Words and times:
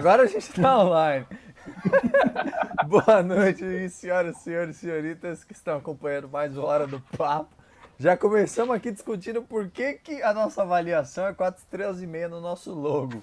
Agora 0.00 0.22
a 0.22 0.26
gente 0.26 0.50
tá 0.54 0.78
online. 0.82 1.26
Boa 2.88 3.22
noite, 3.22 3.90
senhoras, 3.90 4.38
senhores 4.38 4.76
senhoritas 4.76 5.44
que 5.44 5.52
estão 5.52 5.76
acompanhando 5.76 6.26
mais 6.26 6.56
uma 6.56 6.66
hora 6.66 6.86
do 6.86 6.98
papo. 7.18 7.54
Já 7.98 8.16
começamos 8.16 8.74
aqui 8.74 8.90
discutindo 8.90 9.42
por 9.42 9.68
que, 9.68 9.92
que 9.92 10.22
a 10.22 10.32
nossa 10.32 10.62
avaliação 10.62 11.26
é 11.26 11.34
4 11.34 11.60
estrelas 11.60 12.00
e 12.00 12.06
meia 12.06 12.30
no 12.30 12.40
nosso 12.40 12.72
logo. 12.72 13.22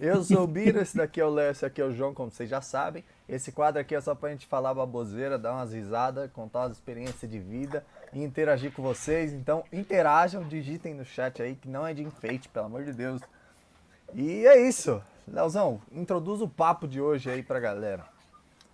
Eu 0.00 0.24
sou 0.24 0.42
o 0.42 0.46
Biro, 0.48 0.80
esse 0.80 0.96
daqui 0.96 1.20
é 1.20 1.24
o 1.24 1.30
Léo, 1.30 1.52
esse 1.52 1.64
aqui 1.64 1.80
é 1.80 1.84
o 1.84 1.92
João, 1.92 2.12
como 2.12 2.28
vocês 2.28 2.50
já 2.50 2.60
sabem. 2.60 3.04
Esse 3.28 3.52
quadro 3.52 3.80
aqui 3.80 3.94
é 3.94 4.00
só 4.00 4.16
pra 4.16 4.30
gente 4.30 4.48
falar 4.48 4.74
baboseira, 4.74 5.38
dar 5.38 5.52
umas 5.52 5.72
risadas, 5.72 6.28
contar 6.32 6.62
umas 6.62 6.72
experiências 6.72 7.30
de 7.30 7.38
vida 7.38 7.86
e 8.12 8.20
interagir 8.20 8.72
com 8.72 8.82
vocês. 8.82 9.32
Então 9.32 9.62
interajam, 9.72 10.42
digitem 10.42 10.92
no 10.92 11.04
chat 11.04 11.40
aí, 11.40 11.54
que 11.54 11.68
não 11.68 11.86
é 11.86 11.94
de 11.94 12.02
enfeite, 12.02 12.48
pelo 12.48 12.66
amor 12.66 12.82
de 12.82 12.92
Deus. 12.92 13.22
E 14.12 14.44
é 14.44 14.60
isso. 14.60 15.00
Leozão, 15.26 15.80
introduz 15.90 16.40
o 16.40 16.48
papo 16.48 16.86
de 16.86 17.00
hoje 17.00 17.30
aí 17.30 17.42
pra 17.42 17.58
galera. 17.58 18.04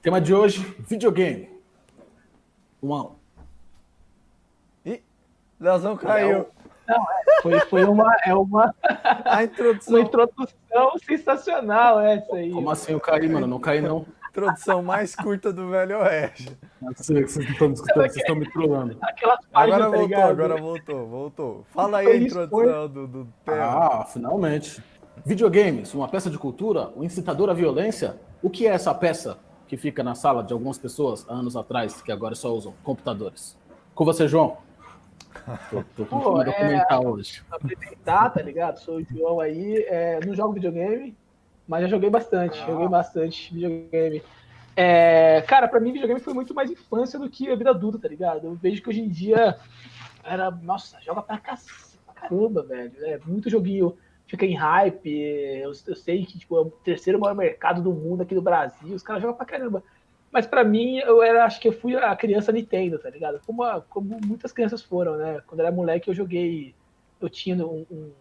Tema 0.03 0.21
de 0.21 0.35
hoje, 0.35 0.63
videogame. 0.81 1.49
Um 2.83 3.11
Ih, 4.85 5.03
Leozão 5.61 5.97
caiu. 5.97 6.49
Não, 6.89 6.97
é, 6.97 7.43
foi, 7.43 7.61
foi 7.61 7.85
uma, 7.85 8.17
é 8.25 8.35
uma, 8.35 8.75
A 9.25 9.45
introdução, 9.45 9.95
uma 9.95 10.01
introdução 10.01 10.99
sensacional 11.07 12.01
essa 12.01 12.35
aí. 12.35 12.51
Como 12.51 12.69
assim 12.69 12.93
eu 12.93 13.01
caí, 13.01 13.29
mano? 13.29 13.47
Não 13.47 13.61
caí, 13.61 13.81
não. 13.81 14.05
introdução 14.29 14.83
mais 14.83 15.15
curta 15.15 15.53
do 15.53 15.69
Velho 15.71 15.99
Oeste. 16.01 16.59
Não 16.81 16.93
sei 16.97 17.23
o 17.23 17.27
que 17.27 17.33
vocês 17.33 17.49
estão 17.49 17.73
escutando, 17.73 18.03
vocês 18.03 18.17
estão 18.17 18.35
me 18.35 18.51
páginas, 18.51 18.97
Agora 19.53 19.85
tá 19.85 19.97
voltou, 19.97 20.23
agora 20.23 20.57
voltou, 20.57 21.07
voltou. 21.07 21.67
Fala 21.71 21.99
aí 21.99 22.07
a 22.09 22.17
introdução 22.17 22.89
do, 22.89 23.07
do 23.07 23.29
tema. 23.45 23.63
Ah, 23.63 24.05
finalmente. 24.05 24.83
Videogames, 25.25 25.93
uma 25.95 26.09
peça 26.09 26.31
de 26.31 26.39
cultura, 26.39 26.91
um 26.97 27.05
incitador 27.05 27.51
à 27.51 27.53
violência. 27.53 28.17
O 28.43 28.49
que 28.49 28.67
é 28.67 28.71
essa 28.71 28.95
peça 28.95 29.39
que 29.69 29.77
fica 29.77 30.03
na 30.03 30.15
sala 30.15 30.43
de 30.43 30.53
algumas 30.53 30.79
pessoas 30.79 31.27
há 31.29 31.35
anos 31.35 31.57
atrás, 31.57 32.01
que 32.01 32.11
agora 32.11 32.35
só 32.35 32.53
usam 32.55 32.73
computadores? 32.83 33.57
Com 33.95 34.05
você, 34.05 34.27
João. 34.27 34.57
Tô, 35.71 35.85
tô 35.97 36.07
com 36.07 36.21
Pô, 36.21 36.43
de 36.43 36.51
é- 36.51 36.87
hoje. 36.99 37.43
apresentar, 37.51 38.31
tá 38.31 38.43
ligado? 38.43 38.79
Sou 38.79 38.97
o 38.97 39.05
João 39.05 39.41
aí, 39.41 39.85
é, 39.89 40.21
não 40.25 40.35
jogo 40.35 40.55
videogame, 40.55 41.15
mas 41.69 41.83
já 41.83 41.89
joguei 41.89 42.11
bastante, 42.11 42.59
joguei 42.67 42.89
bastante 42.89 43.53
videogame. 43.53 44.23
É, 44.77 45.43
cara, 45.43 45.69
pra 45.69 45.81
mim 45.81 45.93
videogame 45.93 46.21
foi 46.21 46.33
muito 46.33 46.55
mais 46.55 46.71
infância 46.71 47.19
do 47.19 47.29
que 47.29 47.51
a 47.51 47.57
vida 47.57 47.71
adulta, 47.71 47.99
tá 47.99 48.09
ligado? 48.09 48.45
Eu 48.47 48.55
vejo 48.55 48.83
que 48.83 48.89
hoje 48.89 49.01
em 49.01 49.09
dia 49.09 49.59
era, 50.25 50.51
nossa, 50.51 50.99
joga 51.01 51.23
pra, 51.23 51.39
cac... 51.39 51.61
pra 52.07 52.15
caramba, 52.15 52.63
velho. 52.63 52.93
É 53.03 53.19
muito 53.27 53.51
joguinho, 53.51 53.97
fica 54.31 54.47
em 54.47 54.55
hype. 54.55 55.11
Eu, 55.11 55.73
eu 55.87 55.97
sei 55.97 56.25
que 56.25 56.39
tipo, 56.39 56.57
é 56.57 56.61
o 56.61 56.71
terceiro 56.71 57.19
maior 57.19 57.35
mercado 57.35 57.83
do 57.83 57.93
mundo 57.93 58.23
aqui 58.23 58.35
do 58.35 58.41
Brasil, 58.41 58.95
os 58.95 59.03
caras 59.03 59.21
jogam 59.21 59.37
pra 59.37 59.45
caramba. 59.45 59.83
Mas 60.31 60.47
pra 60.47 60.63
mim, 60.63 60.99
eu 60.99 61.21
era, 61.21 61.45
acho 61.45 61.61
que 61.61 61.67
eu 61.67 61.73
fui 61.73 61.97
a 61.97 62.15
criança 62.15 62.53
Nintendo, 62.53 63.01
tá 63.01 63.11
ligado? 63.11 63.41
Como, 63.45 63.65
a- 63.65 63.81
como 63.81 64.17
muitas 64.25 64.53
crianças 64.53 64.81
foram, 64.81 65.17
né? 65.17 65.43
Quando 65.47 65.61
eu 65.61 65.67
era 65.67 65.75
moleque, 65.75 66.09
eu 66.09 66.15
joguei. 66.15 66.73
Eu 67.21 67.29
tinha 67.29 67.57
um, 67.67 67.85
um 67.91 68.13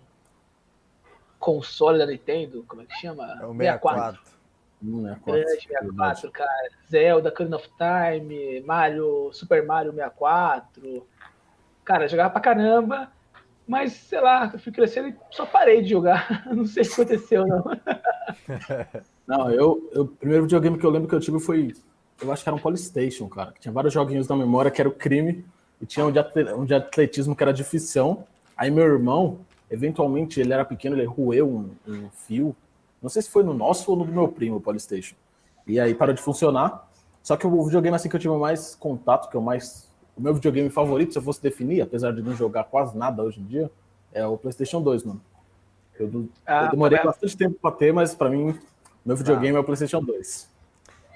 console 1.39 1.99
da 1.99 2.07
Nintendo, 2.07 2.65
como 2.67 2.81
é 2.81 2.85
que 2.85 2.95
chama? 2.99 3.23
É 3.39 3.45
o 3.45 3.53
64. 3.53 4.19
Não 4.81 5.07
é 5.07 5.15
Grande 5.23 5.61
64, 5.61 6.31
cara. 6.31 6.69
Zelda, 6.89 7.29
Ocarina 7.29 7.57
of 7.57 7.69
Time, 7.77 8.61
Mario, 8.61 9.29
Super 9.31 9.63
Mario 9.65 9.91
64. 9.91 11.05
Cara, 11.85 12.07
jogava 12.07 12.31
pra 12.31 12.41
caramba, 12.41 13.11
mas 13.69 13.93
sei 13.93 14.19
lá, 14.19 14.49
eu 14.53 14.59
fui 14.59 14.71
crescendo 14.71 15.09
e 15.09 15.15
só 15.31 15.45
parei 15.45 15.81
de 15.81 15.89
jogar. 15.89 16.45
Não 16.53 16.65
sei 16.65 16.83
o 16.83 16.87
que 16.87 16.93
aconteceu, 16.93 17.45
não. 17.47 17.63
Não, 19.27 19.49
eu, 19.51 19.89
eu- 19.93 20.03
o 20.03 20.07
primeiro 20.07 20.43
videogame 20.43 20.77
que 20.77 20.85
eu 20.85 20.89
lembro 20.89 21.07
que 21.07 21.15
eu 21.15 21.19
tive 21.19 21.39
foi. 21.39 21.73
Eu 22.21 22.31
acho 22.31 22.43
que 22.43 22.49
era 22.49 22.55
um 22.55 22.59
Polystation, 22.59 23.27
cara. 23.29 23.51
Que 23.51 23.61
tinha 23.61 23.71
vários 23.71 23.93
joguinhos 23.93 24.27
na 24.27 24.35
memória 24.35 24.69
que 24.71 24.81
era 24.81 24.89
o 24.89 24.93
crime. 24.93 25.45
E 25.81 25.85
tinha 25.85 26.05
um 26.05 26.11
de, 26.11 26.19
um 26.57 26.65
de 26.65 26.73
atletismo 26.73 27.35
que 27.35 27.43
era 27.43 27.53
difícil. 27.53 28.23
Aí 28.57 28.69
meu 28.69 28.83
irmão, 28.83 29.39
eventualmente, 29.71 30.39
ele 30.41 30.51
era 30.51 30.65
pequeno, 30.65 30.95
ele 30.97 31.05
roeu 31.05 31.47
um, 31.47 31.69
um 31.87 32.09
fio. 32.09 32.55
Não 33.01 33.09
sei 33.09 33.21
se 33.21 33.29
foi 33.29 33.43
no 33.43 33.53
nosso 33.53 33.89
ou 33.91 33.97
no 33.97 34.03
do 34.03 34.11
meu 34.11 34.27
primo, 34.27 34.57
o 34.57 34.61
Polystation. 34.61 35.15
E 35.65 35.79
aí 35.79 35.93
parou 35.95 36.13
de 36.13 36.21
funcionar. 36.21 36.89
Só 37.23 37.37
que 37.37 37.47
o 37.47 37.63
videogame 37.63 37.95
assim 37.95 38.09
que 38.09 38.15
eu 38.15 38.19
tive 38.19 38.35
mais 38.35 38.75
contato, 38.75 39.29
que 39.29 39.35
eu 39.37 39.41
mais. 39.41 39.88
O 40.19 40.21
meu 40.21 40.33
videogame 40.33 40.69
favorito, 40.69 41.13
se 41.13 41.17
eu 41.17 41.23
fosse 41.23 41.41
definir, 41.41 41.81
apesar 41.81 42.11
de 42.11 42.21
não 42.21 42.35
jogar 42.35 42.65
quase 42.65 42.97
nada 42.97 43.23
hoje 43.23 43.39
em 43.39 43.45
dia, 43.45 43.71
é 44.11 44.27
o 44.27 44.37
PlayStation 44.37 44.81
2, 44.81 45.05
mano. 45.05 45.21
Eu, 45.97 46.11
eu 46.13 46.29
Ah, 46.45 46.67
demorei 46.67 47.01
bastante 47.01 47.37
tempo 47.37 47.57
pra 47.61 47.71
ter, 47.71 47.93
mas 47.93 48.13
pra 48.13 48.29
mim, 48.29 48.59
meu 49.05 49.15
videogame 49.15 49.55
é 49.55 49.59
o 49.59 49.63
PlayStation 49.63 50.03
2. 50.03 50.49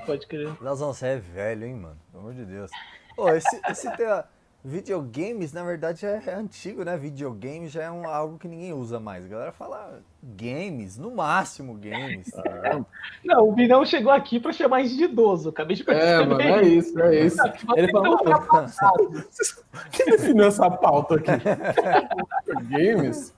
Pode 0.06 0.25
crer. 0.25 0.56
Leozão, 0.62 0.94
você 0.94 1.08
é 1.08 1.18
velho, 1.18 1.66
hein, 1.66 1.75
mano? 1.75 1.97
Pelo 2.12 2.24
amor 2.24 2.34
de 2.34 2.46
Deus. 2.46 2.72
Ô, 3.18 3.28
esse, 3.30 3.59
esse 3.69 3.92
tema, 3.97 4.24
videogames, 4.63 5.52
na 5.52 5.66
verdade, 5.66 6.06
é, 6.06 6.24
é 6.25 6.34
antigo, 6.36 6.86
né? 6.86 6.96
Videogame 6.96 7.68
já 7.68 7.84
é 7.84 7.92
um, 7.92 8.08
algo 8.08 8.38
que 8.38 8.47
ninguém 8.47 8.72
usa 8.72 9.02
mais. 9.02 9.25
A 9.25 9.28
galera 9.28 9.52
fala 9.52 10.02
games, 10.23 10.97
no 10.97 11.11
máximo 11.11 11.73
games. 11.73 12.31
Não, 13.23 13.50
o 13.50 13.51
Binão 13.51 13.85
chegou 13.85 14.11
aqui 14.11 14.39
pra 14.39 14.53
chamar 14.53 14.78
a 14.78 14.84
gente 14.84 14.95
de 14.95 15.03
idoso. 15.03 15.50
Acabei 15.50 15.75
de 15.75 15.84
perceber. 15.84 16.07
É, 16.07 16.25
mano, 16.25 16.41
é 16.41 16.63
isso, 16.63 17.00
é 17.00 17.25
isso. 17.25 17.38
Vocês 17.38 17.66
Ele 17.75 17.91
falou, 17.91 18.17
quem 19.91 20.06
definiu 20.06 20.45
essa 20.45 20.69
pauta 20.72 21.16
aqui? 21.16 21.31
Games? 22.69 23.33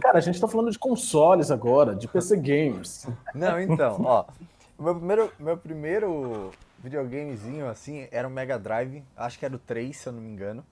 Cara, 0.00 0.18
a 0.18 0.20
gente 0.20 0.38
tá 0.38 0.46
falando 0.46 0.70
de 0.70 0.78
consoles 0.78 1.50
agora, 1.50 1.94
de 1.94 2.06
PC 2.06 2.36
Games. 2.36 3.08
Não, 3.34 3.58
então, 3.58 4.02
ó. 4.04 4.24
Meu 4.78 4.94
primeiro, 4.94 5.32
meu 5.38 5.56
primeiro 5.56 6.50
videogamezinho, 6.82 7.66
assim, 7.66 8.06
era 8.10 8.28
o 8.28 8.30
Mega 8.30 8.58
Drive. 8.58 9.02
Acho 9.16 9.38
que 9.38 9.46
era 9.46 9.56
o 9.56 9.58
3, 9.58 9.96
se 9.96 10.06
eu 10.06 10.12
não 10.12 10.20
me 10.20 10.28
engano. 10.28 10.62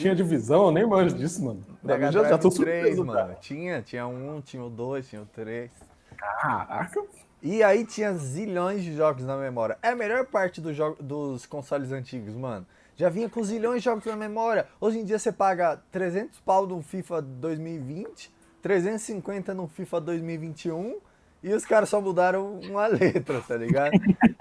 Tinha 0.00 0.14
divisão, 0.14 0.66
eu 0.66 0.72
nem 0.72 0.86
manjo 0.86 1.14
disso, 1.16 1.44
mano. 1.44 1.64
Mega 1.82 2.10
já, 2.10 2.24
já 2.24 2.38
tô 2.38 2.48
3, 2.50 2.54
surpreso, 2.54 3.04
mano. 3.04 3.18
cara. 3.18 3.34
Tinha, 3.34 3.82
tinha 3.82 4.06
um, 4.06 4.40
tinha 4.40 4.62
o 4.62 4.70
2, 4.70 5.08
tinha 5.08 5.22
o 5.22 5.26
3. 5.26 5.70
Caraca. 6.16 7.02
E 7.42 7.62
aí 7.62 7.86
tinha 7.86 8.12
zilhões 8.14 8.82
de 8.82 8.94
jogos 8.94 9.24
na 9.24 9.36
memória. 9.36 9.78
É 9.82 9.90
a 9.90 9.96
melhor 9.96 10.26
parte 10.26 10.60
do 10.60 10.74
jogo, 10.74 11.02
dos 11.02 11.46
consoles 11.46 11.90
antigos, 11.92 12.34
mano. 12.34 12.66
Já 12.96 13.08
vinha 13.08 13.30
com 13.30 13.42
zilhões 13.42 13.82
de 13.82 13.86
jogos 13.86 14.04
na 14.04 14.16
memória. 14.16 14.66
Hoje 14.78 14.98
em 14.98 15.04
dia 15.04 15.18
você 15.18 15.32
paga 15.32 15.80
300 15.90 16.38
pau 16.40 16.66
no 16.66 16.82
FIFA 16.82 17.22
2020, 17.22 18.30
350 18.60 19.54
no 19.54 19.66
FIFA 19.68 20.00
2021 20.02 20.98
e 21.42 21.54
os 21.54 21.64
caras 21.64 21.88
só 21.88 22.00
mudaram 22.00 22.60
uma 22.60 22.86
letra, 22.92 23.40
tá 23.40 23.56
ligado? 23.56 23.92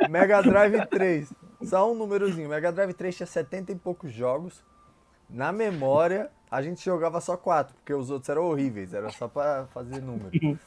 Mega 0.10 0.42
Drive 0.42 0.86
3, 0.88 1.32
só 1.64 1.90
um 1.90 1.96
númerozinho. 1.96 2.50
Mega 2.50 2.72
Drive 2.72 2.94
3 2.94 3.16
tinha 3.16 3.28
70 3.28 3.72
e 3.72 3.76
poucos 3.76 4.12
jogos. 4.12 4.62
Na 5.30 5.52
memória, 5.52 6.30
a 6.50 6.62
gente 6.62 6.84
jogava 6.84 7.22
só 7.22 7.38
4, 7.38 7.76
porque 7.76 7.94
os 7.94 8.10
outros 8.10 8.30
eram 8.30 8.46
horríveis, 8.46 8.94
era 8.94 9.10
só 9.12 9.28
pra 9.28 9.66
fazer 9.74 10.02
número. 10.02 10.58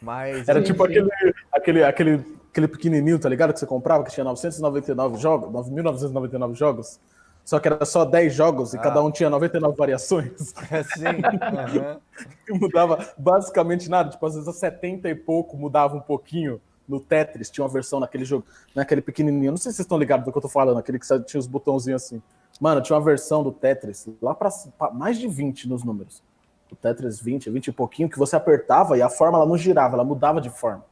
Mas 0.00 0.48
Era 0.48 0.60
Sim, 0.60 0.66
tipo 0.72 0.84
sim. 0.86 0.90
aquele, 0.92 1.10
aquele, 1.52 1.84
aquele, 1.84 2.24
aquele 2.50 2.68
pequenininho, 2.68 3.18
tá 3.18 3.28
ligado? 3.28 3.52
Que 3.52 3.58
você 3.60 3.66
comprava, 3.66 4.04
que 4.04 4.10
tinha 4.10 4.24
999 4.24 5.16
jogos, 5.18 5.48
9.999 5.50 6.54
jogos. 6.54 7.00
Só 7.44 7.58
que 7.58 7.66
era 7.66 7.84
só 7.84 8.04
10 8.04 8.32
jogos 8.34 8.72
e 8.74 8.76
Ah. 8.78 8.80
cada 8.80 9.02
um 9.02 9.10
tinha 9.10 9.28
99 9.30 9.76
variações. 9.76 10.52
Assim, 10.70 11.04
aham. 11.42 12.00
que 12.46 12.52
mudava 12.54 13.04
basicamente 13.18 13.88
nada. 13.88 14.10
Tipo, 14.10 14.26
às 14.26 14.34
vezes 14.34 14.48
a 14.48 14.52
70 14.52 15.08
e 15.08 15.14
pouco 15.14 15.56
mudava 15.56 15.96
um 15.96 16.00
pouquinho. 16.00 16.60
No 16.86 17.00
Tetris 17.00 17.48
tinha 17.50 17.64
uma 17.64 17.70
versão 17.72 17.98
naquele 18.00 18.24
jogo, 18.24 18.44
naquele 18.74 19.00
pequenininho. 19.00 19.52
Não 19.52 19.56
sei 19.56 19.70
se 19.72 19.76
vocês 19.76 19.84
estão 19.86 19.98
ligados 19.98 20.24
do 20.24 20.30
que 20.32 20.38
eu 20.38 20.42
tô 20.42 20.48
falando, 20.48 20.78
aquele 20.78 20.98
que 20.98 21.06
tinha 21.24 21.38
os 21.40 21.46
botãozinhos 21.46 22.02
assim. 22.04 22.20
Mano, 22.62 22.80
tinha 22.80 22.96
uma 22.96 23.04
versão 23.04 23.42
do 23.42 23.50
Tetris 23.50 24.08
lá 24.22 24.32
pra, 24.36 24.48
pra 24.78 24.92
mais 24.92 25.18
de 25.18 25.26
20 25.26 25.68
nos 25.68 25.82
números. 25.82 26.22
O 26.70 26.76
Tetris 26.76 27.20
20, 27.20 27.50
20 27.50 27.66
e 27.66 27.72
pouquinho, 27.72 28.08
que 28.08 28.16
você 28.16 28.36
apertava 28.36 28.96
e 28.96 29.02
a 29.02 29.08
forma 29.10 29.36
ela 29.36 29.46
não 29.46 29.58
girava, 29.58 29.96
ela 29.96 30.04
mudava 30.04 30.40
de 30.40 30.48
forma. 30.48 30.84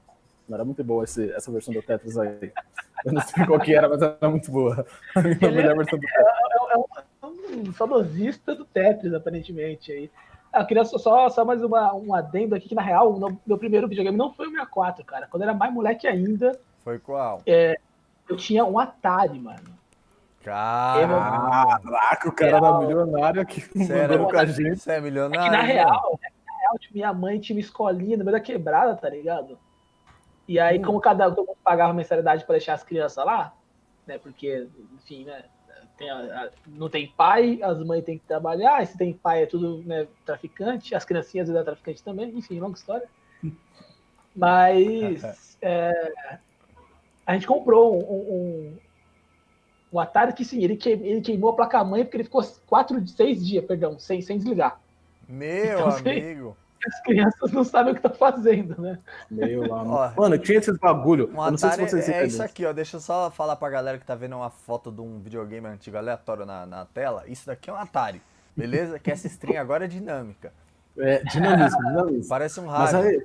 Não 0.49 0.57
era 0.57 0.65
muito 0.65 0.83
boa 0.83 1.05
esse- 1.05 1.31
essa 1.33 1.49
versão 1.53 1.73
do 1.73 1.81
Tetris 1.81 2.19
aí. 2.19 2.53
Eu 3.05 3.13
não 3.13 3.21
sei 3.23 3.47
qual 3.47 3.61
que 3.61 3.73
era, 3.73 3.89
mas 3.89 4.03
era 4.03 4.29
muito 4.29 4.51
boa. 4.51 4.85
A 5.15 5.23
minha 5.23 5.51
melhor 5.53 5.77
versão 5.77 5.97
do 5.97 6.05
Tetris. 6.05 6.27
É 6.73 6.77
um, 6.77 6.85
é 7.23 7.57
um 7.69 7.73
saudosista 7.73 8.53
do 8.57 8.65
Tetris, 8.65 9.15
aparentemente. 9.15 9.93
Aí. 9.93 10.11
Ah, 10.53 10.63
eu 10.63 10.67
queria 10.67 10.85
só, 10.85 11.31
só, 11.31 11.45
mais 11.45 11.63
uma, 11.63 11.95
um 11.95 12.13
adendo 12.13 12.57
aqui, 12.57 12.69
que 12.69 12.75
na 12.75 12.83
real, 12.83 13.13
o 13.15 13.39
meu 13.47 13.57
primeiro 13.57 13.87
videogame 13.87 14.19
não 14.19 14.33
foi 14.35 14.49
o 14.49 14.51
64, 14.51 15.05
cara. 15.05 15.29
Quando 15.31 15.45
eu 15.45 15.49
era 15.49 15.57
mais 15.57 15.73
moleque 15.73 16.09
ainda, 16.09 16.59
Foi 16.83 16.99
qual? 16.99 17.43
eu 17.47 18.37
tinha 18.37 18.65
um 18.65 18.77
Atari, 18.77 19.39
mano. 19.39 19.79
Cara, 20.43 21.79
Caraca, 21.83 22.29
o 22.29 22.33
cara 22.33 22.57
era 22.57 22.79
milionário 22.79 23.43
aqui 23.43 23.61
você 23.61 23.93
era 23.93 24.19
com 24.19 24.37
a 24.37 24.47
gente. 24.47 24.81
Você 24.81 24.91
é 24.93 24.95
É 24.95 24.97
que 24.99 25.05
milionário. 25.05 25.53
na 25.53 25.63
né? 25.63 25.73
real, 25.75 26.19
na 26.47 26.59
real, 26.59 26.79
tipo, 26.79 26.95
minha 26.95 27.13
mãe 27.13 27.39
tinha 27.39 27.57
uma 27.57 27.61
escolinha 27.61 28.17
no 28.17 28.25
meio 28.25 28.37
da 28.37 28.43
quebrada, 28.43 28.97
tá 28.97 29.09
ligado? 29.11 29.59
E 30.49 30.59
aí, 30.59 30.79
Hum. 30.79 30.83
como 30.83 31.01
cada 31.01 31.29
um 31.29 31.55
pagava 31.63 31.93
mensalidade 31.93 32.45
pra 32.45 32.55
deixar 32.55 32.75
as 32.75 32.83
crianças 32.83 33.25
lá, 33.25 33.53
né? 34.07 34.19
Porque, 34.19 34.67
enfim, 34.95 35.25
né? 35.25 35.45
tem 35.97 36.09
a- 36.11 36.45
a- 36.45 36.51
não 36.67 36.89
tem 36.89 37.09
pai, 37.09 37.61
as 37.63 37.79
mães 37.85 38.03
têm 38.05 38.19
que 38.19 38.25
trabalhar, 38.27 38.83
e 38.83 38.87
se 38.87 38.97
tem 38.97 39.13
pai 39.13 39.43
é 39.43 39.47
tudo 39.47 39.83
né, 39.87 40.09
traficante, 40.25 40.95
as 40.95 41.05
criancinhas 41.05 41.49
vezes 41.49 41.61
é 41.61 41.65
traficante 41.65 42.03
também, 42.03 42.31
enfim, 42.31 42.59
longa 42.59 42.79
história. 42.79 43.07
Mas 44.35 45.59
é, 45.61 46.13
a 47.27 47.35
gente 47.35 47.47
comprou 47.47 47.95
um, 47.97 48.15
um, 48.15 48.79
um 49.93 49.99
Atari 49.99 50.33
que 50.33 50.45
sim, 50.45 50.63
ele, 50.63 50.77
queimou, 50.77 51.07
ele 51.07 51.21
queimou 51.21 51.51
a 51.51 51.57
placa-mãe 51.57 52.05
porque 52.05 52.19
ele 52.19 52.25
ficou 52.25 52.43
quatro, 52.67 53.07
seis 53.09 53.45
dias, 53.45 53.65
perdão, 53.65 53.99
sem, 53.99 54.21
sem 54.21 54.39
desligar. 54.39 54.81
Meu 55.29 55.79
então, 55.79 55.89
amigo. 55.89 56.57
As 56.87 57.03
crianças 57.03 57.53
não 57.53 57.63
sabem 57.63 57.93
o 57.93 57.97
que 57.97 58.01
tá 58.01 58.09
fazendo, 58.09 58.81
né? 58.81 58.99
Meu 59.31 59.67
lá, 59.69 60.15
mano. 60.17 60.39
tinha 60.39 60.59
esses 60.59 60.79
bagulho. 60.79 61.31
Um 61.35 61.43
Atari 61.43 61.89
se 61.89 62.11
é 62.11 62.27
isso 62.27 62.43
aqui, 62.43 62.65
ó. 62.65 62.73
Deixa 62.73 62.97
eu 62.97 63.01
só 63.01 63.31
falar 63.31 63.57
pra 63.57 63.69
galera 63.69 63.99
que 63.99 64.07
tá 64.07 64.15
vendo 64.15 64.37
uma 64.37 64.49
foto 64.49 64.91
de 64.91 65.01
um 65.01 65.21
videogame 65.21 65.67
antigo 65.67 65.99
aleatório 65.99 66.47
na, 66.47 66.65
na 66.65 66.87
tela. 66.87 67.25
Isso 67.27 67.47
daqui 67.47 67.69
é 67.69 67.73
um 67.73 67.77
Atari, 67.77 68.23
beleza? 68.57 68.99
que 68.99 69.11
essa 69.11 69.27
string 69.27 69.59
agora 69.59 69.85
é 69.85 69.89
dinâmica. 69.89 70.55
É, 70.97 71.23
dinamismo, 71.25 71.83
dinamismo. 71.83 72.29
Parece 72.29 72.61
um 72.61 72.67
rádio. 72.67 72.99
Mas 72.99 73.07
aí, 73.07 73.23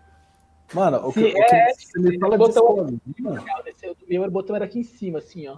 mano, 0.74 1.08
o 1.08 1.14
que, 1.14 1.22
Sim, 1.22 1.30
o 1.30 1.34
que 1.34 1.56
é, 1.56 1.74
você 1.74 2.00
me 2.00 2.20
fala 2.20 2.32
de 2.34 2.38
botão, 2.38 2.66
O 2.66 4.10
meu 4.10 4.32
botão 4.32 4.56
era 4.56 4.66
aqui 4.66 4.80
em 4.80 4.84
cima, 4.84 5.20
assim, 5.20 5.48
ó. 5.48 5.58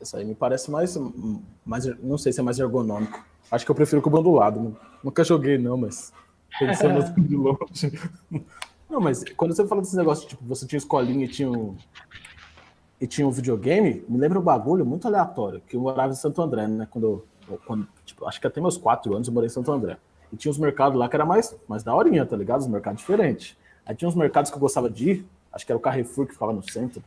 Isso 0.00 0.16
aí 0.16 0.24
me 0.24 0.34
parece 0.34 0.70
mais, 0.70 0.96
mais. 1.64 1.86
Não 2.00 2.16
sei 2.16 2.32
se 2.32 2.40
é 2.40 2.42
mais 2.42 2.58
ergonômico. 2.58 3.24
Acho 3.50 3.64
que 3.64 3.70
eu 3.70 3.74
prefiro 3.74 4.00
com 4.00 4.10
o 4.10 4.22
do 4.22 4.32
lado. 4.32 4.76
Nunca 5.02 5.24
joguei, 5.24 5.58
não, 5.58 5.76
mas. 5.76 6.12
Pensando 6.58 6.98
assim 6.98 7.20
de 7.22 7.36
longe. 7.36 7.92
Não, 8.88 9.00
mas 9.00 9.24
quando 9.36 9.54
você 9.54 9.66
fala 9.66 9.82
desse 9.82 9.96
negócio, 9.96 10.28
tipo, 10.28 10.42
você 10.44 10.66
tinha 10.66 10.78
escolinha 10.78 11.24
e 11.24 11.28
tinha 11.28 11.50
um. 11.50 11.76
E 13.00 13.06
tinha 13.06 13.26
um 13.26 13.30
videogame, 13.30 14.04
me 14.08 14.18
lembra 14.18 14.40
um 14.40 14.42
bagulho 14.42 14.84
muito 14.84 15.06
aleatório, 15.06 15.60
que 15.60 15.76
eu 15.76 15.80
morava 15.80 16.12
em 16.12 16.16
Santo 16.16 16.42
André, 16.42 16.66
né? 16.66 16.86
Quando, 16.90 17.24
quando 17.64 17.86
tipo, 18.04 18.26
acho 18.26 18.40
que 18.40 18.46
até 18.46 18.60
meus 18.60 18.76
quatro 18.76 19.14
anos 19.14 19.28
eu 19.28 19.34
morei 19.34 19.46
em 19.46 19.50
Santo 19.50 19.70
André. 19.70 19.96
E 20.32 20.36
tinha 20.36 20.50
uns 20.50 20.58
mercados 20.58 20.98
lá 20.98 21.08
que 21.08 21.14
era 21.14 21.24
mais, 21.24 21.56
mais 21.68 21.84
daorinha, 21.84 22.26
tá 22.26 22.36
ligado? 22.36 22.60
Os 22.60 22.66
mercados 22.66 23.00
diferentes. 23.00 23.56
Aí 23.86 23.94
tinha 23.94 24.08
uns 24.08 24.16
mercados 24.16 24.50
que 24.50 24.56
eu 24.56 24.60
gostava 24.60 24.90
de 24.90 25.10
ir, 25.10 25.26
acho 25.52 25.64
que 25.64 25.70
era 25.70 25.76
o 25.76 25.80
Carrefour 25.80 26.26
que 26.26 26.32
ficava 26.32 26.52
no 26.52 26.62
centro, 26.62 27.02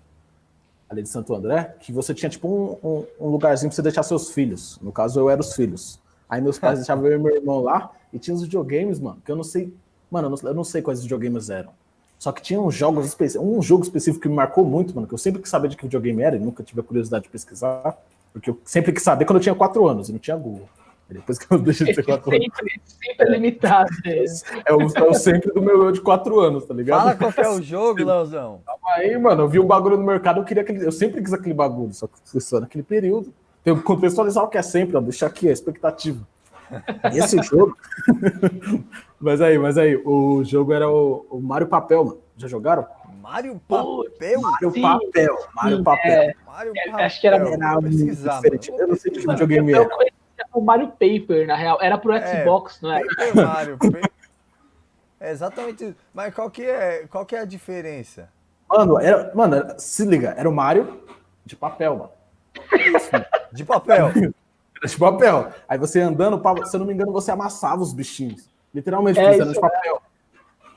ali 0.92 1.02
de 1.02 1.10
Santo 1.10 1.34
André, 1.34 1.76
que 1.80 1.92
você 1.92 2.14
tinha 2.14 2.30
tipo 2.30 2.48
um, 2.48 2.88
um, 2.88 3.06
um 3.20 3.30
lugarzinho 3.30 3.70
pra 3.70 3.76
você 3.76 3.82
deixar 3.82 4.04
seus 4.04 4.32
filhos. 4.32 4.78
No 4.82 4.92
caso, 4.92 5.20
eu 5.20 5.30
era 5.30 5.40
os 5.40 5.56
filhos. 5.56 6.00
Aí 6.30 6.42
meus 6.42 6.60
pais 6.60 6.80
deixavam 6.80 7.08
eu 7.08 7.18
e 7.18 7.22
meu 7.22 7.34
irmão 7.34 7.62
lá, 7.62 7.92
e 8.12 8.20
tinha 8.20 8.36
os 8.36 8.42
videogames, 8.42 9.00
mano, 9.00 9.22
que 9.24 9.32
eu 9.32 9.36
não 9.36 9.44
sei. 9.44 9.74
Mano, 10.12 10.28
eu 10.28 10.32
não, 10.32 10.50
eu 10.50 10.54
não 10.54 10.64
sei 10.64 10.82
quais 10.82 11.02
videogames 11.02 11.50
eram. 11.50 11.72
Só 12.20 12.32
que 12.32 12.42
tinha 12.42 12.62
uns 12.62 12.76
jogos 12.76 13.06
específicos. 13.06 13.48
Um 13.48 13.62
jogo 13.62 13.84
específico 13.84 14.22
que 14.22 14.30
me 14.30 14.36
marcou 14.36 14.66
muito, 14.66 14.94
mano, 14.94 15.08
que 15.08 15.14
eu 15.14 15.18
sempre 15.18 15.42
quis 15.42 15.50
saber 15.50 15.70
de 15.70 15.78
que 15.78 15.84
videogame 15.84 16.22
era 16.22 16.36
e 16.36 16.40
nunca 16.40 16.62
tive 16.62 16.82
a 16.82 16.84
curiosidade 16.84 17.24
de 17.24 17.30
pesquisar. 17.30 17.98
Porque 18.34 18.50
eu 18.50 18.60
sempre 18.66 18.92
quis 18.92 19.02
saber 19.02 19.26
quando 19.26 19.38
eu 19.38 19.42
tinha 19.42 19.56
4 19.56 19.88
anos 19.88 20.10
e 20.10 20.12
não 20.12 20.20
tinha 20.20 20.36
Google. 20.36 20.70
Depois 21.14 21.38
que 21.38 21.54
eu 21.54 21.58
deixei 21.60 21.88
de 21.88 21.94
ter 21.94 22.04
4 22.04 22.32
anos. 22.32 22.46
Sempre, 22.46 22.82
sempre 22.86 23.26
é 23.26 23.30
limitado. 23.30 23.90
É, 24.06 24.24
é, 24.66 24.74
o, 24.74 24.82
é 24.82 25.04
o 25.04 25.14
sempre 25.14 25.52
do 25.52 25.62
meu 25.62 25.84
eu 25.84 25.92
de 25.92 26.02
4 26.02 26.40
anos, 26.40 26.66
tá 26.66 26.74
ligado? 26.74 27.18
Fala 27.18 27.34
qual 27.34 27.46
é 27.46 27.50
o 27.50 27.62
jogo, 27.62 28.04
Leozão. 28.06 28.62
Aí, 28.96 29.18
mano, 29.18 29.44
eu 29.44 29.50
vi 29.50 29.60
um 29.60 29.66
bagulho 29.66 29.98
no 29.98 30.06
mercado, 30.06 30.40
eu 30.40 30.46
queria 30.46 30.64
aquele. 30.64 30.86
Eu 30.86 30.92
sempre 30.92 31.22
quis 31.22 31.34
aquele 31.34 31.54
bagulho, 31.54 31.94
só 31.94 32.08
que 32.08 32.40
só 32.40 32.60
naquele 32.60 32.84
período. 32.84 33.34
Tem 33.64 33.76
que 33.76 33.84
contextualizar 33.84 34.44
o 34.44 34.48
que 34.48 34.58
é 34.58 34.62
sempre, 34.62 34.98
ó, 34.98 35.02
deixar 35.02 35.28
aqui 35.28 35.48
a 35.48 35.52
expectativa. 35.52 36.28
Esse 37.14 37.40
jogo. 37.44 37.78
mas 39.20 39.40
aí, 39.40 39.60
mas 39.60 39.78
aí, 39.78 39.96
o 40.04 40.44
jogo 40.44 40.74
era 40.74 40.90
o, 40.90 41.26
o 41.30 41.40
Mario 41.40 41.68
Papel, 41.68 42.06
mano. 42.06 42.18
Já 42.38 42.48
jogaram? 42.48 42.88
Mario 43.22 43.62
Papel? 43.68 44.42
Mario 44.42 44.72
Papel. 44.82 45.38
Mario 45.54 45.84
Papel. 45.84 46.12
É, 46.12 46.34
Mario 46.46 46.74
Papel. 46.74 47.06
Acho 47.06 47.22
que 47.22 47.28
era, 47.28 47.38
era 47.38 47.80
diferente. 47.82 48.72
Eu 48.72 48.88
não 48.88 48.96
sei 48.96 49.12
de 49.12 49.20
que 49.20 49.28
videogame 49.28 49.74
era 49.74 49.88
o 50.54 50.62
Mario 50.62 50.88
Paper, 50.90 51.48
na 51.48 51.56
real. 51.56 51.78
Era 51.82 51.98
pro 51.98 52.14
é, 52.14 52.44
Xbox, 52.44 52.78
é, 52.78 52.86
não 52.86 52.94
é? 52.94 53.04
Paper 53.04 53.36
Mario. 53.36 53.78
Paper... 53.80 54.12
É 55.20 55.32
exatamente 55.32 55.84
isso. 55.86 55.96
Mas 56.14 56.34
qual 56.34 56.50
que 56.50 56.64
é, 56.64 57.08
qual 57.08 57.26
que 57.26 57.36
é 57.36 57.40
a 57.40 57.46
diferença? 57.46 58.30
Mano, 58.70 59.00
era, 59.00 59.32
mano, 59.36 59.74
se 59.78 60.06
liga, 60.06 60.34
era 60.38 60.50
o 60.50 60.54
Mario 60.54 61.02
de 61.46 61.56
papel, 61.56 61.96
mano. 61.96 62.12
De 63.52 63.64
papel. 63.64 64.08
Era 64.82 64.88
de 64.88 64.98
papel. 64.98 65.52
Aí 65.70 65.78
você 65.78 66.02
andando, 66.02 66.42
se 66.66 66.76
eu 66.76 66.80
não 66.80 66.88
me 66.88 66.94
engano, 66.94 67.12
você 67.12 67.30
amassava 67.30 67.82
os 67.82 67.94
bichinhos. 67.94 68.50
Literalmente, 68.74 69.20
é, 69.20 69.36
era 69.36 69.46
de 69.46 69.60
papel. 69.60 70.02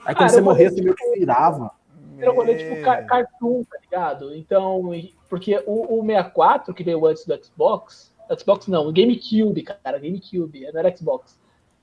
Aí 0.04 0.14
quando 0.14 0.26
ah, 0.26 0.28
você 0.28 0.40
morria, 0.42 0.70
você 0.70 0.82
meio 0.82 0.94
que 0.94 1.10
virava. 1.18 1.70
Era 2.18 2.30
um 2.30 2.34
rolê 2.34 2.54
tipo 2.56 2.82
cartoon, 2.82 3.64
tá 3.64 3.78
ligado? 3.80 4.34
Então, 4.36 4.90
porque 5.28 5.62
o, 5.66 6.00
o 6.00 6.06
64, 6.06 6.74
que 6.74 6.84
veio 6.84 7.06
antes 7.06 7.24
do 7.24 7.42
Xbox, 7.42 8.12
Xbox 8.38 8.66
não, 8.66 8.92
GameCube, 8.92 9.62
cara, 9.62 9.98
GameCube, 9.98 10.70
não 10.72 10.80
era 10.80 10.96
Xbox. 10.96 11.38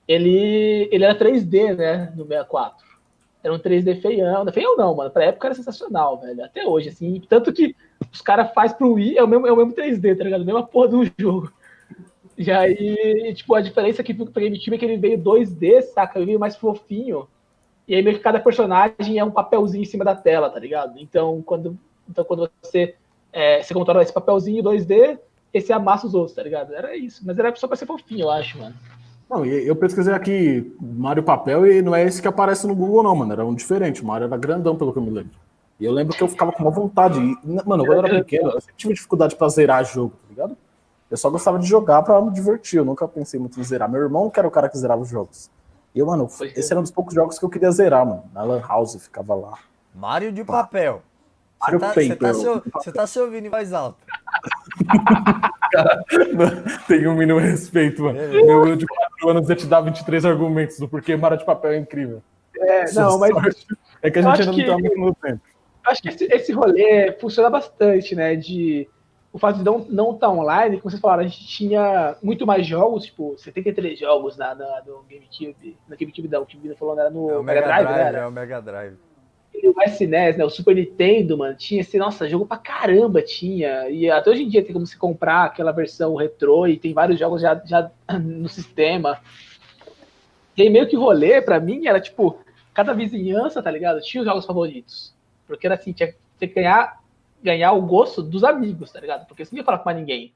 Ele, 0.07 0.89
ele 0.91 1.03
era 1.03 1.17
3D, 1.17 1.75
né, 1.75 2.13
no 2.15 2.25
64. 2.25 2.85
Era 3.43 3.53
um 3.53 3.59
3D 3.59 4.01
feião, 4.01 4.45
feião 4.51 4.77
não, 4.77 4.95
mano, 4.95 5.09
pra 5.09 5.25
época 5.25 5.47
era 5.47 5.55
sensacional, 5.55 6.19
velho, 6.19 6.43
até 6.43 6.65
hoje, 6.65 6.89
assim, 6.89 7.21
tanto 7.27 7.51
que 7.51 7.75
os 8.11 8.21
caras 8.21 8.53
fazem 8.53 8.77
pro 8.77 8.93
Wii, 8.93 9.17
é 9.17 9.23
o, 9.23 9.27
mesmo, 9.27 9.47
é 9.47 9.51
o 9.51 9.55
mesmo 9.55 9.73
3D, 9.73 10.17
tá 10.17 10.23
ligado, 10.23 10.41
a 10.41 10.45
mesma 10.45 10.65
porra 10.65 10.89
do 10.89 11.11
jogo. 11.17 11.51
E 12.37 12.51
aí, 12.51 13.33
tipo, 13.33 13.55
a 13.55 13.61
diferença 13.61 14.03
que 14.03 14.13
fica 14.13 14.29
pro 14.29 14.43
GameCube 14.43 14.75
é 14.75 14.77
que 14.77 14.85
ele 14.85 14.97
veio 14.97 15.17
2D, 15.17 15.81
saca, 15.81 16.19
ele 16.19 16.27
veio 16.27 16.39
mais 16.39 16.55
fofinho, 16.55 17.27
e 17.87 17.95
aí 17.95 18.01
meio 18.01 18.17
que 18.17 18.23
cada 18.23 18.39
personagem 18.39 19.17
é 19.17 19.23
um 19.23 19.31
papelzinho 19.31 19.81
em 19.81 19.85
cima 19.85 20.05
da 20.05 20.15
tela, 20.15 20.49
tá 20.49 20.59
ligado? 20.59 20.99
Então, 20.99 21.41
quando, 21.41 21.77
então, 22.07 22.23
quando 22.23 22.49
você, 22.61 22.95
é, 23.33 23.61
você 23.61 23.73
controla 23.73 24.03
esse 24.03 24.13
papelzinho 24.13 24.63
2D, 24.63 25.19
esse 25.53 25.73
amassa 25.73 26.07
os 26.07 26.13
outros, 26.13 26.35
tá 26.35 26.43
ligado? 26.43 26.73
Era 26.73 26.95
isso. 26.95 27.21
Mas 27.25 27.37
era 27.37 27.55
só 27.55 27.67
pra 27.67 27.75
ser 27.75 27.85
fofinho, 27.85 28.21
eu 28.21 28.31
acho, 28.31 28.57
mano. 28.57 28.75
Não, 29.29 29.45
eu 29.45 29.75
pesquisei 29.75 30.13
aqui 30.13 30.75
Mario 30.79 31.23
Papel 31.23 31.65
e 31.65 31.81
não 31.81 31.95
é 31.95 32.03
esse 32.03 32.21
que 32.21 32.27
aparece 32.27 32.67
no 32.67 32.75
Google, 32.75 33.01
não, 33.03 33.15
mano. 33.15 33.31
Era 33.31 33.45
um 33.45 33.55
diferente. 33.55 34.01
O 34.01 34.05
Mario 34.05 34.27
era 34.27 34.37
grandão, 34.37 34.75
pelo 34.75 34.91
que 34.91 34.99
eu 34.99 35.03
me 35.03 35.09
lembro. 35.09 35.31
E 35.79 35.85
eu 35.85 35.91
lembro 35.91 36.15
que 36.15 36.21
eu 36.21 36.27
ficava 36.27 36.51
com 36.51 36.63
uma 36.63 36.71
vontade. 36.71 37.19
E, 37.19 37.37
mano, 37.65 37.85
quando 37.85 37.93
eu 37.93 38.05
era 38.05 38.09
pequeno, 38.23 38.49
eu 38.49 38.59
sempre 38.61 38.75
tive 38.75 38.93
dificuldade 38.93 39.35
pra 39.35 39.47
zerar 39.49 39.85
jogo, 39.85 40.13
tá 40.21 40.29
ligado? 40.29 40.57
Eu 41.09 41.17
só 41.17 41.29
gostava 41.29 41.57
de 41.59 41.65
jogar 41.65 42.03
pra 42.03 42.21
me 42.21 42.31
divertir. 42.31 42.77
Eu 42.77 42.85
nunca 42.85 43.07
pensei 43.07 43.39
muito 43.39 43.59
em 43.59 43.63
zerar. 43.63 43.89
Meu 43.89 44.01
irmão 44.01 44.29
que 44.29 44.39
era 44.39 44.47
o 44.47 44.51
cara 44.51 44.69
que 44.69 44.77
zerava 44.77 45.01
os 45.01 45.09
jogos. 45.09 45.49
E 45.95 45.99
eu, 45.99 46.05
mano, 46.05 46.27
Foi 46.27 46.47
esse 46.55 46.71
era 46.71 46.79
um 46.79 46.83
dos 46.83 46.91
poucos 46.91 47.13
jogos 47.13 47.39
que 47.39 47.43
eu 47.43 47.49
queria 47.49 47.71
zerar, 47.71 48.05
mano. 48.05 48.23
Na 48.33 48.43
Lan 48.43 48.61
House, 48.61 48.95
ficava 48.95 49.33
lá. 49.33 49.57
Mario 49.93 50.31
de 50.31 50.43
papel. 50.43 51.01
Mario 51.59 51.79
você 51.79 51.85
tá, 51.85 51.87
Paper. 51.87 52.05
Você 52.05 52.15
tá, 52.15 52.33
se, 52.33 52.71
você 52.73 52.91
tá 52.91 53.07
se 53.07 53.19
ouvindo 53.19 53.45
em 53.45 53.49
voz 53.49 53.71
alta. 53.73 53.97
Cara, 55.71 56.03
tem 56.87 57.07
um 57.07 57.15
mínimo 57.15 57.39
respeito, 57.39 58.03
mano. 58.03 58.19
É. 58.19 58.27
Meu 58.27 58.67
eu 58.67 58.75
de 58.75 58.85
4 58.85 59.29
anos 59.29 59.49
ia 59.49 59.55
te 59.55 59.65
dar 59.65 59.81
23 59.81 60.25
argumentos 60.25 60.79
do 60.79 60.87
porquê 60.87 61.15
Mara 61.15 61.37
de 61.37 61.45
Papel 61.45 61.71
é 61.71 61.77
incrível. 61.77 62.21
É, 62.57 62.91
não, 62.93 63.17
mas. 63.17 63.65
É 64.01 64.11
que 64.11 64.19
a 64.19 64.21
gente 64.21 64.41
ainda 64.41 64.51
não 64.51 64.65
tá 64.65 64.77
muito 64.77 64.97
no 64.97 65.15
tempo. 65.15 65.41
Acho 65.85 66.01
que 66.01 66.09
esse, 66.09 66.25
esse 66.25 66.51
rolê 66.51 67.13
funciona 67.13 67.49
bastante, 67.49 68.15
né? 68.15 68.35
De 68.35 68.87
o 69.33 69.39
fato 69.39 69.59
de 69.59 69.63
não 69.63 69.79
não 69.89 70.13
estar 70.13 70.27
tá 70.27 70.33
online, 70.33 70.77
como 70.77 70.91
vocês 70.91 71.01
falaram, 71.01 71.21
a 71.21 71.27
gente 71.27 71.47
tinha 71.47 72.15
muito 72.21 72.45
mais 72.45 72.67
jogos, 72.67 73.05
tipo, 73.05 73.35
73 73.37 73.97
jogos 73.97 74.37
na, 74.37 74.53
na 74.53 74.81
no 74.85 75.03
GameCube. 75.09 75.77
No 75.87 75.97
GameCube 75.97 76.27
não, 76.27 76.41
o 76.43 76.45
que 76.45 76.57
o 76.57 76.59
Vina 76.59 76.75
falou 76.75 76.99
era 76.99 77.09
no 77.09 77.29
é 77.29 77.43
Mega, 77.43 77.43
Mega 77.43 77.61
Drive, 77.61 77.87
Drive 77.87 78.13
né? 78.13 78.19
É 78.19 78.27
o 78.27 78.31
Mega 78.31 78.61
Drive 78.61 79.10
o 79.53 79.81
SNES, 79.83 80.37
né, 80.37 80.45
o 80.45 80.49
Super 80.49 80.75
Nintendo, 80.75 81.37
mano, 81.37 81.55
tinha 81.55 81.81
esse, 81.81 81.97
nossa, 81.97 82.27
jogo 82.27 82.45
pra 82.45 82.57
caramba 82.57 83.21
tinha. 83.21 83.89
E 83.89 84.09
até 84.09 84.29
hoje 84.29 84.43
em 84.43 84.49
dia 84.49 84.63
tem 84.63 84.73
como 84.73 84.87
se 84.87 84.97
comprar 84.97 85.45
aquela 85.45 85.71
versão 85.71 86.15
retrô 86.15 86.67
e 86.67 86.77
tem 86.77 86.93
vários 86.93 87.19
jogos 87.19 87.41
já, 87.41 87.61
já 87.65 87.91
no 88.19 88.49
sistema. 88.49 89.19
E 90.55 90.63
aí 90.63 90.69
meio 90.69 90.87
que 90.87 90.95
rolê, 90.95 91.41
pra 91.41 91.59
mim, 91.59 91.87
era 91.87 91.99
tipo, 91.99 92.39
cada 92.73 92.93
vizinhança, 92.93 93.61
tá 93.61 93.71
ligado? 93.71 94.01
Tinha 94.01 94.21
os 94.21 94.27
jogos 94.27 94.45
favoritos. 94.45 95.13
Porque 95.47 95.67
era 95.67 95.75
assim, 95.75 95.93
tinha, 95.93 96.13
que 96.39 96.47
ganhar, 96.47 97.01
ganhar 97.41 97.71
o 97.73 97.81
gosto 97.81 98.21
dos 98.21 98.43
amigos, 98.43 98.91
tá 98.91 98.99
ligado? 98.99 99.27
Porque 99.27 99.45
você 99.45 99.53
não 99.53 99.59
ia 99.59 99.65
falar 99.65 99.79
com 99.79 99.85
mais 99.85 99.97
ninguém. 99.97 100.33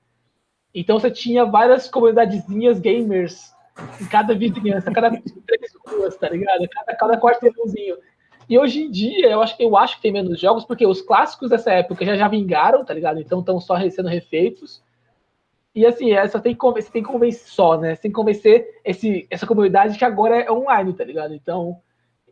Então 0.73 0.99
você 0.99 1.09
tinha 1.09 1.45
várias 1.45 1.89
comunidadezinhas 1.89 2.79
gamers 2.79 3.53
em 4.01 4.05
cada 4.05 4.33
vizinhança, 4.33 4.91
cada 4.91 5.09
três 5.47 5.73
ruas, 5.87 6.15
tá 6.17 6.29
ligado? 6.29 6.67
Cada, 6.69 6.95
cada 6.95 7.17
quarteirãozinho. 7.17 7.97
E 8.47 8.57
hoje 8.59 8.83
em 8.83 8.91
dia, 8.91 9.27
eu 9.27 9.41
acho, 9.41 9.55
eu 9.59 9.75
acho 9.75 9.95
que 9.95 10.03
tem 10.03 10.11
menos 10.11 10.39
jogos, 10.39 10.65
porque 10.65 10.85
os 10.85 11.01
clássicos 11.01 11.49
dessa 11.49 11.71
época 11.71 12.05
já, 12.05 12.15
já 12.15 12.27
vingaram, 12.27 12.85
tá 12.85 12.93
ligado? 12.93 13.19
Então 13.19 13.39
estão 13.39 13.59
só 13.59 13.77
sendo 13.89 14.07
refeitos. 14.07 14.83
E 15.73 15.85
assim, 15.85 16.11
é, 16.11 16.27
tem 16.27 16.53
que 16.53 16.59
convencer, 16.59 16.91
tem 16.91 17.03
que 17.03 17.09
convencer 17.09 17.47
só, 17.49 17.77
né? 17.77 17.95
Você 17.95 18.03
tem 18.03 18.11
que 18.11 18.15
convencer 18.15 18.79
esse, 18.83 19.27
essa 19.29 19.47
comunidade 19.47 19.97
que 19.97 20.05
agora 20.05 20.39
é 20.39 20.51
online, 20.51 20.93
tá 20.93 21.03
ligado? 21.03 21.33
Então, 21.33 21.81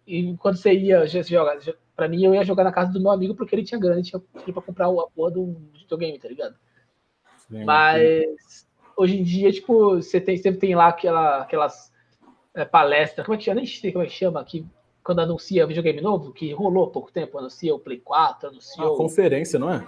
e 0.07 0.35
quando 0.37 0.55
você 0.55 0.73
ia 0.73 1.05
jogar, 1.07 1.57
pra 1.95 2.07
mim, 2.07 2.23
eu 2.23 2.33
ia 2.33 2.45
jogar 2.45 2.63
na 2.63 2.71
casa 2.71 2.93
do 2.93 3.01
meu 3.01 3.11
amigo 3.11 3.35
porque 3.35 3.55
ele 3.55 3.63
tinha 3.63 3.79
grana, 3.79 3.95
ele 3.95 4.03
tinha 4.03 4.21
pra 4.53 4.61
comprar 4.61 4.87
a 4.87 5.07
porra 5.13 5.31
do 5.31 5.57
videogame, 5.73 6.19
tá 6.19 6.29
ligado? 6.29 6.55
Sim, 7.49 7.65
Mas 7.65 8.39
sim. 8.47 8.67
hoje 8.95 9.19
em 9.19 9.23
dia, 9.23 9.51
tipo, 9.51 9.95
você 9.95 10.21
tem, 10.21 10.37
sempre 10.37 10.59
tem 10.59 10.75
lá 10.75 10.87
aquela, 10.87 11.39
aquelas 11.39 11.91
é, 12.53 12.63
palestras, 12.63 13.25
como 13.25 13.35
é 13.35 13.37
que 13.37 13.43
chama? 13.43 13.55
Nem 13.55 13.65
sei 13.65 13.91
como 13.91 14.05
é 14.05 14.07
que 14.07 14.13
chama 14.13 14.39
aqui 14.39 14.65
quando 15.03 15.19
anuncia 15.19 15.67
videogame 15.67 16.01
novo, 16.01 16.31
que 16.31 16.53
rolou 16.53 16.85
há 16.85 16.89
pouco 16.89 17.11
tempo, 17.11 17.37
anuncia 17.37 17.75
o 17.75 17.79
Play 17.79 17.99
4, 17.99 18.49
anunciou. 18.49 18.95
A 18.95 18.97
conferência, 18.97 19.59
não 19.59 19.71
é? 19.71 19.85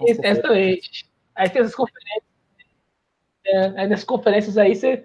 Exatamente. 0.00 1.10
Aí 1.34 1.48
tem 1.48 1.62
essas 1.62 1.74
conferências. 1.74 2.24
É, 3.44 3.66
aí 3.80 3.88
nessas 3.88 4.04
conferências 4.04 4.58
aí 4.58 4.74
você, 4.74 5.04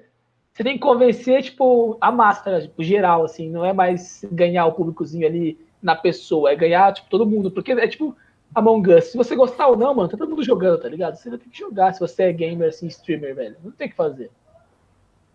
tem 0.53 0.73
que 0.73 0.79
convencer, 0.79 1.41
tipo, 1.43 1.97
a 2.01 2.11
máscara, 2.11 2.61
tipo, 2.61 2.83
geral, 2.83 3.23
assim, 3.23 3.49
não 3.49 3.65
é 3.65 3.73
mais 3.73 4.25
ganhar 4.31 4.65
o 4.65 4.73
públicozinho 4.73 5.25
ali 5.25 5.57
na 5.81 5.95
pessoa, 5.95 6.51
é 6.51 6.55
ganhar, 6.55 6.93
tipo, 6.93 7.09
todo 7.09 7.25
mundo. 7.25 7.49
Porque 7.49 7.71
é 7.71 7.87
tipo 7.87 8.15
Among 8.55 8.93
Us. 8.93 9.05
Se 9.05 9.17
você 9.17 9.35
gostar 9.35 9.67
ou 9.67 9.77
não, 9.77 9.93
mano, 9.93 10.09
tá 10.09 10.17
todo 10.17 10.29
mundo 10.29 10.43
jogando, 10.43 10.81
tá 10.81 10.89
ligado? 10.89 11.15
Você 11.15 11.29
vai 11.29 11.37
ter 11.37 11.49
que 11.49 11.57
jogar 11.57 11.93
se 11.93 11.99
você 11.99 12.23
é 12.23 12.33
gamer, 12.33 12.69
assim, 12.69 12.87
streamer, 12.87 13.35
velho. 13.35 13.57
Não 13.63 13.71
tem 13.71 13.87
o 13.87 13.89
que 13.89 13.95
fazer. 13.95 14.31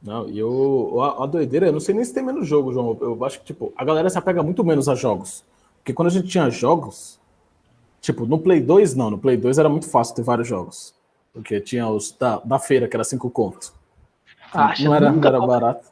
Não, 0.03 0.29
e 0.29 0.39
eu, 0.39 1.01
a, 1.01 1.25
a 1.25 1.27
doideira, 1.27 1.67
eu 1.67 1.73
não 1.73 1.79
sei 1.79 1.95
nem 1.95 2.05
se 2.05 2.13
tem 2.13 2.25
menos 2.25 2.49
jogo, 2.49 2.73
João. 2.73 2.99
Eu 3.01 3.25
acho 3.25 3.39
que, 3.39 3.47
tipo, 3.47 3.73
a 3.77 3.85
galera 3.85 4.11
se 4.11 4.19
apega 4.19 4.43
muito 4.43 4.65
menos 4.65 4.89
a 4.89 4.97
jogos. 4.97 5.45
Porque 5.79 5.93
quando 5.93 6.09
a 6.09 6.11
gente 6.11 6.27
tinha 6.27 6.51
jogos, 6.51 7.21
tipo, 8.01 8.27
no 8.27 8.39
Play 8.39 8.61
2, 8.61 8.97
não, 8.97 9.11
no 9.11 9.19
Play 9.19 9.37
2 9.37 9.59
era 9.59 9.69
muito 9.69 9.89
fácil 9.89 10.17
ter 10.17 10.23
vários 10.23 10.49
jogos. 10.49 10.93
Porque 11.33 11.61
tinha 11.61 11.89
os 11.89 12.13
da, 12.13 12.41
da 12.45 12.59
feira, 12.59 12.89
que 12.89 12.97
era 12.97 13.05
5 13.05 13.31
conto. 13.31 13.73
Ah, 14.53 14.75
não 14.81 14.95
era, 14.95 15.13
não 15.13 15.25
era 15.25 15.41
barato. 15.41 15.89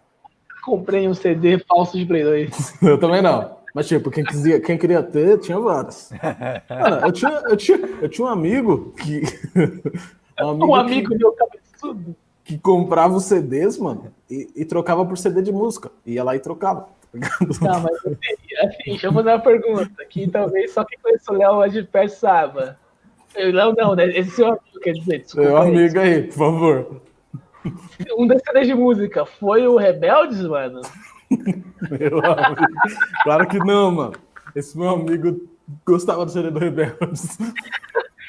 Comprei 0.64 1.08
um 1.08 1.14
CD 1.14 1.58
falso 1.60 1.96
de 1.96 2.04
Play 2.04 2.24
2. 2.24 2.82
eu 2.82 2.98
também 2.98 3.22
não. 3.22 3.58
Mas, 3.72 3.86
tipo, 3.86 4.10
quem, 4.10 4.24
quisia, 4.24 4.60
quem 4.60 4.76
queria 4.76 5.04
ter, 5.04 5.38
tinha 5.38 5.58
vários. 5.58 6.10
Mano, 6.68 7.06
eu 7.06 7.12
tinha, 7.12 7.30
eu, 7.30 7.56
tinha, 7.56 7.78
eu 7.78 8.08
tinha 8.08 8.26
um 8.26 8.30
amigo 8.30 8.92
que. 9.00 9.22
um 10.42 10.48
amigo, 10.48 10.66
um 10.66 10.74
amigo 10.74 11.08
que, 11.10 11.18
meu 11.18 11.32
cabeçudo. 11.32 12.16
Que 12.50 12.58
comprava 12.58 13.14
os 13.14 13.26
CDs, 13.26 13.78
mano, 13.78 14.12
e, 14.28 14.50
e, 14.56 14.64
trocava 14.64 15.06
por 15.06 15.16
CD 15.16 15.40
de 15.40 15.52
música. 15.52 15.88
Ia 16.04 16.24
lá 16.24 16.34
e 16.34 16.40
trocava. 16.40 16.88
Não, 17.14 17.80
mas 17.80 17.94
assim, 17.94 18.76
deixa 18.86 19.06
eu 19.06 19.12
fazer 19.12 19.28
uma 19.28 19.38
pergunta, 19.38 20.04
que 20.08 20.28
talvez 20.28 20.72
só 20.72 20.84
quem 20.84 20.98
conhece 20.98 21.30
o 21.30 21.34
Léo 21.34 21.70
de 21.70 21.84
perto 21.84 22.10
saiba. 22.10 22.76
Léo 23.36 23.72
não, 23.76 23.94
né? 23.94 24.06
Esse 24.18 24.32
seu 24.32 24.48
amigo, 24.48 24.80
quer 24.82 24.94
dizer, 24.94 25.20
desculpa. 25.20 25.48
Meu 25.48 25.56
amigo 25.58 26.00
aí, 26.00 26.24
por 26.24 26.34
favor. 26.34 27.02
Um 28.18 28.26
desses 28.26 28.42
CDs 28.44 28.66
de 28.66 28.74
música 28.74 29.24
foi 29.24 29.68
o 29.68 29.76
Rebeldes, 29.76 30.42
mano? 30.42 30.80
Meu 31.30 32.18
amigo. 32.18 32.66
Claro 33.22 33.46
que 33.46 33.58
não, 33.58 33.92
mano. 33.92 34.14
Esse 34.56 34.76
meu 34.76 34.88
amigo 34.88 35.48
gostava 35.86 36.26
do 36.26 36.32
CD 36.32 36.50
do 36.50 36.58
Rebeldes. 36.58 37.38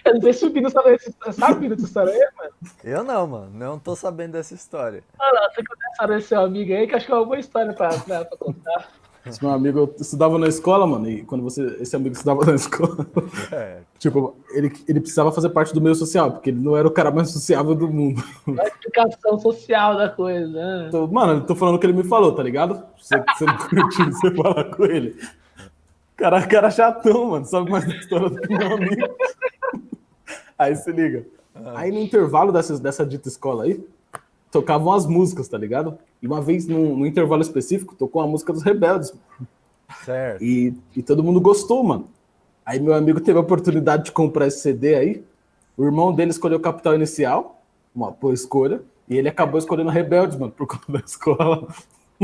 Eu 0.03 0.13
não 0.15 0.21
sei 0.21 0.33
se 0.33 0.45
o 0.45 0.49
Bino 0.49 0.69
sabe, 0.69 0.97
sabe 1.31 1.69
dessa 1.69 1.85
história 1.85 2.11
aí, 2.11 2.29
mano. 2.37 2.51
Eu 2.83 3.03
não, 3.03 3.27
mano. 3.27 3.51
Não 3.53 3.79
tô 3.79 3.95
sabendo 3.95 4.33
dessa 4.33 4.53
história. 4.53 5.03
Ah, 5.19 5.31
não, 5.33 5.49
você 5.49 5.63
conhece 5.63 6.07
desse 6.07 6.27
seu 6.29 6.41
amigo 6.41 6.73
aí, 6.73 6.87
que 6.87 6.95
acho 6.95 7.05
que 7.05 7.11
é 7.11 7.15
uma 7.15 7.25
boa 7.25 7.39
história 7.39 7.73
pra, 7.73 7.89
pra, 7.89 8.25
pra 8.25 8.37
contar. 8.37 8.89
Esse 9.23 9.43
meu 9.43 9.53
amigo 9.53 9.77
eu 9.77 9.95
estudava 9.99 10.39
na 10.39 10.47
escola, 10.47 10.87
mano, 10.87 11.07
e 11.07 11.23
quando 11.23 11.43
você. 11.43 11.77
Esse 11.79 11.95
amigo 11.95 12.15
estudava 12.15 12.43
na 12.43 12.55
escola. 12.55 13.05
É. 13.51 13.81
Tipo, 13.99 14.35
ele, 14.51 14.71
ele 14.87 14.99
precisava 14.99 15.31
fazer 15.31 15.49
parte 15.49 15.73
do 15.75 15.81
meio 15.81 15.93
social, 15.93 16.31
porque 16.31 16.49
ele 16.49 16.59
não 16.59 16.75
era 16.75 16.87
o 16.87 16.91
cara 16.91 17.11
mais 17.11 17.29
sociável 17.29 17.75
do 17.75 17.87
mundo. 17.87 18.23
A 18.59 18.67
explicação 18.67 19.37
social 19.37 19.95
da 19.95 20.09
coisa, 20.09 20.47
né? 20.47 20.89
Tô, 20.89 21.05
mano, 21.07 21.33
eu 21.33 21.45
tô 21.45 21.55
falando 21.55 21.75
o 21.75 21.79
que 21.79 21.85
ele 21.85 21.93
me 21.93 22.03
falou, 22.03 22.33
tá 22.33 22.41
ligado? 22.41 22.83
Você, 22.99 23.15
você 23.37 23.45
não 23.45 23.57
curtiu 23.57 24.05
você 24.05 24.31
falar 24.33 24.63
com 24.75 24.85
ele. 24.85 25.15
Cara, 26.17 26.47
cara 26.47 26.71
chatão, 26.71 27.29
mano. 27.29 27.45
Sabe 27.45 27.69
mais 27.69 27.85
da 27.85 27.93
história 27.93 28.29
do 28.29 28.41
que 28.41 28.57
meu 28.57 28.73
amigo. 28.73 29.15
Aí 30.61 30.75
se 30.75 30.91
liga. 30.91 31.25
Aí 31.73 31.91
no 31.91 31.99
intervalo 31.99 32.51
dessa, 32.51 32.77
dessa 32.77 33.03
dita 33.03 33.27
escola 33.27 33.63
aí, 33.63 33.83
tocavam 34.51 34.93
as 34.93 35.07
músicas, 35.07 35.47
tá 35.47 35.57
ligado? 35.57 35.97
E 36.21 36.27
uma 36.27 36.39
vez, 36.39 36.67
no, 36.67 36.95
no 36.95 37.05
intervalo 37.05 37.41
específico, 37.41 37.95
tocou 37.95 38.21
a 38.21 38.27
música 38.27 38.53
dos 38.53 38.61
Rebeldes. 38.61 39.11
Certo. 40.05 40.43
E, 40.43 40.75
e 40.95 41.01
todo 41.01 41.23
mundo 41.23 41.41
gostou, 41.41 41.83
mano. 41.83 42.07
Aí 42.63 42.79
meu 42.79 42.93
amigo 42.93 43.19
teve 43.19 43.39
a 43.39 43.41
oportunidade 43.41 44.05
de 44.05 44.11
comprar 44.11 44.45
esse 44.45 44.59
CD 44.59 44.93
aí. 44.93 45.23
O 45.75 45.83
irmão 45.83 46.13
dele 46.13 46.29
escolheu 46.29 46.59
o 46.59 46.61
Capital 46.61 46.93
Inicial, 46.93 47.59
uma 47.93 48.11
boa 48.11 48.33
escolha. 48.33 48.83
E 49.09 49.17
ele 49.17 49.27
acabou 49.27 49.57
escolhendo 49.57 49.89
Rebeldes, 49.89 50.37
mano, 50.37 50.51
por 50.51 50.67
conta 50.67 50.91
da 50.91 50.99
escola. 50.99 51.67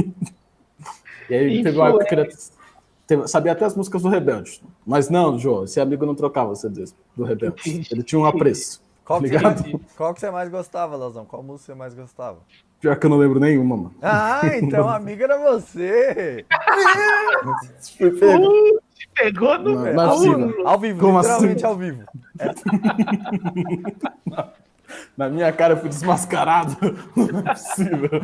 e 1.28 1.34
aí 1.34 1.64
teve 1.64 1.76
uma 1.76 1.90
época 1.90 2.06
que 2.06 2.14
ele 2.14 2.26
teve, 2.26 2.38
sabia 3.28 3.52
até 3.52 3.66
as 3.66 3.76
músicas 3.76 4.02
do 4.02 4.10
Rebeldes. 4.10 4.62
Mas 4.86 5.10
não, 5.10 5.38
João, 5.38 5.64
esse 5.64 5.80
amigo 5.80 6.06
não 6.06 6.16
trocava 6.16 6.56
CDs 6.56 6.96
do 7.16 7.24
Rebeldes. 7.24 7.92
Ele 7.92 8.04
tinha 8.04 8.20
um 8.20 8.26
apreço. 8.26 8.82
Qual 9.06 9.22
que, 9.22 9.30
você, 9.30 9.80
qual 9.96 10.14
que 10.14 10.20
você 10.20 10.30
mais 10.30 10.50
gostava, 10.50 10.98
Leozão? 10.98 11.26
Qual 11.26 11.42
música 11.42 11.68
você 11.68 11.76
mais 11.78 11.94
gostava? 11.94 12.40
Pior 12.82 12.96
que 12.98 13.06
eu 13.06 13.10
não 13.10 13.18
lembro 13.18 13.40
nenhuma, 13.40 13.78
mano. 13.78 13.96
Ah, 14.02 14.42
então 14.62 14.90
amigo 14.90 15.24
era 15.24 15.38
você! 15.38 16.46
Foi 17.98 18.12
pego. 18.12 18.48
Uh, 18.48 18.80
pegou 19.16 19.58
no 19.58 19.76
não, 19.76 19.88
é 19.88 19.96
Ao 20.66 20.78
vivo, 20.78 21.00
Como 21.00 21.18
literalmente 21.20 21.66
assim? 21.66 21.74
ao 21.74 21.76
vivo. 21.76 22.04
É. 22.40 22.54
Na 25.18 25.30
minha 25.30 25.52
cara 25.52 25.74
eu 25.74 25.78
fui 25.78 25.90
desmascarado. 25.90 26.78
Não 27.16 27.40
é 27.40 27.54
possível. 27.54 28.22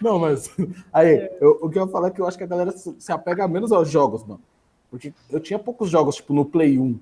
Não, 0.00 0.18
mas. 0.18 0.50
Aí, 0.92 1.30
eu, 1.40 1.58
o 1.62 1.68
que 1.68 1.78
eu 1.78 1.84
ia 1.84 1.92
falar 1.92 2.08
é 2.08 2.10
que 2.10 2.20
eu 2.20 2.26
acho 2.26 2.38
que 2.38 2.44
a 2.44 2.48
galera 2.48 2.72
se 2.72 3.12
apega 3.12 3.46
menos 3.48 3.72
aos 3.72 3.90
jogos, 3.90 4.24
mano. 4.24 4.40
Porque 4.90 5.12
eu 5.30 5.40
tinha 5.40 5.58
poucos 5.58 5.90
jogos, 5.90 6.16
tipo, 6.16 6.32
no 6.32 6.44
Play 6.44 6.78
1 6.78 6.98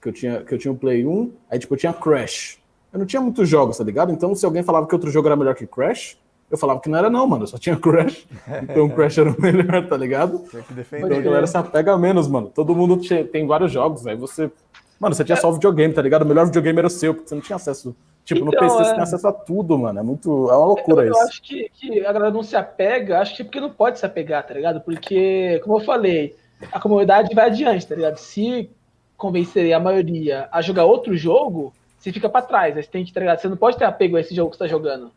que 0.00 0.08
eu 0.08 0.12
tinha, 0.12 0.40
que 0.42 0.54
eu 0.54 0.58
tinha 0.58 0.72
o 0.72 0.76
Play 0.76 1.06
1, 1.06 1.32
aí 1.50 1.58
tipo, 1.58 1.74
eu 1.74 1.78
tinha 1.78 1.92
Crash. 1.92 2.58
Eu 2.92 2.98
não 2.98 3.06
tinha 3.06 3.20
muitos 3.20 3.48
jogos, 3.48 3.78
tá 3.78 3.84
ligado? 3.84 4.10
Então, 4.12 4.34
se 4.34 4.44
alguém 4.44 4.62
falava 4.62 4.86
que 4.86 4.94
outro 4.94 5.10
jogo 5.10 5.28
era 5.28 5.36
melhor 5.36 5.54
que 5.54 5.66
Crash, 5.66 6.18
eu 6.50 6.58
falava 6.58 6.80
que 6.80 6.88
não 6.88 6.98
era 6.98 7.08
não, 7.08 7.26
mano, 7.26 7.44
eu 7.44 7.46
só 7.46 7.58
tinha 7.58 7.76
Crash. 7.78 8.26
Então 8.62 8.88
Crash 8.88 9.18
era 9.18 9.30
o 9.30 9.40
melhor, 9.40 9.86
tá 9.86 9.96
ligado? 9.96 10.44
Tinha 10.50 10.62
que 10.62 10.72
defender. 10.72 11.06
Então 11.06 11.18
a 11.18 11.20
galera 11.20 11.46
se 11.46 11.56
apega 11.56 11.96
menos, 11.98 12.26
mano. 12.26 12.50
Todo 12.52 12.74
mundo 12.74 12.96
tinha, 12.96 13.24
tem 13.24 13.46
vários 13.46 13.70
jogos, 13.70 14.06
aí 14.06 14.16
você... 14.16 14.50
Mano, 14.98 15.14
você 15.14 15.24
tinha 15.24 15.36
só 15.36 15.48
o 15.48 15.52
videogame, 15.54 15.94
tá 15.94 16.02
ligado? 16.02 16.22
O 16.22 16.26
melhor 16.26 16.46
videogame 16.46 16.78
era 16.78 16.86
o 16.86 16.90
seu, 16.90 17.14
porque 17.14 17.28
você 17.28 17.34
não 17.34 17.42
tinha 17.42 17.56
acesso... 17.56 17.94
Tipo, 18.34 18.48
então, 18.48 18.60
no 18.68 18.74
PC 18.74 18.80
é... 18.80 18.84
você 18.84 18.94
tem 18.94 19.02
acesso 19.02 19.28
a 19.28 19.32
tudo, 19.32 19.78
mano. 19.78 19.98
É 19.98 20.02
muito... 20.02 20.30
É 20.50 20.56
uma 20.56 20.66
loucura 20.66 21.04
eu, 21.04 21.10
isso. 21.10 21.20
Eu 21.20 21.26
acho 21.26 21.42
que, 21.42 21.70
que 21.74 22.06
a 22.06 22.12
galera 22.12 22.32
não 22.32 22.42
se 22.42 22.54
apega, 22.54 23.20
acho 23.20 23.34
que 23.34 23.42
é 23.42 23.44
porque 23.44 23.60
não 23.60 23.70
pode 23.70 23.98
se 23.98 24.06
apegar, 24.06 24.46
tá 24.46 24.54
ligado? 24.54 24.80
Porque, 24.80 25.60
como 25.64 25.78
eu 25.78 25.84
falei, 25.84 26.36
a 26.70 26.78
comunidade 26.78 27.34
vai 27.34 27.46
adiante, 27.46 27.86
tá 27.86 27.94
ligado? 27.94 28.16
Se 28.18 28.70
convencer 29.16 29.72
a 29.72 29.80
maioria 29.80 30.48
a 30.52 30.62
jogar 30.62 30.84
outro 30.84 31.16
jogo, 31.16 31.72
você 31.98 32.12
fica 32.12 32.28
para 32.28 32.46
trás. 32.46 32.76
Aí 32.76 32.82
você 32.82 32.90
tem 32.90 33.04
que, 33.04 33.12
tá 33.12 33.36
Você 33.36 33.48
não 33.48 33.56
pode 33.56 33.76
ter 33.76 33.84
apego 33.84 34.16
a 34.16 34.20
esse 34.20 34.34
jogo 34.34 34.50
que 34.50 34.56
você 34.56 34.64
tá 34.64 34.68
jogando. 34.68 35.10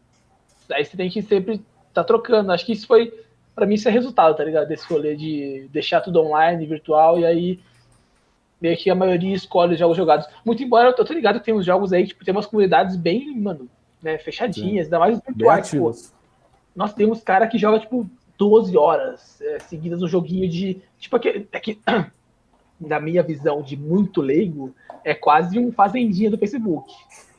Aí 0.72 0.84
você 0.84 0.98
tem 0.98 1.10
que 1.10 1.22
sempre 1.22 1.62
tá 1.93 2.03
trocando. 2.03 2.51
Acho 2.51 2.65
que 2.65 2.74
isso 2.74 2.88
foi, 2.88 3.13
para 3.53 3.65
mim, 3.65 3.75
isso 3.75 3.88
é 3.88 3.91
resultado, 3.91 4.36
tá 4.36 4.43
ligado? 4.43 4.67
Desse 4.67 4.91
rolê 4.91 5.15
de 5.15 5.70
deixar 5.72 6.01
tudo 6.01 6.20
online, 6.22 6.65
virtual, 6.65 7.20
e 7.20 7.25
aí 7.25 7.60
meio 8.63 8.77
que 8.77 8.89
a 8.89 8.96
maioria 8.96 9.36
escolhe 9.36 9.74
os 9.74 9.79
jogos 9.79 9.98
jogados. 9.98 10.25
Muito 10.46 10.63
embora 10.63 10.88
eu 10.88 10.93
tô 10.93 11.13
ligado 11.13 11.39
que 11.39 11.46
tem 11.46 11.53
uns 11.53 11.65
jogos 11.65 11.91
aí, 11.91 12.08
tipo, 12.08 12.24
tem 12.24 12.34
umas 12.34 12.46
comunidades 12.46 12.96
bem, 12.96 13.38
mano, 13.38 13.67
né, 14.01 14.17
fechadinhas, 14.17 14.88
Sim. 14.88 14.93
ainda 14.93 15.00
mais 15.00 15.17
os 15.17 15.24
virtuais, 15.24 15.70
tipo, 15.70 15.91
nós 16.74 16.93
temos 16.93 17.22
cara 17.22 17.46
que 17.46 17.58
joga, 17.58 17.79
tipo, 17.79 18.10
12 18.38 18.77
horas 18.77 19.41
é, 19.41 19.60
seguidas 19.60 20.00
no 20.00 20.08
joguinho 20.08 20.50
de. 20.50 20.82
Tipo, 20.98 21.17
aquele, 21.17 21.48
é 21.51 21.60
que, 21.60 21.77
na 22.79 23.00
minha 23.01 23.22
visão 23.22 23.62
de 23.62 23.75
muito 23.75 24.22
leigo, 24.22 24.74
é 25.03 25.13
quase 25.13 25.60
um 25.60 25.72
fazendinha 25.72 26.32
do 26.32 26.38
Facebook. 26.38 26.91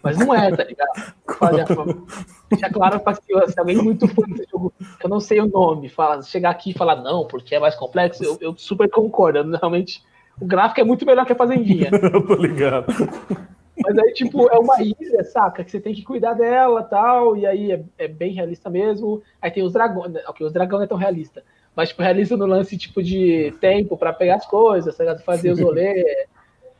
Mas 0.02 0.18
não 0.18 0.34
é, 0.34 0.54
tá 0.54 0.62
ligado? 0.62 1.14
Deixa 2.50 2.68
claro 2.68 3.00
para 3.00 3.14
se 3.14 3.58
alguém 3.58 3.76
muito 3.76 4.06
fã 4.06 4.22
desse 4.28 4.50
jogo, 4.50 4.72
que 5.00 5.06
eu 5.06 5.08
não 5.08 5.18
sei 5.18 5.40
o 5.40 5.46
nome, 5.46 5.88
fala, 5.88 6.22
chegar 6.22 6.50
aqui 6.50 6.70
e 6.70 6.74
falar 6.74 6.96
não, 6.96 7.26
porque 7.26 7.54
é 7.54 7.58
mais 7.58 7.74
complexo, 7.74 8.22
eu, 8.22 8.36
eu 8.38 8.54
super 8.54 8.90
concordo. 8.90 9.56
Realmente, 9.56 10.04
o 10.40 10.46
gráfico 10.46 10.80
é 10.80 10.84
muito 10.84 11.06
melhor 11.06 11.24
que 11.26 11.32
a 11.32 11.36
fazendinha. 11.36 11.90
eu 11.92 12.26
tô 12.26 12.34
ligado. 12.34 12.86
Mas 13.82 13.98
aí, 13.98 14.12
tipo, 14.12 14.48
é 14.48 14.58
uma 14.58 14.80
ilha, 14.82 15.24
saca? 15.24 15.64
Que 15.64 15.70
você 15.70 15.80
tem 15.80 15.94
que 15.94 16.02
cuidar 16.02 16.34
dela 16.34 16.82
tal. 16.82 17.36
E 17.36 17.46
aí 17.46 17.72
é, 17.72 17.84
é 17.98 18.08
bem 18.08 18.32
realista 18.32 18.70
mesmo. 18.70 19.22
Aí 19.42 19.50
tem 19.50 19.64
os 19.64 19.72
dragões. 19.72 20.14
Ok, 20.28 20.46
os 20.46 20.52
dragões 20.52 20.78
não 20.78 20.84
é 20.84 20.88
tão 20.88 20.98
realista 20.98 21.42
mas 21.74 21.88
tipo, 21.88 22.02
realiza 22.02 22.36
no 22.36 22.46
lance 22.46 22.76
tipo 22.76 23.02
de 23.02 23.52
tempo 23.60 23.96
para 23.96 24.12
pegar 24.12 24.36
as 24.36 24.46
coisas, 24.46 24.96
tá 24.96 25.18
fazer 25.18 25.50
os 25.50 25.60
rolês. 25.60 26.04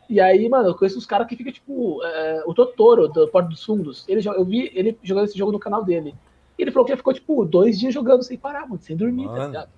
e 0.09 0.21
aí, 0.21 0.49
mano, 0.49 0.69
eu 0.69 0.75
conheço 0.75 0.99
uns 0.99 1.07
caras 1.07 1.27
que 1.27 1.37
fica 1.37 1.51
tipo 1.51 2.03
é, 2.05 2.45
o 2.47 2.55
Totoro 2.55 3.09
do 3.09 3.29
Porto 3.29 3.49
dos 3.49 3.65
Fundos. 3.65 4.05
Ele, 4.09 4.27
eu 4.27 4.45
vi 4.45 4.71
ele 4.75 4.97
jogando 5.03 5.25
esse 5.25 5.37
jogo 5.37 5.53
no 5.53 5.59
canal 5.59 5.85
dele. 5.85 6.15
E 6.57 6.63
ele 6.63 6.71
falou 6.71 6.87
que 6.87 6.93
ele 6.93 6.99
ficou 6.99 7.13
tipo 7.13 7.45
dois 7.45 7.79
dias 7.79 7.93
jogando 7.93 8.23
sem 8.23 8.39
parar, 8.39 8.69
mano, 8.69 8.81
sem 8.81 8.97
dormir, 8.97 9.25
tá 9.25 9.31
mano. 9.31 9.41
tá 9.41 9.47
ligado? 9.47 9.69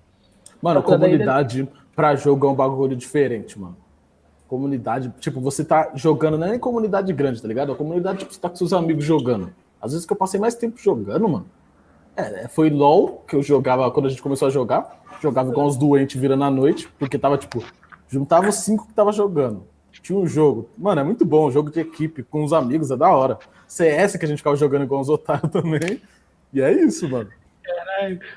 Mano, 0.61 0.83
comunidade 0.83 1.61
ele... 1.61 1.69
pra 1.97 2.15
jogo 2.15 2.45
é 2.45 2.49
um 2.51 2.53
bagulho 2.53 2.95
diferente, 2.95 3.59
mano. 3.59 3.75
Comunidade, 4.47 5.11
tipo, 5.19 5.41
você 5.41 5.65
tá 5.65 5.91
jogando, 5.95 6.37
não 6.37 6.45
é 6.45 6.51
nem 6.51 6.59
comunidade 6.59 7.11
grande, 7.11 7.41
tá 7.41 7.47
ligado? 7.47 7.71
A 7.71 7.75
comunidade, 7.75 8.19
tipo, 8.19 8.31
você 8.31 8.39
tá 8.39 8.47
com 8.47 8.55
seus 8.55 8.71
amigos 8.71 9.03
jogando. 9.03 9.51
Às 9.81 9.93
vezes 9.93 10.05
que 10.05 10.13
eu 10.13 10.17
passei 10.17 10.39
mais 10.39 10.53
tempo 10.53 10.77
jogando, 10.79 11.27
mano. 11.27 11.45
É, 12.15 12.47
foi 12.47 12.69
LOL 12.69 13.23
que 13.27 13.35
eu 13.35 13.41
jogava 13.41 13.89
quando 13.89 14.05
a 14.05 14.09
gente 14.09 14.21
começou 14.21 14.47
a 14.47 14.51
jogar. 14.51 15.03
Jogava 15.19 15.51
com 15.51 15.65
os 15.65 15.75
doentes 15.75 16.21
virando 16.21 16.43
à 16.43 16.51
noite, 16.51 16.87
porque 16.99 17.17
tava 17.17 17.35
tipo, 17.35 17.63
juntava 18.07 18.47
os 18.47 18.55
cinco 18.55 18.87
que 18.87 18.93
tava 18.93 19.11
jogando. 19.11 19.63
Tinha 19.91 20.19
um 20.19 20.27
jogo. 20.27 20.69
Mano, 20.77 21.01
é 21.01 21.03
muito 21.03 21.25
bom, 21.25 21.49
jogo 21.49 21.71
de 21.71 21.79
equipe, 21.79 22.21
com 22.21 22.43
os 22.43 22.53
amigos, 22.53 22.91
é 22.91 22.95
da 22.95 23.09
hora. 23.09 23.39
CS 23.67 24.17
que 24.17 24.25
a 24.25 24.27
gente 24.27 24.37
ficava 24.37 24.55
jogando 24.55 24.87
com 24.87 24.99
os 24.99 25.09
otários 25.09 25.49
também. 25.51 25.99
E 26.53 26.61
é 26.61 26.71
isso, 26.71 27.09
mano. 27.09 27.29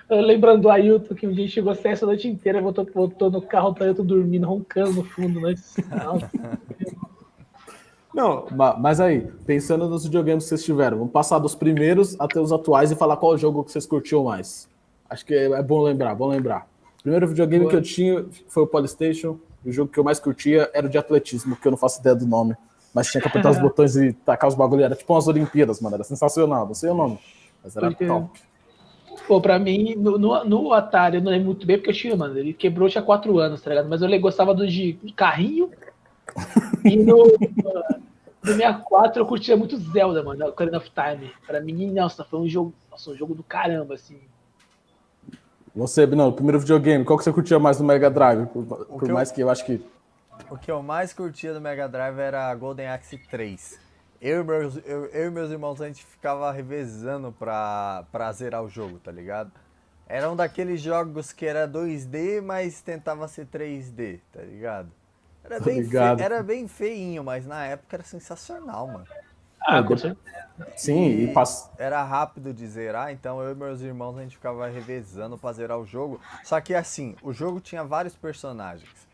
Lembrando 0.09 0.63
do 0.63 0.71
Ailton, 0.71 1.15
que 1.15 1.27
um 1.27 1.33
dia 1.33 1.49
chegou 1.49 1.75
CS 1.75 2.03
a 2.03 2.07
noite 2.07 2.29
inteira, 2.29 2.61
voltou, 2.61 2.87
voltou 2.93 3.31
no 3.31 3.43
carro 3.43 3.75
pra 3.75 3.87
Ailton 3.87 4.05
dormindo, 4.05 4.47
roncando 4.47 4.93
no 4.93 5.05
fundo, 5.05 5.41
né? 5.41 5.55
Não, 8.13 8.47
mas 8.79 9.01
aí, 9.01 9.21
pensando 9.47 9.89
nos 9.89 10.05
videogames 10.05 10.43
que 10.45 10.49
vocês 10.49 10.65
tiveram, 10.65 10.99
vamos 10.99 11.13
passar 11.13 11.39
dos 11.39 11.55
primeiros 11.55 12.19
até 12.21 12.41
os 12.41 12.53
atuais 12.53 12.91
e 12.91 12.97
falar 12.97 13.17
qual 13.17 13.39
jogo 13.39 13.63
que 13.63 13.71
vocês 13.71 13.87
curtiam 13.87 14.25
mais. 14.25 14.69
Acho 15.09 15.25
que 15.25 15.35
é 15.35 15.63
bom 15.63 15.81
lembrar, 15.83 16.15
bom 16.17 16.29
lembrar. 16.29 16.67
Primeiro 17.03 17.29
videogame 17.29 17.65
Boa. 17.65 17.71
que 17.71 17.77
eu 17.77 17.83
tinha 17.83 18.25
foi 18.49 18.63
o 18.63 18.67
Polystation. 18.67 19.39
O 19.65 19.73
jogo 19.73 19.91
que 19.91 19.99
eu 19.99 20.05
mais 20.05 20.19
curtia 20.19 20.71
era 20.75 20.87
o 20.87 20.91
de 20.91 20.99
atletismo, 20.99 21.57
que 21.57 21.67
eu 21.67 21.71
não 21.71 21.79
faço 21.79 22.01
ideia 22.01 22.15
do 22.15 22.27
nome. 22.27 22.57
Mas 22.95 23.11
tinha 23.11 23.21
que 23.21 23.29
apertar 23.29 23.51
os 23.51 23.59
botões 23.61 23.97
e 23.97 24.13
tacar 24.13 24.49
os 24.49 24.55
bagulhos. 24.55 24.85
Era 24.85 24.95
tipo 24.95 25.13
umas 25.13 25.27
Olimpíadas, 25.27 25.81
mano. 25.81 25.97
Era 25.97 26.05
sensacional. 26.05 26.67
Não 26.67 26.75
sei 26.75 26.91
o 26.91 26.95
nome. 26.95 27.19
Mas 27.63 27.77
era 27.77 27.89
porque... 27.89 28.07
top. 28.07 28.41
Pô, 29.31 29.41
pra 29.41 29.61
mim, 29.61 29.95
no, 29.95 30.19
no, 30.19 30.45
no, 30.45 30.73
Atari, 30.73 31.19
eu 31.19 31.23
não 31.23 31.31
lembro 31.31 31.47
muito 31.47 31.65
bem 31.65 31.77
porque 31.77 31.91
eu 31.91 31.95
tinha, 31.95 32.17
mano. 32.17 32.37
Ele 32.37 32.53
quebrou 32.53 32.89
tinha 32.89 33.01
4 33.01 33.39
anos, 33.39 33.63
tá 33.63 33.71
ligado? 33.71 33.89
Mas 33.89 34.03
eu 34.03 34.21
gostava 34.21 34.53
do 34.53 34.67
de 34.67 34.99
carrinho. 35.15 35.71
e 36.85 36.97
no, 36.97 37.27
no 38.43 38.55
64 38.55 39.23
eu 39.23 39.27
curtia 39.27 39.57
muito 39.57 39.77
Zelda, 39.77 40.25
mano. 40.25 40.49
Ocarina 40.49 40.79
of 40.79 40.91
Time. 40.91 41.33
Pra 41.47 41.61
mim, 41.61 41.93
nossa, 41.93 42.25
foi 42.25 42.41
um 42.41 42.49
jogo. 42.49 42.75
Nossa, 42.91 43.13
um 43.13 43.17
jogo 43.17 43.33
do 43.33 43.45
caramba, 43.45 43.95
assim. 43.95 44.19
Você, 45.77 46.05
não, 46.09 46.33
primeiro 46.33 46.59
videogame, 46.59 47.05
qual 47.05 47.17
que 47.17 47.23
você 47.23 47.33
curtia 47.33 47.61
mais 47.61 47.79
no 47.79 47.87
Mega 47.87 48.11
Drive? 48.11 48.47
Por, 48.47 48.65
por 48.65 49.05
que 49.05 49.13
mais 49.13 49.29
eu, 49.29 49.35
que 49.37 49.41
eu 49.43 49.49
acho 49.49 49.65
que. 49.65 49.81
O 50.51 50.59
que 50.59 50.73
eu 50.73 50.83
mais 50.83 51.13
curtia 51.13 51.55
do 51.55 51.61
Mega 51.61 51.89
Drive 51.89 52.19
era 52.19 52.51
a 52.51 52.55
Golden 52.57 52.89
Axe 52.89 53.17
3. 53.17 53.79
Eu 54.21 54.43
e 54.43 54.45
meus, 54.45 54.77
eu, 54.85 55.07
eu 55.07 55.27
e 55.29 55.31
meus 55.31 55.51
irmãos 55.51 55.81
a 55.81 55.87
gente 55.87 56.05
ficava 56.05 56.53
revezando 56.53 57.33
pra, 57.33 58.05
pra 58.13 58.31
zerar 58.33 58.63
o 58.63 58.69
jogo, 58.69 58.99
tá 58.99 59.11
ligado? 59.11 59.51
Era 60.07 60.31
um 60.31 60.37
daqueles 60.37 60.81
jogos 60.81 61.33
que 61.33 61.47
era 61.47 61.67
2D, 61.67 62.43
mas 62.43 62.83
tentava 62.83 63.27
ser 63.29 63.47
3D, 63.47 64.21
tá 64.33 64.43
ligado? 64.43 64.91
Era 65.43 65.59
bem, 65.59 65.83
fe... 65.85 65.97
era 65.97 66.43
bem 66.43 66.69
feinho, 66.69 67.25
mas 67.25 67.47
na 67.47 67.65
época 67.65 67.97
era 67.97 68.03
sensacional, 68.03 68.87
mano. 68.87 69.07
Ah, 69.63 69.83
com 69.83 69.97
certeza. 69.97 70.21
Sim, 70.77 71.07
e, 71.07 71.25
e 71.25 71.33
pass... 71.33 71.71
era 71.79 72.03
rápido 72.03 72.53
de 72.53 72.67
zerar, 72.67 73.13
então 73.13 73.41
eu 73.41 73.53
e 73.53 73.55
meus 73.55 73.81
irmãos 73.81 74.19
a 74.19 74.23
gente 74.23 74.37
ficava 74.37 74.67
revezando 74.69 75.39
pra 75.39 75.53
zerar 75.53 75.79
o 75.79 75.87
jogo. 75.87 76.21
Só 76.45 76.61
que 76.61 76.75
assim, 76.75 77.17
o 77.23 77.33
jogo 77.33 77.61
tinha 77.61 77.85
vários 77.85 78.15
personagens. 78.15 79.09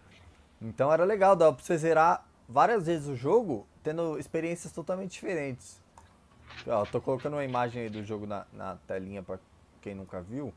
Então 0.60 0.92
era 0.92 1.04
legal, 1.04 1.36
dava 1.36 1.52
pra 1.52 1.64
você 1.64 1.76
zerar 1.76 2.25
várias 2.48 2.86
vezes 2.86 3.08
o 3.08 3.16
jogo, 3.16 3.66
tendo 3.82 4.18
experiências 4.18 4.72
totalmente 4.72 5.12
diferentes. 5.12 5.80
Ó, 6.66 6.84
tô 6.84 7.00
colocando 7.00 7.34
uma 7.34 7.44
imagem 7.44 7.82
aí 7.82 7.88
do 7.88 8.02
jogo 8.04 8.26
na, 8.26 8.46
na 8.52 8.76
telinha 8.86 9.22
pra 9.22 9.38
quem 9.80 9.94
nunca 9.94 10.20
viu. 10.20 10.52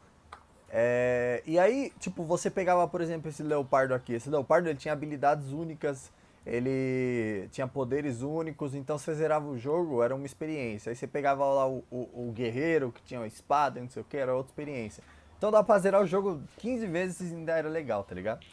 É, 0.69 1.41
e 1.45 1.57
aí, 1.57 1.91
tipo, 1.99 2.23
você 2.23 2.49
pegava, 2.49 2.87
por 2.87 3.01
exemplo, 3.01 3.29
esse 3.29 3.41
leopardo 3.41 3.93
aqui. 3.93 4.13
Esse 4.13 4.29
leopardo 4.29 4.69
ele 4.69 4.77
tinha 4.77 4.93
habilidades 4.93 5.51
únicas 5.51 6.11
ele 6.45 7.47
tinha 7.51 7.67
poderes 7.67 8.21
únicos, 8.21 8.73
então 8.73 8.97
você 8.97 9.13
zerava 9.13 9.47
o 9.47 9.57
jogo, 9.57 10.01
era 10.01 10.15
uma 10.15 10.25
experiência. 10.25 10.89
Aí 10.89 10.95
você 10.95 11.05
pegava 11.05 11.45
lá 11.45 11.67
o, 11.67 11.83
o, 11.91 12.29
o 12.29 12.31
guerreiro 12.31 12.91
que 12.91 13.01
tinha 13.03 13.19
uma 13.19 13.27
espada, 13.27 13.79
não 13.79 13.89
sei 13.89 14.01
o 14.01 14.05
que, 14.05 14.17
era 14.17 14.33
outra 14.33 14.51
experiência. 14.51 15.03
Então 15.37 15.51
dá 15.51 15.63
pra 15.63 15.77
zerar 15.79 16.01
o 16.01 16.07
jogo 16.07 16.41
15 16.57 16.87
vezes 16.87 17.31
e 17.31 17.35
ainda 17.35 17.53
era 17.53 17.69
legal, 17.69 18.03
tá 18.03 18.15
ligado? 18.15 18.45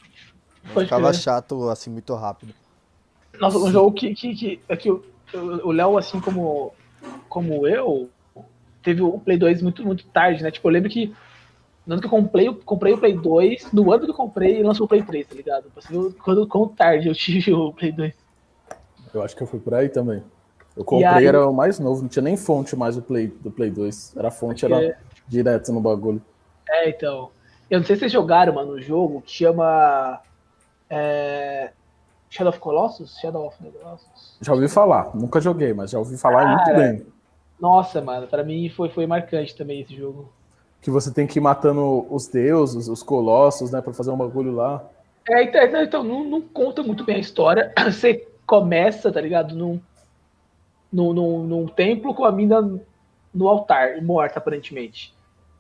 Não 0.63 0.83
ficava 0.83 1.13
chato 1.13 1.69
assim 1.69 1.91
muito 1.91 2.15
rápido. 2.15 2.55
Nossa, 3.41 3.59
um 3.59 3.71
jogo 3.71 3.93
que, 3.93 4.15
que, 4.15 4.35
que, 4.35 4.61
é 4.69 4.77
que 4.77 4.91
o 4.91 5.73
Léo, 5.73 5.99
assim 5.99 6.21
como, 6.21 6.73
como 7.29 7.67
eu, 7.67 8.09
teve 8.83 9.03
o 9.03 9.19
Play 9.19 9.37
2 9.37 9.63
muito, 9.63 9.85
muito 9.85 10.07
tarde, 10.07 10.43
né? 10.43 10.51
Tipo, 10.51 10.69
eu 10.69 10.73
lembro 10.73 10.91
que 10.91 11.15
no 11.87 11.95
ano 11.95 12.01
que 12.01 12.07
eu 12.07 12.11
comprei, 12.11 12.49
eu 12.49 12.55
comprei 12.55 12.93
o 12.93 12.99
Play 12.99 13.15
2, 13.15 13.73
no 13.73 13.93
ano 13.93 14.05
que 14.05 14.11
eu 14.11 14.15
comprei, 14.15 14.63
lançou 14.63 14.87
o 14.87 14.89
Play 14.89 15.03
3, 15.03 15.27
tá 15.27 15.35
ligado? 15.35 15.65
Quando, 16.23 16.47
quando 16.47 16.69
tarde 16.69 17.09
eu 17.09 17.15
tive 17.15 17.53
o 17.53 17.73
Play 17.73 17.93
2. 17.93 18.13
Eu 19.15 19.23
acho 19.23 19.37
que 19.37 19.43
eu 19.43 19.47
fui 19.47 19.61
por 19.61 19.75
aí 19.75 19.89
também. 19.89 20.23
Eu 20.77 20.85
comprei, 20.85 21.07
aí, 21.07 21.27
era 21.27 21.49
o 21.49 21.55
mais 21.55 21.79
novo, 21.79 22.03
não 22.03 22.09
tinha 22.09 22.23
nem 22.23 22.37
fonte 22.37 22.77
mais 22.77 22.97
do 22.97 23.03
Play, 23.03 23.29
do 23.29 23.51
Play 23.51 23.71
2. 23.71 24.17
Era 24.17 24.31
fonte, 24.31 24.65
era 24.65 24.85
é... 24.85 24.99
direto 25.27 25.73
no 25.73 25.81
bagulho. 25.81 26.21
É, 26.69 26.91
então. 26.91 27.31
Eu 27.71 27.81
não 27.81 27.87
sei 27.87 27.97
se 27.97 28.01
vocês 28.01 28.13
jogaram, 28.13 28.55
mano, 28.55 28.75
um 28.75 28.83
jogo 28.83 29.23
que 29.23 29.33
chama. 29.33 30.21
É... 30.91 31.71
Shadow 32.37 32.51
of 32.51 32.61
Colossus? 32.61 33.19
Shadow 33.19 33.47
of 33.47 33.57
Colossus? 33.59 34.39
Já 34.41 34.53
ouvi 34.53 34.69
falar, 34.69 35.11
nunca 35.15 35.41
joguei, 35.41 35.73
mas 35.73 35.91
já 35.91 35.99
ouvi 35.99 36.17
falar 36.17 36.47
muito 36.57 36.75
bem. 36.75 37.07
Nossa, 37.61 38.01
mano, 38.01 38.27
pra 38.27 38.45
mim 38.45 38.69
foi, 38.69 38.89
foi 38.91 39.07
marcante 39.07 39.57
também 39.57 39.81
esse 39.81 39.97
jogo 39.97 40.31
que 40.87 40.91
você 40.91 41.13
tem 41.13 41.27
que 41.27 41.41
ir 41.41 41.43
matando 41.43 42.07
os 42.09 42.29
deuses, 42.29 42.87
os 42.87 43.03
colossos, 43.03 43.73
né, 43.73 43.81
para 43.81 43.93
fazer 43.93 44.13
um 44.13 44.17
bagulho 44.17 44.55
lá. 44.55 44.85
É, 45.29 45.43
então, 45.43 45.83
então 45.83 46.05
não, 46.05 46.23
não, 46.23 46.41
conta 46.41 46.81
muito 46.81 47.03
bem 47.03 47.17
a 47.17 47.19
história. 47.19 47.73
Você 47.91 48.29
começa, 48.47 49.11
tá 49.11 49.21
ligado, 49.21 49.53
num, 49.57 49.81
num, 50.93 51.13
num, 51.13 51.43
num 51.43 51.67
templo 51.67 52.15
com 52.15 52.25
a 52.25 52.31
mina 52.31 52.63
no 53.35 53.49
altar, 53.49 54.01
morta 54.01 54.39
aparentemente. 54.39 55.13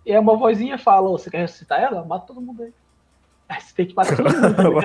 E 0.07 0.13
aí 0.13 0.19
uma 0.21 0.37
vozinha 0.37 0.79
fala: 0.79 1.11
Você 1.11 1.29
quer 1.29 1.39
ressuscitar 1.39 1.83
ela? 1.83 2.05
Mata 2.05 2.29
todo 2.29 2.41
mundo 2.41 2.63
aí. 2.63 2.73
Aí 3.49 3.61
você 3.61 3.75
tem 3.75 3.87
que 3.87 3.95
todo 3.95 4.25
mundo. 4.25 4.81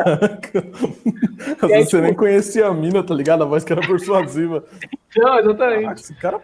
Tá 1.60 1.65
aí, 1.67 1.84
você 1.84 1.86
tipo... 1.86 2.02
nem 2.04 2.13
conhecia 2.13 2.67
a 2.67 2.74
mina, 2.74 3.04
tá 3.04 3.13
ligado? 3.13 3.43
A 3.43 3.45
voz 3.45 3.63
que 3.63 3.74
era 3.74 3.82
persuasiva. 3.82 4.63
Não, 5.17 5.39
exatamente. 5.39 5.82
Caraca, 5.82 6.00
esse 6.00 6.15
cara. 6.15 6.41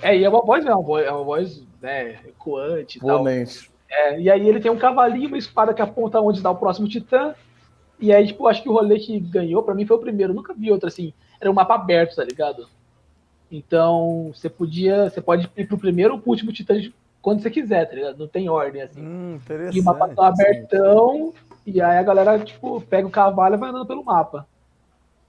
É, 0.00 0.16
e 0.16 0.24
é 0.24 0.28
uma 0.28 0.40
voz, 0.40 0.64
não, 0.64 0.98
é 0.98 1.10
uma 1.10 1.24
voz 1.24 1.62
né, 1.82 2.18
recuante 2.24 2.98
e 2.98 3.00
tal. 3.00 3.26
É, 3.26 4.20
e 4.20 4.30
aí 4.30 4.48
ele 4.48 4.60
tem 4.60 4.70
um 4.70 4.78
cavalinho, 4.78 5.28
uma 5.28 5.38
espada 5.38 5.74
que 5.74 5.82
aponta 5.82 6.20
onde 6.20 6.42
dá 6.42 6.50
o 6.50 6.56
próximo 6.56 6.88
titã. 6.88 7.34
E 8.00 8.12
aí, 8.12 8.26
tipo, 8.26 8.46
acho 8.46 8.62
que 8.62 8.68
o 8.68 8.72
rolê 8.72 8.98
que 8.98 9.20
ganhou, 9.20 9.62
para 9.62 9.74
mim, 9.74 9.86
foi 9.86 9.96
o 9.96 10.00
primeiro. 10.00 10.32
Eu 10.32 10.36
nunca 10.36 10.54
vi 10.54 10.70
outro 10.70 10.88
assim. 10.88 11.12
Era 11.40 11.50
um 11.50 11.54
mapa 11.54 11.74
aberto, 11.74 12.16
tá 12.16 12.24
ligado? 12.24 12.66
Então, 13.50 14.32
você 14.34 14.48
podia. 14.48 15.10
Você 15.10 15.20
pode 15.20 15.48
ir 15.56 15.66
pro 15.66 15.78
primeiro 15.78 16.14
ou 16.14 16.20
pro 16.20 16.30
último 16.30 16.52
titã 16.52 16.74
quando 17.24 17.40
você 17.40 17.50
quiser, 17.50 17.86
tá 17.86 17.94
ligado? 17.94 18.18
Não 18.18 18.28
tem 18.28 18.50
ordem, 18.50 18.82
assim. 18.82 19.00
Hum, 19.00 19.40
e 19.72 19.80
o 19.80 19.82
mapa 19.82 20.08
tá 20.08 20.26
abertão, 20.26 21.32
e 21.66 21.80
aí 21.80 21.96
a 21.96 22.02
galera, 22.02 22.38
tipo, 22.38 22.82
pega 22.82 23.08
o 23.08 23.10
cavalo 23.10 23.54
e 23.54 23.58
vai 23.58 23.70
andando 23.70 23.86
pelo 23.86 24.04
mapa. 24.04 24.46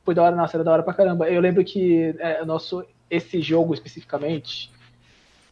Foi 0.04 0.14
da 0.14 0.24
hora, 0.24 0.36
nossa, 0.36 0.58
era 0.58 0.64
da 0.66 0.74
hora 0.74 0.84
pra 0.84 0.94
caramba. 0.94 1.30
Eu 1.30 1.40
lembro 1.40 1.64
que 1.64 2.14
é, 2.20 2.44
nosso, 2.44 2.86
esse 3.10 3.42
jogo 3.42 3.74
especificamente, 3.74 4.70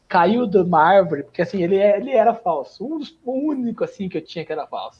caiu 0.06 0.46
do 0.46 0.68
Marvel, 0.68 1.24
porque 1.24 1.42
assim, 1.42 1.64
ele, 1.64 1.78
é, 1.78 1.96
ele 1.98 2.12
era 2.12 2.34
falso. 2.34 2.86
Um 2.86 3.00
dos, 3.00 3.18
o 3.24 3.32
único 3.32 3.86
assim 3.86 4.10
que 4.10 4.18
eu 4.18 4.22
tinha 4.22 4.44
que 4.44 4.52
era 4.52 4.68
falso. 4.68 5.00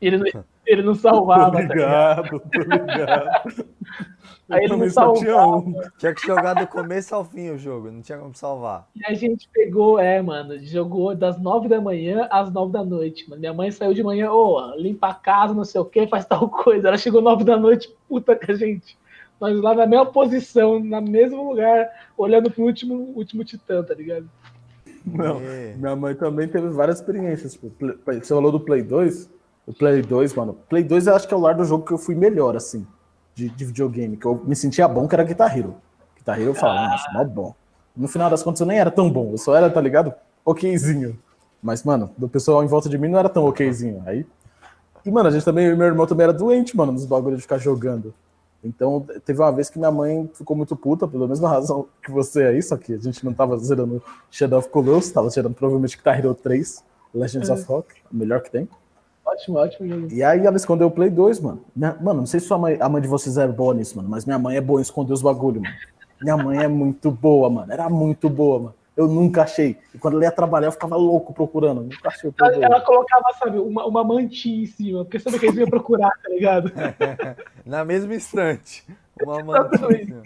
Ele, 0.00 0.18
não, 0.18 0.44
ele 0.66 0.82
não 0.82 0.94
salvava. 0.94 1.50
Tô 1.50 1.68
tá 1.68 1.74
ligado, 1.74 2.40
tá 2.40 2.48
tô 2.50 2.60
ligado. 2.60 3.66
Aí 4.50 4.64
ele 4.64 4.76
não 4.76 4.90
salvava. 4.90 5.18
Tinha, 5.20 5.46
um. 5.46 5.74
tinha 5.96 6.14
que 6.14 6.26
jogar 6.26 6.54
do 6.54 6.66
começo 6.66 7.14
ao 7.14 7.24
fim 7.24 7.50
o 7.50 7.58
jogo, 7.58 7.90
não 7.90 8.02
tinha 8.02 8.18
como 8.18 8.34
salvar. 8.34 8.88
E 8.96 9.04
a 9.06 9.14
gente 9.14 9.48
pegou, 9.52 9.98
é, 9.98 10.20
mano, 10.20 10.58
jogou 10.58 11.14
das 11.14 11.40
nove 11.40 11.68
da 11.68 11.80
manhã 11.80 12.26
às 12.30 12.52
nove 12.52 12.72
da 12.72 12.84
noite, 12.84 13.28
mano. 13.30 13.40
Minha 13.40 13.54
mãe 13.54 13.70
saiu 13.70 13.94
de 13.94 14.02
manhã, 14.02 14.30
ô, 14.32 14.56
oh, 14.56 14.74
limpa 14.76 15.08
a 15.08 15.14
casa, 15.14 15.54
não 15.54 15.64
sei 15.64 15.80
o 15.80 15.84
que, 15.84 16.06
faz 16.08 16.26
tal 16.26 16.48
coisa. 16.48 16.88
Ela 16.88 16.98
chegou 16.98 17.22
nove 17.22 17.44
da 17.44 17.56
noite, 17.56 17.94
puta 18.08 18.34
que 18.34 18.50
a 18.50 18.54
gente 18.56 18.98
nós 19.40 19.58
lá 19.58 19.74
na 19.74 19.86
mesma 19.86 20.04
posição, 20.04 20.78
no 20.78 21.00
mesmo 21.00 21.48
lugar, 21.48 21.88
olhando 22.16 22.50
pro 22.50 22.62
último, 22.62 22.94
último 23.16 23.42
titã, 23.42 23.82
tá 23.82 23.94
ligado? 23.94 24.28
Não, 25.04 25.40
é. 25.40 25.74
minha 25.76 25.96
mãe 25.96 26.14
também 26.14 26.48
teve 26.48 26.68
várias 26.68 26.98
experiências. 26.98 27.52
Tipo, 27.52 27.72
você 28.04 28.34
falou 28.34 28.52
do 28.52 28.60
Play 28.60 28.82
2? 28.82 29.30
O 29.66 29.72
Play 29.72 30.02
2, 30.02 30.34
mano. 30.34 30.56
Play 30.68 30.82
2 30.82 31.06
eu 31.06 31.14
acho 31.14 31.26
que 31.26 31.34
é 31.34 31.36
o 31.36 31.40
lar 31.40 31.54
do 31.54 31.64
jogo 31.64 31.84
que 31.84 31.92
eu 31.92 31.98
fui 31.98 32.14
melhor, 32.14 32.56
assim, 32.56 32.86
de, 33.34 33.48
de 33.48 33.64
videogame. 33.64 34.16
Que 34.16 34.26
eu 34.26 34.42
me 34.44 34.56
sentia 34.56 34.86
bom, 34.88 35.06
que 35.06 35.14
era 35.14 35.24
Guitar 35.24 35.56
Hero. 35.56 35.74
Guitar 36.16 36.38
Hero 36.38 36.50
eu 36.50 36.54
falava, 36.54 36.80
ah. 36.80 36.88
nossa, 36.90 37.12
mó 37.12 37.24
bom. 37.24 37.54
No 37.96 38.08
final 38.08 38.30
das 38.30 38.42
contas 38.42 38.60
eu 38.60 38.66
nem 38.66 38.78
era 38.78 38.90
tão 38.90 39.10
bom, 39.10 39.30
eu 39.32 39.38
só 39.38 39.54
era, 39.54 39.68
tá 39.68 39.80
ligado? 39.80 40.14
Okzinho. 40.44 41.18
Mas, 41.62 41.84
mano, 41.84 42.10
do 42.16 42.28
pessoal 42.28 42.64
em 42.64 42.66
volta 42.66 42.88
de 42.88 42.96
mim 42.96 43.08
não 43.08 43.18
era 43.18 43.28
tão 43.28 43.44
okzinho. 43.46 44.02
Aí. 44.06 44.24
E, 45.04 45.10
mano, 45.10 45.28
a 45.28 45.32
gente 45.32 45.44
também, 45.44 45.74
meu 45.76 45.86
irmão 45.86 46.06
também 46.06 46.24
era 46.24 46.32
doente, 46.32 46.76
mano, 46.76 46.92
nos 46.92 47.04
bagulhos 47.04 47.38
de 47.38 47.42
ficar 47.42 47.58
jogando. 47.58 48.14
Então, 48.62 49.06
teve 49.24 49.40
uma 49.40 49.50
vez 49.50 49.70
que 49.70 49.78
minha 49.78 49.90
mãe 49.90 50.28
ficou 50.34 50.54
muito 50.56 50.76
puta, 50.76 51.08
pela 51.08 51.26
mesma 51.26 51.48
razão 51.50 51.86
que 52.02 52.10
você 52.10 52.44
aí, 52.44 52.62
só 52.62 52.76
que 52.76 52.94
a 52.94 52.98
gente 52.98 53.24
não 53.24 53.32
tava 53.32 53.56
zerando 53.58 54.02
Shadow 54.30 54.58
of 54.58 54.68
Colossus, 54.68 55.12
tava 55.12 55.30
zerando 55.30 55.54
provavelmente 55.54 55.96
Guitar 55.96 56.18
Hero 56.18 56.34
3, 56.34 56.84
Legends 57.14 57.48
é. 57.48 57.52
of 57.52 57.64
Rock, 57.64 57.94
o 58.12 58.16
melhor 58.16 58.42
que 58.42 58.50
tem. 58.50 58.68
Ótimo, 59.24 59.58
ótimo. 59.58 60.08
E 60.10 60.22
aí 60.22 60.44
ela 60.44 60.56
escondeu 60.56 60.88
o 60.88 60.90
Play 60.90 61.10
2, 61.10 61.40
mano. 61.40 61.60
Minha, 61.74 61.96
mano, 62.00 62.20
não 62.20 62.26
sei 62.26 62.40
se 62.40 62.46
sua 62.46 62.58
mãe, 62.58 62.76
a 62.80 62.88
mãe 62.88 63.00
de 63.00 63.08
vocês 63.08 63.38
é 63.38 63.46
boa 63.46 63.72
nisso, 63.74 63.96
mano, 63.96 64.08
mas 64.08 64.24
minha 64.24 64.38
mãe 64.38 64.56
é 64.56 64.60
boa 64.60 64.80
em 64.80 64.82
esconder 64.82 65.12
os 65.12 65.22
bagulho, 65.22 65.60
mano. 65.60 65.74
Minha 66.20 66.36
mãe 66.36 66.58
é 66.58 66.68
muito 66.68 67.10
boa, 67.10 67.48
mano. 67.48 67.72
Era 67.72 67.88
muito 67.88 68.28
boa, 68.28 68.58
mano. 68.58 68.74
Eu 69.00 69.08
nunca 69.08 69.44
achei. 69.44 69.78
E 69.94 69.98
quando 69.98 70.16
ela 70.16 70.24
ia 70.24 70.30
trabalhar, 70.30 70.66
eu 70.66 70.72
ficava 70.72 70.94
louco 70.94 71.32
procurando. 71.32 71.80
Nunca 71.80 72.08
achei 72.08 72.30
ela, 72.38 72.64
ela 72.66 72.80
colocava, 72.82 73.32
sabe, 73.38 73.58
uma, 73.58 73.86
uma 73.86 74.04
mantinha 74.04 74.62
em 74.62 74.66
cima, 74.66 75.04
porque 75.06 75.18
sabe 75.18 75.38
que 75.38 75.46
eles 75.46 75.56
iam 75.56 75.70
procurar, 75.70 76.10
tá 76.22 76.28
ligado? 76.28 76.70
Na 77.64 77.82
mesma 77.82 78.14
instante. 78.14 78.84
Uma 79.22 79.42
mantinha. 79.42 80.22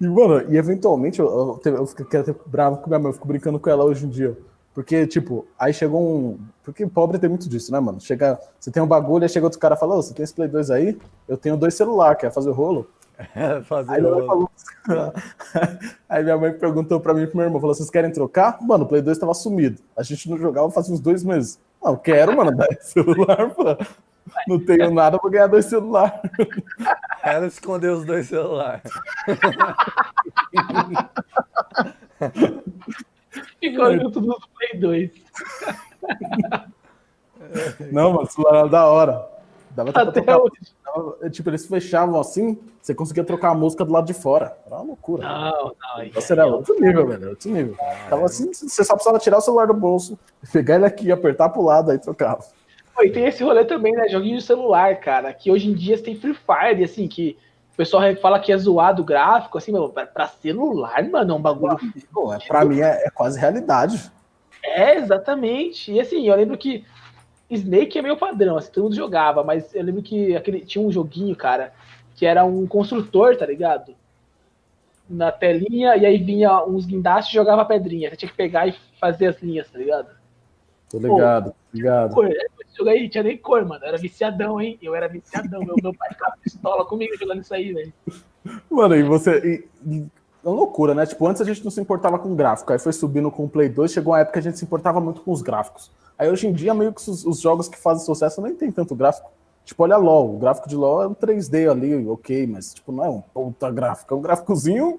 E, 0.00 0.06
mano, 0.06 0.44
e 0.48 0.56
eventualmente 0.56 1.18
eu, 1.18 1.60
eu, 1.64 1.74
eu 1.74 1.86
fico 1.86 2.16
até 2.16 2.32
bravo 2.46 2.76
com 2.76 2.88
minha 2.88 3.00
mãe, 3.00 3.08
eu 3.08 3.14
fico 3.14 3.26
brincando 3.26 3.58
com 3.58 3.68
ela 3.68 3.84
hoje 3.84 4.06
em 4.06 4.08
dia. 4.08 4.38
Porque, 4.72 5.04
tipo, 5.08 5.48
aí 5.58 5.74
chegou 5.74 6.00
um. 6.00 6.38
Porque 6.62 6.86
pobre 6.86 7.18
tem 7.18 7.28
muito 7.28 7.48
disso, 7.48 7.72
né, 7.72 7.80
mano? 7.80 8.00
Chega, 8.00 8.38
você 8.60 8.70
tem 8.70 8.80
um 8.80 8.86
bagulho, 8.86 9.24
aí 9.24 9.28
chega 9.28 9.46
outro 9.46 9.58
cara 9.58 9.74
e 9.74 9.78
fala: 9.78 9.96
oh, 9.96 10.02
você 10.02 10.14
tem 10.14 10.22
esse 10.22 10.32
Play 10.32 10.46
2 10.46 10.70
aí? 10.70 10.96
Eu 11.26 11.36
tenho 11.36 11.56
dois 11.56 11.74
celular, 11.74 12.14
quer 12.14 12.30
fazer 12.30 12.52
rolo? 12.52 12.88
fazer 13.64 13.92
aí, 13.92 14.00
rolo. 14.00 14.50
Falou, 14.86 15.12
aí 16.08 16.22
minha 16.22 16.36
mãe 16.36 16.52
perguntou 16.52 17.00
pra 17.00 17.12
mim 17.12 17.22
e 17.22 17.26
pro 17.26 17.36
meu 17.36 17.46
irmão: 17.46 17.60
falou, 17.60 17.74
vocês 17.74 17.90
querem 17.90 18.12
trocar? 18.12 18.58
Mano, 18.60 18.84
o 18.84 18.86
Play 18.86 19.02
2 19.02 19.18
tava 19.18 19.34
sumido. 19.34 19.82
A 19.96 20.02
gente 20.02 20.28
não 20.30 20.38
jogava 20.38 20.70
faz 20.70 20.88
uns 20.88 21.00
dois 21.00 21.24
meses. 21.24 21.60
Não, 21.82 21.96
quero, 21.96 22.36
mano, 22.36 22.54
dar 22.56 22.68
celular, 22.80 23.50
pô. 23.50 23.64
Não 24.46 24.62
tenho 24.62 24.92
nada 24.92 25.18
pra 25.18 25.30
ganhar 25.30 25.46
dois 25.46 25.64
celulares. 25.64 26.20
Ela 27.22 27.46
escondeu 27.46 27.94
os 27.94 28.04
dois 28.04 28.28
celulares. 28.28 28.82
Ficou 33.58 33.98
junto 33.98 34.20
do 34.20 34.38
Play 34.54 34.80
2. 34.80 35.10
Não, 37.90 38.12
mano, 38.12 38.24
o 38.24 38.26
celular 38.26 38.58
era 38.58 38.68
da 38.68 38.86
hora. 38.86 39.37
Dava 39.84 39.90
até 39.90 40.00
pra 40.00 40.02
Até 40.10 40.20
trocar. 40.22 40.38
hoje. 40.42 41.30
Tipo, 41.30 41.50
eles 41.50 41.66
fechavam 41.66 42.18
assim, 42.20 42.58
você 42.82 42.92
conseguia 42.94 43.22
trocar 43.22 43.50
a 43.50 43.54
música 43.54 43.84
do 43.84 43.92
lado 43.92 44.06
de 44.06 44.14
fora. 44.14 44.56
Era 44.66 44.74
uma 44.76 44.84
loucura. 44.84 45.22
Não, 45.22 45.64
não. 45.80 45.96
aí- 45.96 46.10
Você 46.10 46.32
era 46.32 46.46
outro 46.46 46.74
nível, 46.80 47.06
velho. 47.06 47.30
Outro 47.30 47.50
nível. 47.50 47.76
Tava 48.10 48.24
assim, 48.24 48.52
você 48.52 48.84
só 48.84 48.94
precisava 48.94 49.18
tirar 49.20 49.38
o 49.38 49.40
celular 49.40 49.66
do 49.68 49.74
bolso, 49.74 50.18
pegar 50.52 50.74
ele 50.76 50.86
aqui, 50.86 51.12
apertar 51.12 51.48
pro 51.50 51.62
lado, 51.62 51.90
aí 51.92 51.98
trocava. 51.98 52.44
Pô, 52.94 53.04
e 53.04 53.10
tem 53.10 53.26
esse 53.26 53.44
rolê 53.44 53.64
também, 53.64 53.92
né? 53.92 54.08
Joguinho 54.08 54.38
de 54.38 54.42
celular, 54.44 54.98
cara. 54.98 55.32
Que 55.32 55.50
hoje 55.52 55.68
em 55.70 55.74
dia 55.74 55.96
você 55.96 56.02
tem 56.02 56.16
Free 56.16 56.34
Fire, 56.34 56.82
assim, 56.82 57.06
que 57.06 57.38
o 57.72 57.76
pessoal 57.76 58.02
fala 58.16 58.40
que 58.40 58.50
é 58.50 58.56
zoado 58.58 59.02
o 59.02 59.04
gráfico, 59.04 59.56
assim, 59.56 59.70
meu, 59.70 59.88
pra, 59.90 60.04
pra 60.04 60.26
celular, 60.26 61.08
mano, 61.08 61.32
é 61.32 61.36
um 61.36 61.40
bagulho. 61.40 61.78
Pô, 62.12 62.34
é, 62.34 62.38
pra 62.38 62.64
mim 62.64 62.80
é, 62.80 63.04
é 63.06 63.10
quase 63.10 63.38
realidade. 63.38 64.10
É, 64.64 64.96
exatamente. 64.96 65.92
E 65.92 66.00
assim, 66.00 66.26
eu 66.28 66.34
lembro 66.34 66.58
que 66.58 66.84
Snake 67.50 67.98
é 67.98 68.02
meio 68.02 68.16
padrão, 68.16 68.56
assim, 68.56 68.70
todo 68.70 68.84
mundo 68.84 68.96
jogava, 68.96 69.42
mas 69.42 69.74
eu 69.74 69.82
lembro 69.82 70.02
que 70.02 70.36
aquele, 70.36 70.60
tinha 70.60 70.84
um 70.84 70.92
joguinho, 70.92 71.34
cara, 71.34 71.72
que 72.14 72.26
era 72.26 72.44
um 72.44 72.66
construtor, 72.66 73.36
tá 73.36 73.46
ligado? 73.46 73.94
Na 75.08 75.32
telinha, 75.32 75.96
e 75.96 76.04
aí 76.04 76.18
vinha 76.18 76.62
uns 76.64 76.84
guindastes 76.84 77.32
e 77.32 77.36
jogava 77.36 77.64
pedrinha. 77.64 78.10
Você 78.10 78.16
tinha 78.16 78.30
que 78.30 78.36
pegar 78.36 78.66
e 78.66 78.74
fazer 79.00 79.28
as 79.28 79.40
linhas, 79.42 79.70
tá 79.70 79.78
ligado? 79.78 80.08
Tô 80.90 80.98
ligado, 80.98 81.50
tô 81.50 81.56
ligado. 81.72 82.14
Cor, 82.14 82.26
esse 82.26 82.76
jogo 82.76 82.90
aí 82.90 83.08
tinha 83.08 83.24
nem 83.24 83.36
cor, 83.38 83.64
mano. 83.64 83.82
Eu 83.84 83.88
era 83.88 83.96
viciadão, 83.98 84.60
hein? 84.60 84.78
Eu 84.82 84.94
era 84.94 85.08
viciadão. 85.08 85.60
Meu, 85.64 85.76
meu 85.82 85.94
pai 85.94 86.10
ficava 86.10 86.36
pistola 86.42 86.84
comigo 86.84 87.16
jogando 87.16 87.40
isso 87.40 87.54
aí, 87.54 87.72
velho. 87.72 87.92
Mano, 88.70 88.94
e 88.96 89.02
você. 89.02 89.64
E, 89.86 89.90
e- 89.94 90.06
é 90.44 90.48
uma 90.48 90.54
loucura, 90.54 90.94
né? 90.94 91.04
Tipo, 91.04 91.26
antes 91.26 91.42
a 91.42 91.44
gente 91.44 91.64
não 91.64 91.70
se 91.70 91.80
importava 91.80 92.18
com 92.18 92.34
gráfico, 92.34 92.72
aí 92.72 92.78
foi 92.78 92.92
subindo 92.92 93.30
com 93.30 93.44
o 93.44 93.48
Play 93.48 93.68
2, 93.68 93.90
chegou 93.92 94.12
uma 94.12 94.20
época 94.20 94.34
que 94.34 94.38
a 94.38 94.42
gente 94.42 94.58
se 94.58 94.64
importava 94.64 95.00
muito 95.00 95.20
com 95.22 95.32
os 95.32 95.42
gráficos. 95.42 95.90
Aí 96.18 96.28
hoje 96.28 96.46
em 96.48 96.52
dia, 96.52 96.74
meio 96.74 96.92
que 96.92 97.00
os, 97.08 97.24
os 97.24 97.40
jogos 97.40 97.68
que 97.68 97.78
fazem 97.78 98.04
sucesso 98.04 98.42
nem 98.42 98.54
tem 98.54 98.70
tanto 98.72 98.94
gráfico. 98.94 99.30
Tipo, 99.64 99.82
olha 99.84 99.96
LOL, 99.96 100.34
o 100.34 100.38
gráfico 100.38 100.68
de 100.68 100.74
LOL 100.74 101.02
é 101.02 101.06
um 101.06 101.14
3D 101.14 101.70
ali, 101.70 102.08
ok, 102.08 102.46
mas 102.46 102.72
tipo, 102.74 102.90
não 102.90 103.04
é 103.04 103.08
um 103.10 103.20
puta 103.20 103.70
gráfico, 103.70 104.14
é 104.14 104.16
um 104.16 104.20
gráficozinho 104.22 104.98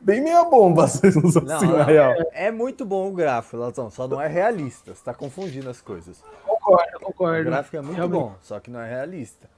bem 0.00 0.22
meia 0.22 0.42
bomba, 0.44 0.84
assim, 0.86 1.10
Não, 1.44 1.56
assim, 1.56 1.66
na 1.66 1.78
não, 1.78 1.84
real. 1.84 2.14
É 2.32 2.50
muito 2.50 2.84
bom 2.86 3.08
o 3.08 3.12
gráfico, 3.12 3.58
Latão, 3.58 3.90
só 3.90 4.08
não 4.08 4.20
é 4.20 4.26
realista. 4.26 4.94
Você 4.94 5.04
tá 5.04 5.12
confundindo 5.14 5.68
as 5.68 5.80
coisas. 5.82 6.24
Concordo, 6.46 6.96
O 6.96 7.00
concordo. 7.00 7.44
gráfico 7.44 7.76
é 7.76 7.80
muito 7.82 7.96
Realmente. 7.96 8.20
bom, 8.20 8.34
só 8.40 8.58
que 8.58 8.70
não 8.70 8.80
é 8.80 8.88
realista. 8.88 9.48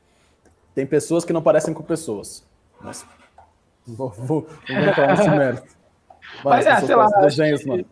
Tem 0.74 0.84
pessoas 0.86 1.24
que 1.24 1.32
não 1.32 1.40
parecem 1.42 1.72
com 1.72 1.82
pessoas. 1.84 2.44
Mas 2.80 3.06
vou, 3.86 4.08
vou, 4.10 4.46
vou 4.68 4.76
entrar 4.78 5.16
nesse 5.16 5.30
mérito. 5.30 5.76
Mas, 6.44 6.66
as 6.66 6.82
é, 6.82 6.86
sei 6.86 6.96
lá, 6.96 7.06
desenhos, 7.20 7.62
que- 7.62 7.68
mano. 7.68 7.84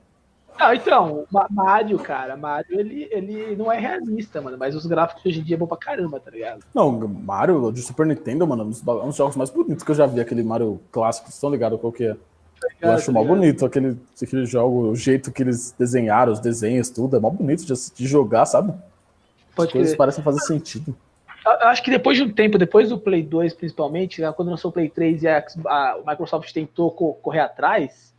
Não, 0.58 0.74
então, 0.74 1.24
Ma- 1.30 1.46
Mario, 1.50 1.98
cara, 1.98 2.36
Mario, 2.36 2.78
ele, 2.78 3.08
ele 3.10 3.56
não 3.56 3.72
é 3.72 3.78
realista, 3.78 4.40
mano, 4.42 4.56
mas 4.58 4.74
os 4.74 4.84
gráficos 4.86 5.24
hoje 5.24 5.40
em 5.40 5.42
dia 5.42 5.56
é 5.56 5.58
bom 5.58 5.66
pra 5.66 5.76
caramba, 5.76 6.20
tá 6.20 6.30
ligado? 6.30 6.62
Não, 6.74 6.92
Mario 7.08 7.72
de 7.72 7.80
Super 7.82 8.04
Nintendo, 8.06 8.46
mano, 8.46 8.62
é 8.62 8.66
um 8.66 8.68
dos, 8.70 8.82
dos 8.82 9.16
jogos 9.16 9.36
mais 9.36 9.48
bonitos 9.50 9.82
que 9.82 9.90
eu 9.90 9.94
já 9.94 10.06
vi, 10.06 10.20
aquele 10.20 10.42
Mario 10.42 10.80
clássico, 10.92 11.26
vocês 11.26 11.34
estão 11.36 11.50
ligados 11.50 11.80
qual 11.80 11.92
que 11.92 12.04
é? 12.04 12.16
Eu 12.82 12.92
acho 12.92 13.10
mó 13.10 13.24
bonito 13.24 13.64
aquele, 13.64 13.96
aquele 14.22 14.44
jogo, 14.44 14.88
o 14.90 14.94
jeito 14.96 15.32
que 15.32 15.42
eles 15.42 15.74
desenharam, 15.78 16.30
os 16.32 16.40
desenhos, 16.40 16.90
tudo, 16.90 17.16
é 17.16 17.20
mó 17.20 17.30
bonito 17.30 17.64
de, 17.64 17.72
de 17.94 18.06
jogar, 18.06 18.44
sabe? 18.44 18.72
As 18.72 19.54
Pode 19.54 19.72
coisas 19.72 19.90
crer. 19.92 19.96
parecem 19.98 20.22
fazer 20.22 20.40
sentido. 20.40 20.94
Eu 21.46 21.52
eu 21.52 21.68
acho 21.68 21.82
que 21.82 21.90
depois 21.90 22.18
de 22.18 22.22
um 22.22 22.30
tempo, 22.30 22.58
depois 22.58 22.90
do 22.90 22.98
Play 22.98 23.22
2 23.22 23.54
principalmente, 23.54 24.20
né, 24.20 24.30
quando 24.30 24.50
lançou 24.50 24.70
o 24.70 24.74
Play 24.74 24.90
3 24.90 25.22
e 25.22 25.28
a, 25.28 25.38
a 25.66 25.98
Microsoft 26.06 26.52
tentou 26.52 26.90
co- 26.90 27.14
correr 27.14 27.40
atrás, 27.40 28.10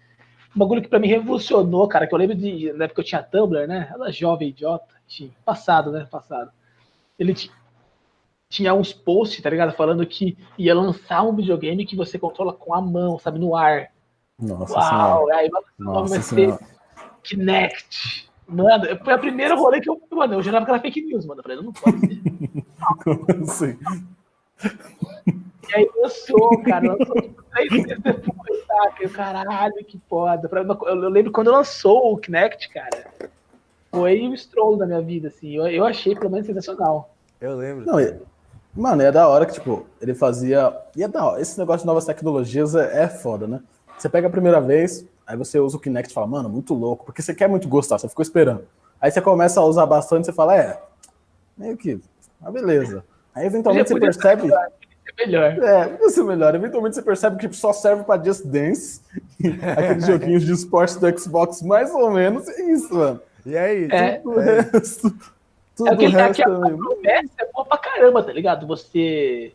um 0.56 0.60
bagulho 0.60 0.82
que 0.82 0.88
pra 0.88 1.00
mim 1.00 1.08
revolucionou, 1.08 1.88
cara, 1.88 2.06
que 2.08 2.14
eu 2.14 2.18
lembro 2.18 2.36
de, 2.36 2.72
na 2.74 2.86
época 2.86 3.02
eu 3.02 3.06
tinha 3.06 3.24
Tumblr, 3.24 3.68
né, 3.68 3.90
ela 3.94 4.12
jovem, 4.12 4.50
idiota, 4.50 4.86
enfim, 5.10 5.32
passado, 5.46 5.92
né, 5.92 6.08
passado. 6.10 6.52
Ele 7.18 7.34
ti- 7.34 7.52
tinha 8.50 8.74
uns 8.74 8.92
posts, 8.92 9.42
tá 9.42 9.50
ligado, 9.50 9.72
falando 9.74 10.06
que 10.06 10.38
ia 10.58 10.76
lançar 10.76 11.24
um 11.24 11.34
videogame 11.36 11.86
que 11.86 11.96
você 11.96 12.20
controla 12.20 12.52
com 12.54 12.74
a 12.74 12.82
mão, 12.82 13.18
sabe, 13.18 13.40
no 13.40 13.56
ar. 13.56 13.90
Nossa 14.40 14.74
senhora. 14.82 15.16
Uau, 15.16 15.32
aí 15.32 15.50
vai- 15.50 15.62
o 15.62 15.84
nome 15.84 15.96
Nossa 16.00 16.10
vai 16.16 16.22
ser 16.22 16.36
senhora. 16.36 16.60
Kinect. 17.24 18.30
Mano, 18.48 18.84
foi 19.06 19.14
a 19.14 19.18
primeira 19.18 19.56
rolê 19.56 19.80
que 19.80 19.90
eu. 19.90 20.02
Mano, 20.12 20.34
eu 20.34 20.42
jurava 20.44 20.66
que 20.66 20.72
era 20.72 20.82
fake 20.82 21.02
news, 21.02 21.26
mano. 21.26 21.40
Eu 21.40 21.44
falei, 21.44 21.62
não 21.62 21.72
pode 21.72 22.00
ser. 22.00 22.22
Como 23.26 23.44
assim? 23.44 23.78
E 25.72 25.76
aí 25.76 25.90
lançou, 26.02 26.62
cara, 26.64 26.94
lançou 26.98 27.16
tipo, 27.22 27.44
três 27.52 27.72
meses 27.72 28.00
depois, 28.02 28.66
saca? 28.68 29.04
Eu, 29.04 29.10
caralho, 29.10 29.74
que 29.86 30.00
foda. 30.10 30.50
Eu, 30.52 30.88
eu 31.04 31.10
lembro 31.10 31.32
quando 31.32 31.52
lançou 31.52 32.14
o 32.14 32.18
Kinect, 32.18 32.70
cara. 32.70 33.08
Foi 33.92 34.28
o 34.28 34.36
stroll 34.38 34.78
da 34.78 34.86
minha 34.86 35.02
vida, 35.02 35.28
assim. 35.30 35.56
Eu, 35.56 35.68
eu 35.68 35.86
achei 35.86 36.16
pelo 36.16 36.30
menos 36.30 36.46
sensacional. 36.48 37.10
Eu 37.40 37.56
lembro. 37.58 37.86
Não, 37.86 38.00
é- 38.00 38.18
mano, 38.74 39.02
é 39.02 39.12
da 39.12 39.28
hora 39.28 39.46
que, 39.46 39.54
tipo, 39.54 39.86
ele 40.02 40.14
fazia. 40.14 40.76
E 40.96 41.04
é 41.04 41.08
da 41.08 41.26
hora. 41.26 41.42
Esse 41.42 41.58
negócio 41.60 41.82
de 41.82 41.88
novas 41.88 42.06
tecnologias 42.06 42.76
é, 42.76 43.04
é 43.04 43.08
foda, 43.08 43.48
né? 43.48 43.62
Você 43.98 44.08
pega 44.10 44.28
a 44.28 44.32
primeira 44.32 44.60
vez, 44.60 45.06
aí 45.28 45.36
você 45.38 45.60
usa 45.60 45.78
o 45.78 45.80
Kinect 45.80 46.10
e 46.12 46.14
fala, 46.14 46.26
mano, 46.28 46.50
muito 46.50 46.74
louco, 46.74 47.06
porque 47.06 47.22
você 47.22 47.34
quer 47.36 47.48
muito 47.48 47.68
gostar, 47.68 47.98
você 48.00 48.10
ficou 48.10 48.24
esperando. 48.24 48.64
Aí 49.00 49.12
você 49.12 49.22
começa 49.22 49.60
a 49.60 49.64
usar 49.64 49.86
bastante, 49.86 50.26
você 50.26 50.34
fala, 50.34 50.56
é, 50.58 50.82
meio 51.58 51.76
que, 51.78 52.00
ah, 52.42 52.50
beleza. 52.52 53.04
Aí 53.36 53.46
eventualmente 53.46 53.88
você 53.90 53.94
Podia- 53.94 54.08
percebe. 54.10 54.52
É 54.52 54.72
melhor. 55.26 55.52
É, 55.64 55.86
podia 55.88 56.10
ser 56.10 56.24
melhor. 56.24 56.54
Eventualmente 56.56 56.96
você 56.96 57.02
percebe 57.02 57.38
que 57.38 57.56
só 57.56 57.72
serve 57.74 58.04
pra 58.04 58.22
Just 58.24 58.46
Dance, 58.46 59.02
aqueles 59.78 60.06
joguinhos 60.06 60.44
de 60.44 60.52
esporte 60.54 61.00
do 61.00 61.20
Xbox, 61.20 61.62
mais 61.62 61.94
ou 61.94 62.12
menos, 62.12 62.48
é 62.48 62.72
isso, 62.72 62.94
mano. 62.94 63.20
E 63.46 63.58
aí? 63.58 63.88
É. 63.92 64.12
Tudo 64.18 64.36
o 64.36 64.40
resto. 64.40 65.14
Tudo 65.76 65.88
É 65.88 65.92
o 65.92 65.94
aquele, 65.96 66.12
resto. 66.14 66.42
aquela 66.42 66.68
é- 66.68 66.72
promessa 66.76 67.30
é 67.40 67.46
boa 67.54 67.66
pra 67.66 67.78
caramba, 67.78 68.24
tá 68.24 68.32
ligado? 68.32 68.68
Você. 68.68 69.52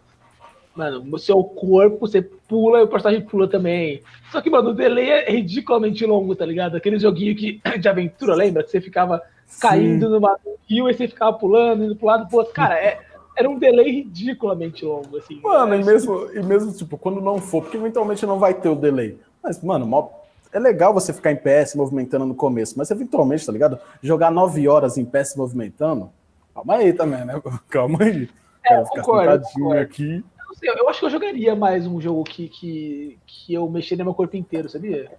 Mano, 0.75 1.07
o 1.11 1.19
seu 1.19 1.43
corpo, 1.43 2.01
você 2.01 2.21
pula 2.21 2.81
e 2.81 2.83
o 2.83 2.89
personagem 2.89 3.25
pula 3.25 3.49
também. 3.49 4.03
Só 4.31 4.43
que, 4.43 4.51
mano, 4.51 4.71
o 4.71 4.75
delay 4.75 5.09
é 5.11 5.31
ridiculamente 5.31 6.05
longo, 6.05 6.37
tá 6.37 6.45
ligado? 6.45 6.77
Aquele 6.77 6.99
joguinho 6.99 7.35
que, 7.35 7.63
de 7.81 7.89
aventura, 7.89 8.35
lembra? 8.35 8.63
Que 8.63 8.71
você 8.71 8.81
ficava 8.81 9.23
caindo 9.59 10.11
numa 10.11 10.37
num 10.45 10.55
rio 10.69 10.91
e 10.91 10.93
você 10.95 11.09
ficava 11.09 11.33
pulando, 11.33 11.85
indo 11.85 11.97
pro 11.97 12.07
lado 12.09 12.29
pro 12.29 12.39
outro. 12.39 12.53
Cara, 12.53 12.75
é- 12.79 13.01
era 13.37 13.49
um 13.49 13.59
delay 13.59 13.91
ridiculamente 13.91 14.85
longo, 14.85 15.17
assim. 15.19 15.41
Mano, 15.43 15.75
É, 15.75 15.81
e 15.81 15.85
mesmo, 15.85 16.31
e 16.33 16.43
mesmo, 16.43 16.73
tipo, 16.73 16.97
quando 16.97 17.21
não 17.21 17.39
for, 17.41 17.63
porque 17.63 17.77
eventualmente 17.77 18.25
não 18.27 18.39
vai 18.39 18.55
ter 18.55 18.69
o 18.69 18.75
delay. 18.75 19.19
Mas, 19.43 19.63
mano, 19.63 19.87
mó- 19.87 20.09
é 20.53 20.59
legal 20.59 20.95
você 20.95 21.13
ficar 21.13 21.31
em 21.33 21.37
pé 21.37 21.65
se 21.65 21.77
movimentando 21.77 22.25
no 22.25 22.35
começo, 22.35 22.75
mas 22.79 22.91
eventualmente, 22.91 23.45
tá 23.45 23.53
ligado? 23.53 23.79
Jogar 24.03 24.31
nove 24.31 24.67
horas 24.69 24.97
em 24.97 25.05
pé 25.05 25.23
se 25.23 25.37
movimentando, 25.37 26.11
calma 26.55 26.77
aí 26.77 26.93
também, 26.93 27.25
né? 27.25 27.41
Calma 27.69 27.99
aí. 28.03 28.29
Quero 28.65 28.87
ficar 28.87 29.03
concordo, 29.03 29.45
concordo. 29.55 29.81
aqui. 29.81 30.25
Eu, 30.49 30.55
sei, 30.57 30.71
eu 30.71 30.89
acho 30.89 31.01
que 31.01 31.07
eu 31.07 31.11
jogaria 31.11 31.55
mais 31.55 31.87
um 31.87 32.01
jogo 32.01 32.25
que, 32.25 32.49
que, 32.49 33.19
que 33.27 33.53
eu 33.55 33.69
mexeria 33.69 33.99
no 34.05 34.11
meu 34.11 34.15
corpo 34.15 34.37
inteiro, 34.37 34.69
sabia? 34.69 35.11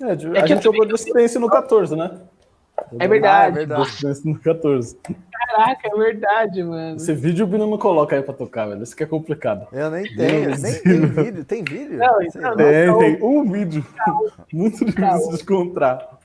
É, 0.00 0.14
de- 0.16 0.26
É 0.26 0.40
a 0.40 0.42
que 0.42 0.48
gente 0.48 0.64
jogou 0.64 0.84
Dance 0.86 1.38
no 1.38 1.48
14, 1.48 1.94
né? 1.96 2.20
É 2.98 3.08
verdade. 3.08 3.58
Ah, 3.58 3.62
é 3.62 3.66
verdade. 3.66 3.84
Just 3.84 4.02
Dance 4.02 4.28
no 4.28 4.38
14. 4.38 4.98
Caraca, 5.32 5.88
é 5.88 5.96
verdade, 5.96 6.62
mano. 6.62 6.96
Esse 6.96 7.14
vídeo 7.14 7.44
o 7.44 7.48
Bino 7.48 7.66
não 7.66 7.78
coloca 7.78 8.16
aí 8.16 8.22
pra 8.22 8.34
tocar, 8.34 8.66
velho. 8.66 8.82
Isso 8.82 8.96
que 8.96 9.02
é 9.02 9.06
complicado. 9.06 9.66
Eu 9.72 9.90
nem 9.90 10.04
tenho, 10.04 10.46
Deus. 10.46 10.62
nem 10.62 10.82
tem 10.82 11.00
vídeo. 11.00 11.44
Tem 11.44 11.64
vídeo? 11.64 11.98
Não, 11.98 12.18
não. 12.34 12.56
Tem, 12.56 12.86
não. 12.86 12.98
tem 12.98 13.22
um 13.22 13.50
vídeo. 13.50 13.86
Muito 14.52 14.84
difícil 14.84 15.36
de 15.36 15.42
encontrar. 15.42 16.18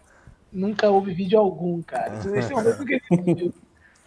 Nunca 0.51 0.89
houve 0.89 1.13
vídeo 1.13 1.39
algum, 1.39 1.81
cara. 1.81 2.19
Nesse 2.25 2.51
momento 2.51 2.85
que 2.85 3.01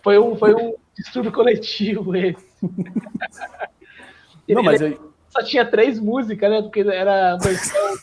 foi 0.03 0.19
um, 0.19 0.37
foi 0.37 0.55
um 0.55 0.75
distúrbio 0.97 1.33
coletivo 1.33 2.17
esse. 2.17 2.45
Não, 4.49 4.65
mas 4.65 4.81
eu, 4.81 5.13
só 5.29 5.45
tinha 5.45 5.65
três 5.65 6.01
músicas, 6.01 6.51
né? 6.51 6.61
Porque 6.61 6.81
era 6.81 7.35
a 7.35 7.37
versão. 7.37 7.97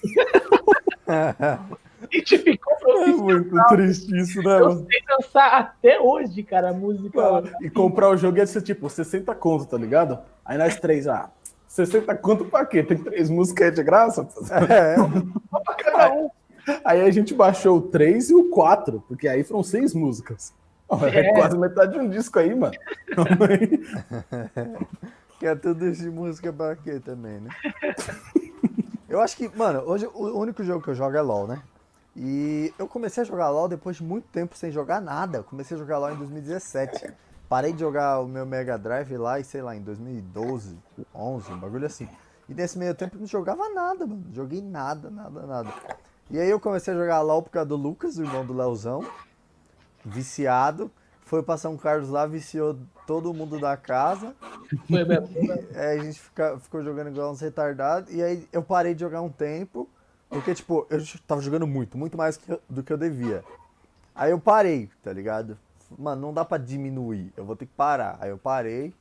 E 2.12 2.22
te 2.22 2.38
ficou 2.38 2.74
é 3.04 3.08
muito 3.08 3.56
triste 3.68 4.16
isso, 4.18 4.42
né, 4.42 4.60
Eu 4.60 4.78
sei 4.86 5.04
dançar 5.08 5.54
até 5.60 6.00
hoje, 6.00 6.44
cara, 6.44 6.70
a 6.70 6.74
música. 6.74 7.22
Mano, 7.22 7.50
e 7.62 7.70
comprar 7.70 8.10
o 8.10 8.18
jogo 8.18 8.38
ia 8.38 8.48
ser 8.48 8.62
tipo 8.62 8.90
60 8.90 9.34
conto, 9.36 9.66
tá 9.66 9.78
ligado? 9.78 10.20
Aí 10.46 10.58
nós 10.58 10.80
três, 10.80 11.08
ah, 11.08 11.30
60 11.68 12.16
conto 12.16 12.46
pra 12.46 12.66
quê? 12.66 12.84
Tem 12.84 12.98
três 12.98 13.30
músicas 13.30 13.74
de 13.76 13.84
graça? 13.84 14.28
É, 14.70 14.96
pra 15.64 15.76
cada 15.76 16.14
um. 16.14 16.30
Aí 16.84 17.02
a 17.02 17.12
gente 17.12 17.34
baixou 17.34 17.78
o 17.78 17.82
3 17.82 18.30
e 18.30 18.36
o 18.36 18.50
4, 18.50 19.04
porque 19.08 19.28
aí 19.28 19.44
foram 19.44 19.64
seis 19.64 19.94
músicas. 19.94 20.54
É, 21.14 21.20
É. 21.20 21.34
quase 21.34 21.58
metade 21.58 21.94
de 21.94 22.00
um 22.00 22.10
disco 22.10 22.40
aí, 22.40 22.54
mano. 22.56 22.74
Que 25.40 25.46
é 25.46 25.54
tudo 25.56 25.92
de 25.92 26.10
música 26.10 26.52
pra 26.52 26.76
quê 26.76 27.00
também, 27.00 27.40
né? 27.40 27.50
Eu 29.08 29.22
acho 29.22 29.38
que, 29.38 29.50
mano, 29.56 29.84
hoje 29.86 30.06
o 30.14 30.38
único 30.40 30.64
jogo 30.64 30.84
que 30.84 30.90
eu 30.90 30.96
jogo 30.96 31.16
é 31.16 31.22
LOL, 31.22 31.48
né? 31.48 31.62
E 32.20 32.74
eu 32.80 32.88
comecei 32.88 33.22
a 33.22 33.26
jogar 33.26 33.50
LoL 33.50 33.68
depois 33.68 33.98
de 33.98 34.04
muito 34.04 34.28
tempo 34.30 34.58
sem 34.58 34.72
jogar 34.72 35.00
nada. 35.00 35.38
Eu 35.38 35.44
comecei 35.44 35.78
a 35.78 35.80
jogar 35.80 36.00
LoL 36.00 36.14
em 36.14 36.18
2017. 36.18 37.14
Parei 37.48 37.72
de 37.72 37.80
jogar 37.80 38.20
o 38.22 38.28
meu 38.28 38.44
Mega 38.44 38.76
Drive 38.76 39.16
lá 39.18 39.40
e 39.40 39.44
sei 39.44 39.62
lá, 39.62 39.76
em 39.76 39.82
2012, 39.82 40.78
11, 41.14 41.52
um 41.52 41.60
bagulho 41.60 41.86
assim. 41.86 42.10
E 42.50 42.56
nesse 42.56 42.78
meio 42.80 42.96
tempo 42.96 43.16
eu 43.16 43.20
não 43.20 43.28
jogava 43.28 43.70
nada, 43.70 44.08
mano. 44.08 44.26
Joguei 44.34 44.64
nada, 44.64 45.12
nada, 45.12 45.46
nada. 45.46 45.74
E 46.32 46.40
aí 46.40 46.50
eu 46.50 46.60
comecei 46.60 46.92
a 46.92 46.98
jogar 46.98 47.22
LOL 47.22 47.44
por 47.44 47.52
causa 47.52 47.70
do 47.70 47.76
Lucas, 47.76 48.18
o 48.18 48.24
irmão 48.24 48.44
do 48.44 48.54
Leozão. 48.54 49.06
Viciado. 50.04 50.92
Foi 51.22 51.44
pra 51.44 51.56
São 51.56 51.78
Carlos 51.78 52.10
lá, 52.10 52.26
viciou 52.26 52.80
todo 53.06 53.34
mundo 53.34 53.60
da 53.60 53.78
casa. 53.78 54.34
Foi 54.90 55.06
mesmo. 55.06 55.28
É, 55.76 56.00
a 56.00 56.04
gente 56.04 56.20
fica, 56.20 56.58
ficou 56.58 56.82
jogando 56.82 57.10
igual 57.10 57.32
uns 57.32 57.42
retardados. 57.42 58.12
E 58.12 58.24
aí 58.24 58.48
eu 58.52 58.64
parei 58.64 58.96
de 58.96 59.02
jogar 59.02 59.22
um 59.22 59.30
tempo. 59.30 59.88
Porque, 60.30 60.54
tipo, 60.54 60.86
eu 60.90 61.00
tava 61.26 61.42
jogando 61.42 61.66
muito, 61.66 61.98
muito 61.98 62.18
mais 62.18 62.40
do 62.70 62.84
que 62.84 62.92
eu 62.92 62.98
devia. 62.98 63.44
Aí 64.14 64.32
eu 64.32 64.40
parei, 64.40 64.90
tá 65.04 65.14
ligado? 65.14 65.58
Mano, 65.98 66.22
não 66.22 66.34
dá 66.34 66.44
pra 66.44 66.58
diminuir. 66.58 67.32
Eu 67.38 67.46
vou 67.46 67.56
ter 67.56 67.66
que 67.66 67.74
parar. 67.74 68.18
Aí 68.20 68.30
eu 68.30 68.38
parei. 68.38 68.94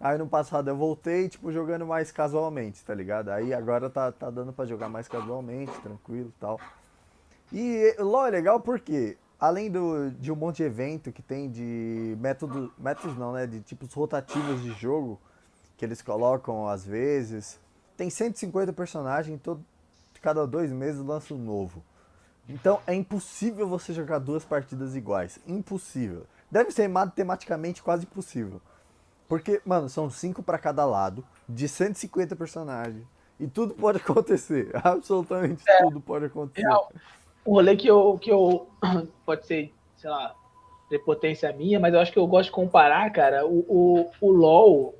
Aí 0.00 0.16
no 0.16 0.28
passado 0.28 0.68
eu 0.70 0.76
voltei, 0.76 1.28
tipo, 1.28 1.50
jogando 1.50 1.84
mais 1.84 2.12
casualmente, 2.12 2.84
tá 2.84 2.94
ligado? 2.94 3.30
Aí 3.30 3.52
agora 3.52 3.90
tá, 3.90 4.12
tá 4.12 4.30
dando 4.30 4.52
pra 4.52 4.64
jogar 4.64 4.88
mais 4.88 5.08
casualmente, 5.08 5.72
tranquilo 5.80 6.28
e 6.28 6.40
tal. 6.40 6.60
E 7.52 7.96
LoL 7.98 8.26
é 8.26 8.30
legal 8.30 8.60
porque, 8.60 9.16
além 9.40 9.68
do, 9.70 10.10
de 10.12 10.30
um 10.30 10.36
monte 10.36 10.58
de 10.58 10.64
evento 10.64 11.10
que 11.10 11.22
tem 11.22 11.50
de 11.50 12.16
método, 12.20 12.72
métodos 12.78 13.18
não, 13.18 13.32
né? 13.32 13.46
De 13.46 13.60
tipos 13.60 13.92
rotativos 13.92 14.62
de 14.62 14.72
jogo 14.74 15.18
que 15.76 15.84
eles 15.84 16.00
colocam 16.00 16.68
às 16.68 16.84
vezes. 16.86 17.58
Tem 17.96 18.08
150 18.08 18.72
personagens, 18.72 19.40
todo, 19.42 19.64
cada 20.28 20.46
dois 20.46 20.70
meses 20.70 21.02
lança 21.02 21.32
um 21.32 21.38
novo. 21.38 21.82
Então 22.46 22.80
é 22.86 22.94
impossível 22.94 23.66
você 23.66 23.94
jogar 23.94 24.18
duas 24.18 24.44
partidas 24.44 24.94
iguais. 24.94 25.38
Impossível. 25.46 26.26
Deve 26.50 26.70
ser 26.70 26.86
matematicamente 26.86 27.82
quase 27.82 28.04
impossível. 28.04 28.60
Porque, 29.26 29.60
mano, 29.64 29.88
são 29.88 30.10
cinco 30.10 30.42
pra 30.42 30.58
cada 30.58 30.84
lado, 30.84 31.24
de 31.48 31.66
150 31.66 32.36
personagens. 32.36 33.06
E 33.40 33.46
tudo 33.46 33.74
pode 33.74 33.98
acontecer. 34.04 34.70
Absolutamente 34.84 35.64
tudo 35.80 36.00
pode 36.00 36.26
acontecer. 36.26 36.66
Real. 36.66 36.92
Um 37.46 37.52
rolê 37.52 37.74
que 37.76 37.86
eu, 37.88 38.18
que 38.20 38.30
eu. 38.30 38.68
Pode 39.24 39.46
ser, 39.46 39.72
sei 39.96 40.10
lá, 40.10 40.34
prepotência 40.88 41.50
minha, 41.52 41.80
mas 41.80 41.94
eu 41.94 42.00
acho 42.00 42.12
que 42.12 42.18
eu 42.18 42.26
gosto 42.26 42.46
de 42.46 42.52
comparar, 42.52 43.10
cara, 43.10 43.46
o, 43.46 43.64
o, 43.68 44.10
o 44.20 44.30
LOL 44.30 44.94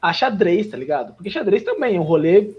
a 0.00 0.12
xadrez, 0.12 0.68
tá 0.68 0.76
ligado? 0.76 1.14
Porque 1.14 1.30
xadrez 1.30 1.62
também 1.62 1.96
é 1.96 2.00
um 2.00 2.02
rolê 2.02 2.52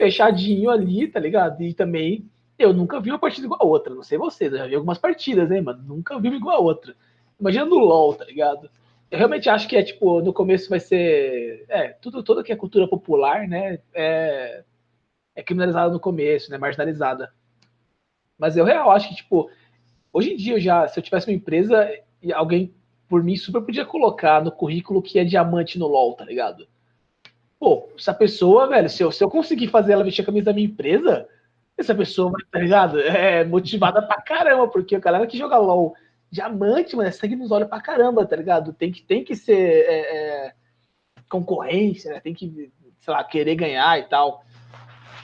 fechadinho 0.00 0.70
ali, 0.70 1.06
tá 1.06 1.20
ligado? 1.20 1.62
E 1.62 1.74
também 1.74 2.26
eu 2.58 2.72
nunca 2.72 2.98
vi 2.98 3.10
uma 3.10 3.18
partida 3.18 3.46
igual 3.46 3.62
a 3.62 3.66
outra. 3.66 3.94
Não 3.94 4.02
sei 4.02 4.16
vocês, 4.16 4.50
eu 4.50 4.58
já 4.58 4.66
vi 4.66 4.74
algumas 4.74 4.96
partidas, 4.96 5.50
né, 5.50 5.60
mano? 5.60 5.82
Nunca 5.82 6.18
vi 6.18 6.28
igual 6.28 6.56
a 6.56 6.60
outra. 6.60 6.96
Imagina 7.38 7.66
no 7.66 7.78
LOL, 7.78 8.14
tá 8.14 8.24
ligado? 8.24 8.70
Eu 9.10 9.18
realmente 9.18 9.50
acho 9.50 9.68
que 9.68 9.76
é 9.76 9.82
tipo, 9.82 10.22
no 10.22 10.32
começo 10.32 10.70
vai 10.70 10.80
ser. 10.80 11.66
É, 11.68 11.88
tudo, 11.88 12.22
toda 12.22 12.42
que 12.42 12.52
é 12.52 12.56
cultura 12.56 12.88
popular, 12.88 13.46
né? 13.46 13.78
É, 13.92 14.64
é 15.34 15.42
criminalizada 15.42 15.92
no 15.92 16.00
começo, 16.00 16.50
né? 16.50 16.56
Marginalizada. 16.56 17.32
Mas 18.38 18.56
eu 18.56 18.64
real 18.64 18.90
acho 18.90 19.10
que, 19.10 19.16
tipo, 19.16 19.50
hoje 20.12 20.32
em 20.32 20.36
dia 20.36 20.54
eu 20.54 20.60
já, 20.60 20.88
se 20.88 20.98
eu 20.98 21.02
tivesse 21.02 21.28
uma 21.28 21.36
empresa, 21.36 21.90
alguém 22.34 22.74
por 23.06 23.22
mim 23.22 23.36
super 23.36 23.60
podia 23.60 23.84
colocar 23.84 24.42
no 24.42 24.52
currículo 24.52 25.02
que 25.02 25.18
é 25.18 25.24
diamante 25.24 25.78
no 25.78 25.88
LOL, 25.88 26.14
tá 26.14 26.24
ligado? 26.24 26.66
Pô, 27.60 27.90
essa 27.94 28.14
pessoa, 28.14 28.66
velho, 28.66 28.88
se 28.88 29.02
eu, 29.02 29.12
se 29.12 29.22
eu 29.22 29.28
conseguir 29.28 29.68
fazer 29.68 29.92
ela 29.92 30.02
vestir 30.02 30.22
a 30.22 30.24
camisa 30.24 30.46
da 30.46 30.54
minha 30.54 30.66
empresa, 30.66 31.28
essa 31.76 31.94
pessoa, 31.94 32.32
tá 32.50 32.58
ligado? 32.58 32.98
É 32.98 33.44
motivada 33.44 34.00
pra 34.00 34.22
caramba, 34.22 34.66
porque 34.66 34.96
a 34.96 34.98
galera 34.98 35.26
que 35.26 35.36
joga 35.36 35.58
LOL 35.58 35.94
diamante, 36.30 36.96
mano, 36.96 37.10
é 37.10 37.12
sangue 37.12 37.36
nos 37.36 37.50
olhos 37.50 37.68
pra 37.68 37.78
caramba, 37.78 38.24
tá 38.24 38.34
ligado? 38.34 38.72
Tem 38.72 38.90
que, 38.90 39.02
tem 39.02 39.22
que 39.22 39.36
ser 39.36 39.84
é, 39.86 40.46
é, 40.46 40.52
concorrência, 41.28 42.14
né? 42.14 42.20
Tem 42.20 42.32
que, 42.32 42.72
sei 42.98 43.12
lá, 43.12 43.22
querer 43.22 43.56
ganhar 43.56 43.98
e 43.98 44.04
tal. 44.04 44.42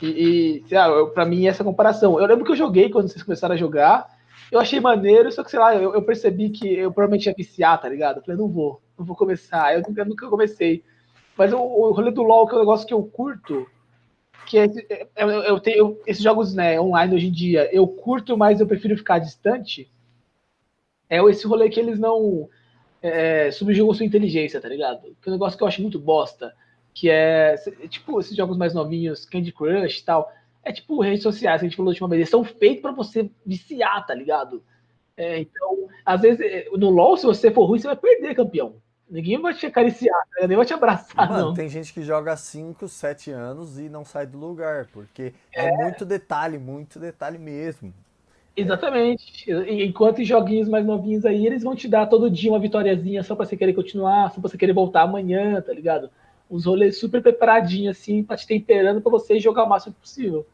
E, 0.02 0.06
e 0.06 0.68
sei 0.68 0.76
lá, 0.76 0.88
eu, 0.88 1.08
pra 1.08 1.24
mim, 1.24 1.46
essa 1.46 1.64
comparação. 1.64 2.20
Eu 2.20 2.26
lembro 2.26 2.44
que 2.44 2.52
eu 2.52 2.56
joguei 2.56 2.90
quando 2.90 3.08
vocês 3.08 3.22
começaram 3.22 3.54
a 3.54 3.58
jogar, 3.58 4.14
eu 4.52 4.60
achei 4.60 4.78
maneiro, 4.78 5.32
só 5.32 5.42
que, 5.42 5.50
sei 5.50 5.58
lá, 5.58 5.74
eu, 5.74 5.94
eu 5.94 6.02
percebi 6.02 6.50
que 6.50 6.68
eu 6.70 6.92
provavelmente 6.92 7.30
ia 7.30 7.34
viciar, 7.34 7.80
tá 7.80 7.88
ligado? 7.88 8.18
Eu 8.18 8.22
falei, 8.22 8.36
não 8.38 8.48
vou, 8.48 8.82
não 8.98 9.06
vou 9.06 9.16
começar. 9.16 9.74
Eu 9.74 9.82
nunca, 9.88 10.04
nunca 10.04 10.28
comecei. 10.28 10.84
Mas 11.36 11.52
o, 11.52 11.58
o 11.58 11.92
rolê 11.92 12.10
do 12.10 12.22
LoL, 12.22 12.46
que 12.46 12.54
é 12.54 12.56
um 12.56 12.60
negócio 12.60 12.86
que 12.86 12.94
eu 12.94 13.02
curto, 13.04 13.66
que 14.46 14.58
é, 14.58 14.66
é- 14.90 15.08
eu, 15.16 15.30
eu 15.30 15.60
tenho 15.60 15.98
esses 16.06 16.22
jogos 16.22 16.54
né, 16.54 16.80
online 16.80 17.14
hoje 17.14 17.28
em 17.28 17.32
dia, 17.32 17.68
eu 17.74 17.86
curto, 17.88 18.36
mas 18.38 18.60
eu 18.60 18.66
prefiro 18.68 18.96
ficar 18.98 19.18
distante. 19.20 19.90
É 21.08 21.18
esse 21.30 21.46
rolê 21.46 21.68
que 21.68 21.78
eles 21.78 21.98
não 21.98 22.48
é, 23.02 23.50
subjugam 23.52 23.94
sua 23.94 24.06
inteligência, 24.06 24.60
tá 24.60 24.68
ligado? 24.68 25.16
Que 25.22 25.28
é 25.28 25.30
um 25.30 25.34
negócio 25.34 25.56
que 25.58 25.64
eu 25.64 25.68
acho 25.68 25.82
muito 25.82 25.98
bosta, 26.00 26.54
que 26.94 27.10
é 27.10 27.56
tipo 27.88 28.20
esses 28.20 28.36
jogos 28.36 28.56
mais 28.58 28.74
novinhos, 28.74 29.26
Candy 29.26 29.52
Crush 29.52 30.00
e 30.00 30.04
tal. 30.04 30.32
É 30.64 30.72
tipo 30.72 31.00
redes 31.02 31.22
sociais 31.22 31.60
que 31.60 31.66
a 31.66 31.68
gente 31.68 31.76
falou 31.76 31.90
da 31.92 31.94
última 31.94 32.08
vez, 32.08 32.20
eles 32.20 32.30
são 32.30 32.44
feitos 32.44 32.82
pra 32.82 32.92
você 32.92 33.30
viciar, 33.46 34.06
tá 34.06 34.14
ligado? 34.14 34.64
É, 35.16 35.40
então, 35.40 35.88
às 36.04 36.22
vezes, 36.22 36.40
é, 36.40 36.68
no 36.72 36.90
LoL, 36.90 37.16
se 37.18 37.26
você 37.26 37.50
for 37.52 37.66
ruim, 37.66 37.78
você 37.80 37.88
vai 37.88 37.96
perder, 37.96 38.34
campeão. 38.36 38.76
Ninguém 39.08 39.40
vai 39.40 39.54
te 39.54 39.66
acariciar, 39.66 40.18
tá 40.20 40.26
ligado? 40.34 40.48
nem 40.48 40.56
vai 40.56 40.66
te 40.66 40.74
abraçar, 40.74 41.28
Mano, 41.28 41.46
não. 41.46 41.54
tem 41.54 41.68
gente 41.68 41.92
que 41.92 42.02
joga 42.02 42.36
5, 42.36 42.88
7 42.88 43.30
anos 43.30 43.78
e 43.78 43.88
não 43.88 44.04
sai 44.04 44.26
do 44.26 44.36
lugar, 44.36 44.88
porque 44.92 45.32
é, 45.54 45.70
muito 45.70 46.04
detalhe, 46.04 46.58
muito 46.58 46.98
detalhe 46.98 47.38
mesmo. 47.38 47.94
Exatamente. 48.56 49.50
E- 49.50 49.84
Enquanto 49.84 50.20
em 50.20 50.24
joguinhos 50.24 50.68
mais 50.68 50.84
novinhos 50.84 51.24
aí, 51.24 51.46
eles 51.46 51.62
vão 51.62 51.76
te 51.76 51.86
dar 51.88 52.06
todo 52.06 52.30
dia 52.30 52.50
uma 52.50 52.58
vitóriazinha 52.58 53.22
só 53.22 53.36
pra 53.36 53.44
você 53.46 53.56
querer 53.56 53.74
continuar, 53.74 54.30
só 54.32 54.40
pra 54.40 54.48
você 54.50 54.58
querer 54.58 54.72
voltar 54.72 55.02
amanhã, 55.02 55.60
tá 55.60 55.72
ligado? 55.72 56.10
Uns 56.50 56.64
rolês 56.64 56.98
super 56.98 57.22
preparadinhos, 57.22 57.96
assim, 57.96 58.24
pra 58.24 58.36
te 58.36 58.46
temperando 58.46 59.00
pra 59.00 59.10
você 59.10 59.38
jogar 59.38 59.64
o 59.64 59.68
máximo 59.68 59.94
possível. 59.94 60.46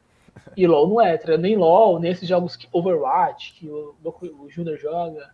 E 0.56 0.66
LOL 0.66 0.88
não 0.88 1.00
é, 1.00 1.16
tá 1.16 1.36
nem 1.36 1.56
LOL, 1.56 2.00
nem 2.00 2.10
esses 2.10 2.28
jogos 2.28 2.56
que 2.56 2.66
Overwatch, 2.72 3.54
que 3.54 3.68
o, 3.68 3.94
o 4.04 4.50
Júnior 4.50 4.76
joga. 4.78 5.30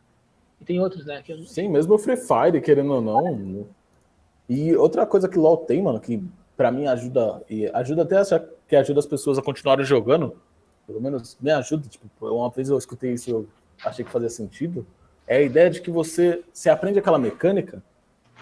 E 0.61 0.64
tem 0.64 0.81
outros, 0.81 1.05
né? 1.07 1.23
Eu 1.29 1.38
Sim, 1.44 1.68
mesmo 1.68 1.94
o 1.94 1.99
Free 1.99 2.16
Fire, 2.16 2.61
querendo 2.61 2.92
ou 2.92 3.01
não. 3.01 3.66
E 4.49 4.75
outra 4.77 5.07
coisa 5.07 5.29
que 5.29 5.38
o 5.38 5.42
LoL 5.42 5.59
tem, 5.59 5.83
mano, 5.83 6.01
que 6.01 6.23
pra 6.57 6.73
mim 6.73 6.87
ajuda, 6.87 7.42
e 7.49 7.66
ajuda 7.68 8.03
até 8.03 8.16
achar 8.18 8.44
que 8.66 8.75
ajuda 8.75 8.99
as 8.99 9.07
pessoas 9.07 9.38
a 9.38 9.42
continuarem 9.42 9.85
jogando, 9.85 10.37
pelo 10.87 11.01
menos 11.01 11.37
me 11.40 11.51
ajuda, 11.51 11.87
tipo, 11.88 12.07
uma 12.21 12.51
vez 12.51 12.68
eu 12.68 12.79
escutei 12.79 13.12
isso, 13.12 13.31
eu 13.31 13.47
achei 13.85 14.05
que 14.05 14.11
fazia 14.11 14.29
sentido, 14.29 14.85
é 15.27 15.37
a 15.37 15.42
ideia 15.42 15.71
de 15.71 15.81
que 15.81 15.90
você, 15.90 16.42
você 16.53 16.68
aprende 16.68 16.99
aquela 16.99 17.18
mecânica 17.18 17.83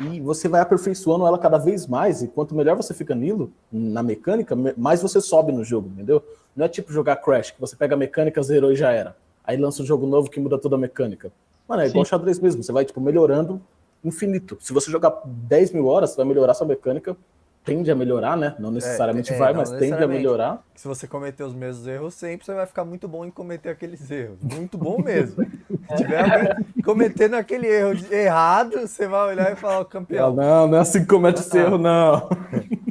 e 0.00 0.20
você 0.20 0.48
vai 0.48 0.60
aperfeiçoando 0.60 1.26
ela 1.26 1.38
cada 1.38 1.58
vez 1.58 1.86
mais, 1.86 2.22
e 2.22 2.28
quanto 2.28 2.54
melhor 2.54 2.76
você 2.76 2.94
fica 2.94 3.14
nilo, 3.14 3.52
na 3.70 4.02
mecânica, 4.02 4.54
me- 4.56 4.74
mais 4.76 5.02
você 5.02 5.20
sobe 5.20 5.52
no 5.52 5.64
jogo, 5.64 5.88
entendeu? 5.88 6.22
Não 6.54 6.64
é 6.64 6.68
tipo 6.68 6.92
jogar 6.92 7.16
Crash, 7.16 7.50
que 7.50 7.60
você 7.60 7.76
pega 7.76 7.94
a 7.94 7.98
mecânica, 7.98 8.42
zerou 8.42 8.72
e 8.72 8.76
já 8.76 8.92
era. 8.92 9.16
Aí 9.44 9.56
lança 9.56 9.82
um 9.82 9.86
jogo 9.86 10.06
novo 10.06 10.30
que 10.30 10.40
muda 10.40 10.58
toda 10.58 10.76
a 10.76 10.78
mecânica. 10.78 11.30
Mano, 11.68 11.82
é 11.82 11.88
igual 11.88 12.04
Sim. 12.04 12.10
xadrez 12.10 12.38
mesmo, 12.38 12.62
você 12.62 12.72
vai, 12.72 12.84
tipo, 12.84 13.00
melhorando 13.00 13.60
infinito. 14.04 14.56
Se 14.60 14.72
você 14.72 14.90
jogar 14.90 15.20
10 15.24 15.72
mil 15.72 15.86
horas, 15.86 16.10
você 16.10 16.16
vai 16.16 16.26
melhorar 16.26 16.54
sua 16.54 16.66
mecânica, 16.66 17.16
tende 17.64 17.90
a 17.90 17.94
melhorar, 17.96 18.36
né? 18.36 18.54
Não 18.60 18.70
necessariamente 18.70 19.32
é, 19.32 19.36
vai, 19.36 19.52
não 19.52 19.58
mas 19.58 19.70
tende 19.72 20.00
a 20.00 20.06
melhorar. 20.06 20.62
Se 20.76 20.86
você 20.86 21.08
cometer 21.08 21.42
os 21.42 21.52
mesmos 21.52 21.84
erros 21.88 22.14
sempre, 22.14 22.46
você 22.46 22.54
vai 22.54 22.64
ficar 22.66 22.84
muito 22.84 23.08
bom 23.08 23.24
em 23.24 23.30
cometer 23.30 23.70
aqueles 23.70 24.08
erros. 24.08 24.38
Muito 24.40 24.78
bom 24.78 25.02
mesmo. 25.02 25.44
Se 25.90 25.96
tiver 25.96 26.20
alguém 26.20 26.82
cometendo 26.84 27.34
aquele 27.34 27.66
erro 27.66 27.96
de- 27.96 28.14
errado, 28.14 28.78
você 28.86 29.08
vai 29.08 29.28
olhar 29.30 29.52
e 29.52 29.56
falar, 29.56 29.78
"Ó, 29.78 29.80
Ah, 29.80 29.84
campeão. 29.84 30.32
não, 30.32 30.68
não 30.68 30.78
é 30.78 30.80
assim 30.80 31.00
que 31.00 31.06
comete 31.06 31.40
esse 31.40 31.58
erro, 31.58 31.78
não. 31.78 32.28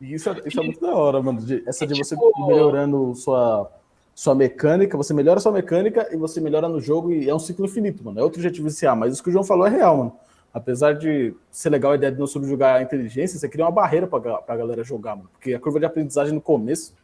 E 0.00 0.14
isso, 0.14 0.28
é, 0.30 0.40
isso 0.46 0.58
é 0.60 0.64
muito 0.64 0.80
da 0.80 0.92
hora, 0.94 1.22
mano. 1.22 1.40
de- 1.40 1.62
essa 1.66 1.86
de 1.86 1.94
você 1.96 2.16
tipo- 2.16 2.46
melhorando 2.46 3.14
sua, 3.14 3.70
sua 4.14 4.34
mecânica, 4.34 4.96
você 4.96 5.14
melhora 5.14 5.40
sua 5.40 5.52
mecânica 5.52 6.08
e 6.12 6.16
você 6.16 6.40
melhora 6.40 6.68
no 6.68 6.80
jogo 6.80 7.12
e 7.12 7.28
é 7.28 7.34
um 7.34 7.38
ciclo 7.38 7.64
infinito, 7.64 8.04
mano. 8.04 8.20
É 8.20 8.22
outro 8.22 8.40
jeito 8.40 8.54
de 8.54 8.62
viciar, 8.62 8.96
mas 8.96 9.14
isso 9.14 9.22
que 9.22 9.30
o 9.30 9.32
João 9.32 9.44
falou 9.44 9.66
é 9.66 9.70
real, 9.70 9.96
mano. 9.96 10.12
Apesar 10.52 10.92
de 10.92 11.34
ser 11.50 11.70
legal 11.70 11.92
a 11.92 11.94
ideia 11.94 12.12
de 12.12 12.18
não 12.18 12.26
subjugar 12.26 12.76
a 12.76 12.82
inteligência, 12.82 13.38
você 13.38 13.48
cria 13.48 13.64
uma 13.64 13.70
barreira 13.70 14.06
pra, 14.06 14.20
pra 14.20 14.56
galera 14.56 14.84
jogar, 14.84 15.16
mano. 15.16 15.30
Porque 15.32 15.54
a 15.54 15.60
curva 15.60 15.78
de 15.78 15.86
aprendizagem 15.86 16.34
no 16.34 16.42
começo, 16.42 16.94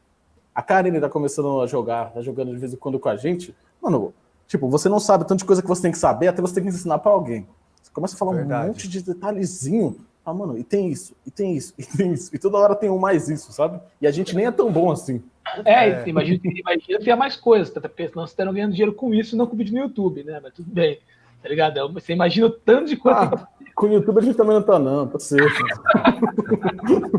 a 0.54 0.62
Karine 0.62 1.00
tá 1.00 1.08
começando 1.08 1.62
a 1.62 1.66
jogar, 1.66 2.12
tá 2.12 2.20
jogando 2.20 2.52
de 2.52 2.58
vez 2.58 2.74
em 2.74 2.76
quando 2.76 2.98
com 2.98 3.08
a 3.08 3.16
gente. 3.16 3.56
Mano, 3.80 4.12
tipo, 4.46 4.68
você 4.68 4.88
não 4.88 5.00
sabe 5.00 5.26
tanto 5.26 5.38
de 5.38 5.44
coisa 5.46 5.62
que 5.62 5.68
você 5.68 5.80
tem 5.80 5.92
que 5.92 5.98
saber, 5.98 6.28
até 6.28 6.42
você 6.42 6.54
tem 6.54 6.64
que 6.64 6.68
ensinar 6.68 6.98
pra 6.98 7.10
alguém. 7.10 7.48
Você 7.82 7.90
começa 7.90 8.14
a 8.14 8.18
falar 8.18 8.34
Verdade. 8.34 8.64
um 8.64 8.68
monte 8.68 8.86
de 8.86 9.02
detalhezinho. 9.02 9.96
Ah, 10.26 10.34
mano, 10.34 10.58
e 10.58 10.62
tem 10.62 10.90
isso, 10.90 11.14
e 11.24 11.30
tem 11.30 11.56
isso, 11.56 11.72
e 11.78 11.86
tem 11.86 12.12
isso. 12.12 12.34
E 12.34 12.38
toda 12.38 12.58
hora 12.58 12.74
tem 12.74 12.90
um 12.90 12.98
mais 12.98 13.30
isso, 13.30 13.50
sabe? 13.50 13.80
E 13.98 14.06
a 14.06 14.10
gente 14.10 14.36
nem 14.36 14.44
é 14.44 14.50
tão 14.50 14.70
bom 14.70 14.92
assim. 14.92 15.22
É, 15.64 15.88
É. 15.90 16.08
imagina, 16.08 16.40
imagina 16.44 16.98
ter 16.98 17.14
mais 17.14 17.36
coisas, 17.36 17.70
tá? 17.70 17.80
Porque 17.80 18.08
senão 18.08 18.26
você 18.26 18.34
tá 18.36 18.44
ganhando 18.50 18.72
dinheiro 18.72 18.92
com 18.92 19.14
isso, 19.14 19.36
não 19.36 19.46
com 19.46 19.56
vídeo 19.56 19.74
no 19.74 19.80
YouTube, 19.80 20.24
né? 20.24 20.40
Mas 20.42 20.54
tudo 20.54 20.70
bem. 20.70 20.98
tá 21.42 21.48
ligado? 21.48 21.92
Você 21.92 22.12
imagina 22.12 22.46
o 22.46 22.50
tanto 22.50 22.86
de 22.88 22.96
coisa. 22.96 23.18
Ah, 23.20 23.48
com 23.74 23.86
o 23.86 23.92
YouTube 23.92 24.18
a 24.18 24.22
gente 24.22 24.36
também 24.36 24.54
não 24.54 24.62
tá, 24.62 24.78
não, 24.78 25.06
tá 25.06 25.18
certo. 25.18 25.54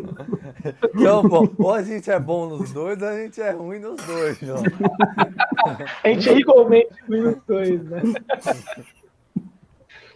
Então, 0.93 1.23
bom, 1.23 1.47
ou 1.57 1.73
a 1.73 1.81
gente 1.81 2.11
é 2.11 2.19
bom 2.19 2.47
nos 2.49 2.73
dois, 2.73 3.01
ou 3.01 3.07
a 3.07 3.15
gente 3.15 3.41
é 3.41 3.51
ruim 3.51 3.79
nos 3.79 3.95
dois, 4.05 4.37
João. 4.39 4.61
a 6.03 6.07
gente 6.09 6.29
é 6.29 6.37
igualmente 6.37 6.89
ruim 7.07 7.21
nos 7.21 7.37
dois, 7.47 7.81
né? 7.85 8.01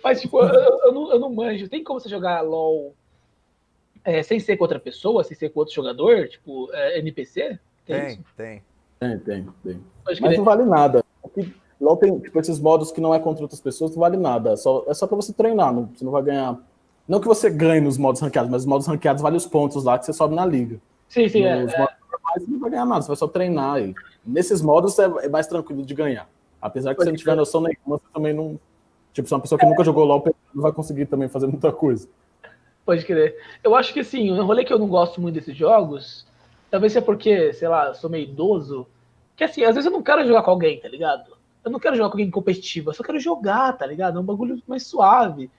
Mas, 0.04 0.20
tipo, 0.22 0.38
eu, 0.42 0.80
eu, 0.86 0.92
não, 0.94 1.12
eu 1.14 1.20
não 1.20 1.34
manjo. 1.34 1.70
Tem 1.70 1.82
como 1.82 1.98
você 2.00 2.10
jogar 2.10 2.42
LOL 2.42 2.94
é, 4.04 4.22
sem 4.22 4.38
ser 4.38 4.58
com 4.58 4.66
outra 4.66 4.80
pessoa, 4.80 5.24
sem 5.24 5.36
ser 5.36 5.50
com 5.50 5.62
outro 5.62 5.74
jogador? 5.74 6.28
Tipo, 6.28 6.70
é, 6.74 7.00
NPC? 7.00 7.58
Tem, 7.86 8.20
tem. 8.38 8.64
Tem, 9.00 9.20
tem, 9.20 9.20
tem. 9.20 9.48
tem. 9.64 9.84
Mas 10.22 10.38
não 10.38 10.44
vale 10.44 10.64
nada. 10.64 11.04
LOL 11.82 11.98
tem, 11.98 12.18
tipo, 12.20 12.40
esses 12.40 12.60
modos 12.60 12.92
que 12.92 13.02
não 13.02 13.14
é 13.14 13.20
contra 13.20 13.44
outras 13.44 13.60
pessoas, 13.60 13.92
não 13.92 14.00
vale 14.00 14.18
nada. 14.18 14.54
É 14.54 14.56
só, 14.56 14.86
é 14.88 14.94
só 14.94 15.06
pra 15.06 15.16
você 15.16 15.34
treinar, 15.34 15.74
não, 15.74 15.90
você 15.94 16.06
não 16.06 16.12
vai 16.12 16.24
ganhar 16.24 16.58
não 17.08 17.20
que 17.20 17.28
você 17.28 17.50
ganhe 17.50 17.82
nos 17.82 17.98
modos 17.98 18.22
ranqueados, 18.22 18.50
mas 18.50 18.62
os 18.62 18.66
modos 18.68 18.88
ranqueados 18.88 19.22
valem 19.22 19.38
os 19.38 19.46
pontos 19.46 19.84
lá 19.84 20.00
que 20.00 20.06
você 20.06 20.14
sobe 20.14 20.36
na 20.36 20.46
liga. 20.46 20.80
Sim, 21.10 21.28
sim, 21.28 21.44
é, 21.44 21.62
nos 21.62 21.74
é. 21.74 21.80
modos 21.80 21.96
normais 22.10 22.44
você 22.44 22.52
não 22.52 22.60
vai 22.60 22.70
ganhar 22.70 22.86
nada, 22.86 23.02
você 23.02 23.08
vai 23.08 23.18
só 23.18 23.28
treinar. 23.28 23.82
E 23.82 23.94
nesses 24.26 24.62
modos 24.62 24.98
é, 24.98 25.06
é 25.22 25.30
mais 25.30 25.48
tranquilo 25.48 25.84
de 25.84 25.94
ganhar. 25.94 26.30
Apesar 26.62 26.92
que 26.92 26.98
Pode 26.98 27.08
você 27.08 27.12
não 27.12 27.18
tiver 27.18 27.36
noção 27.36 27.62
nenhuma, 27.62 27.98
você 27.98 28.06
também 28.14 28.34
não. 28.34 28.58
Tipo, 29.12 29.28
se 29.28 29.34
uma 29.34 29.42
pessoa 29.42 29.60
que 29.60 29.66
nunca 29.66 29.84
jogou 29.84 30.06
LOL 30.06 30.24
não 30.54 30.62
vai 30.62 30.72
conseguir 30.72 31.06
também 31.06 31.28
fazer 31.28 31.46
muita 31.46 31.72
coisa. 31.72 32.08
Pode 32.86 33.06
crer. 33.06 33.38
Eu 33.62 33.76
acho 33.76 33.94
que 33.94 34.00
assim, 34.00 34.32
o 34.32 34.46
rolê 34.46 34.64
que 34.64 34.72
eu 34.72 34.80
não 34.80 34.88
gosto 34.88 35.22
muito 35.22 35.36
desses 35.36 35.56
jogos, 35.56 36.26
talvez 36.74 36.92
seja 36.92 37.06
porque, 37.06 37.54
sei 37.54 37.68
lá, 37.68 37.90
eu 37.90 37.94
sou 37.94 38.10
meio 38.10 38.24
idoso. 38.24 38.88
Que 39.36 39.44
assim, 39.44 39.64
às 39.64 39.76
vezes 39.76 39.86
eu 39.86 39.92
não 39.92 40.02
quero 40.02 40.26
jogar 40.26 40.42
com 40.42 40.50
alguém, 40.50 40.80
tá 40.80 40.88
ligado? 40.88 41.38
Eu 41.64 41.70
não 41.70 41.80
quero 41.80 41.96
jogar 41.96 42.10
com 42.10 42.16
alguém 42.16 42.32
competitivo, 42.32 42.90
eu 42.90 42.96
só 42.96 43.04
quero 43.04 43.20
jogar, 43.20 43.74
tá 43.74 43.86
ligado? 43.86 44.18
É 44.18 44.20
um 44.20 44.26
bagulho 44.26 44.60
mais 44.66 44.88
suave. 44.88 45.52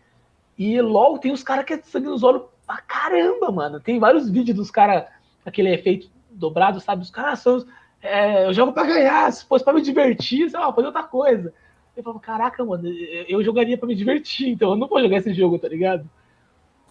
E 0.58 0.80
LOL 0.80 1.18
tem 1.18 1.30
os 1.30 1.44
caras 1.44 1.64
que 1.64 1.72
é 1.72 1.80
sangue 1.80 2.08
nos 2.08 2.24
olhos 2.24 2.42
pra 2.66 2.78
caramba, 2.78 3.52
mano. 3.52 3.78
Tem 3.78 4.00
vários 4.00 4.28
vídeos 4.28 4.56
dos 4.56 4.72
caras, 4.72 5.04
aquele 5.46 5.72
efeito 5.72 6.10
dobrado, 6.32 6.80
sabe? 6.80 7.02
Os 7.02 7.10
caras 7.10 7.38
são. 7.38 7.64
É, 8.02 8.46
eu 8.46 8.52
jogo 8.52 8.72
pra 8.72 8.82
ganhar, 8.82 9.32
se 9.32 9.46
fosse 9.46 9.64
pra 9.64 9.72
me 9.72 9.82
divertir, 9.82 10.50
sei 10.50 10.58
lá, 10.58 10.72
fazer 10.72 10.88
outra 10.88 11.04
coisa. 11.04 11.54
Eu 11.96 12.02
falo, 12.02 12.18
caraca, 12.18 12.64
mano, 12.64 12.88
eu 13.28 13.40
jogaria 13.40 13.78
pra 13.78 13.86
me 13.86 13.94
divertir, 13.94 14.48
então 14.48 14.70
eu 14.70 14.76
não 14.76 14.88
vou 14.88 15.00
jogar 15.00 15.18
esse 15.18 15.32
jogo, 15.32 15.60
tá 15.60 15.68
ligado? 15.68 16.10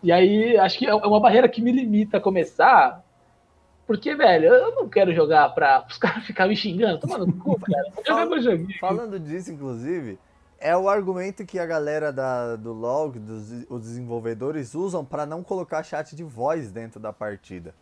E 0.01 0.13
aí, 0.13 0.55
acho 0.57 0.79
que 0.79 0.85
é 0.85 0.95
uma 0.95 1.19
barreira 1.19 1.49
que 1.49 1.61
me 1.61 1.73
limita 1.73 2.17
a 2.17 2.21
começar, 2.21 3.02
porque, 3.85 4.15
velho, 4.15 4.45
eu 4.45 4.75
não 4.75 4.87
quero 4.87 5.13
jogar 5.13 5.49
pra 5.49 5.85
os 5.89 5.97
caras 5.99 6.25
ficarem 6.25 6.51
me 6.51 6.55
xingando, 6.55 6.99
tomando 6.99 7.31
cu, 7.33 7.59
cara. 7.61 8.41
Joguinho. 8.41 8.79
Falando 8.79 9.19
disso, 9.19 9.51
inclusive, 9.51 10.17
é 10.59 10.75
o 10.75 10.87
argumento 10.87 11.45
que 11.45 11.59
a 11.59 11.65
galera 11.65 12.11
da, 12.11 12.55
do 12.55 12.71
log, 12.71 13.19
dos 13.19 13.65
os 13.69 13.81
desenvolvedores, 13.81 14.73
usam 14.73 15.03
para 15.03 15.25
não 15.25 15.43
colocar 15.43 15.83
chat 15.83 16.15
de 16.15 16.23
voz 16.23 16.71
dentro 16.71 16.99
da 16.99 17.11
partida. 17.11 17.75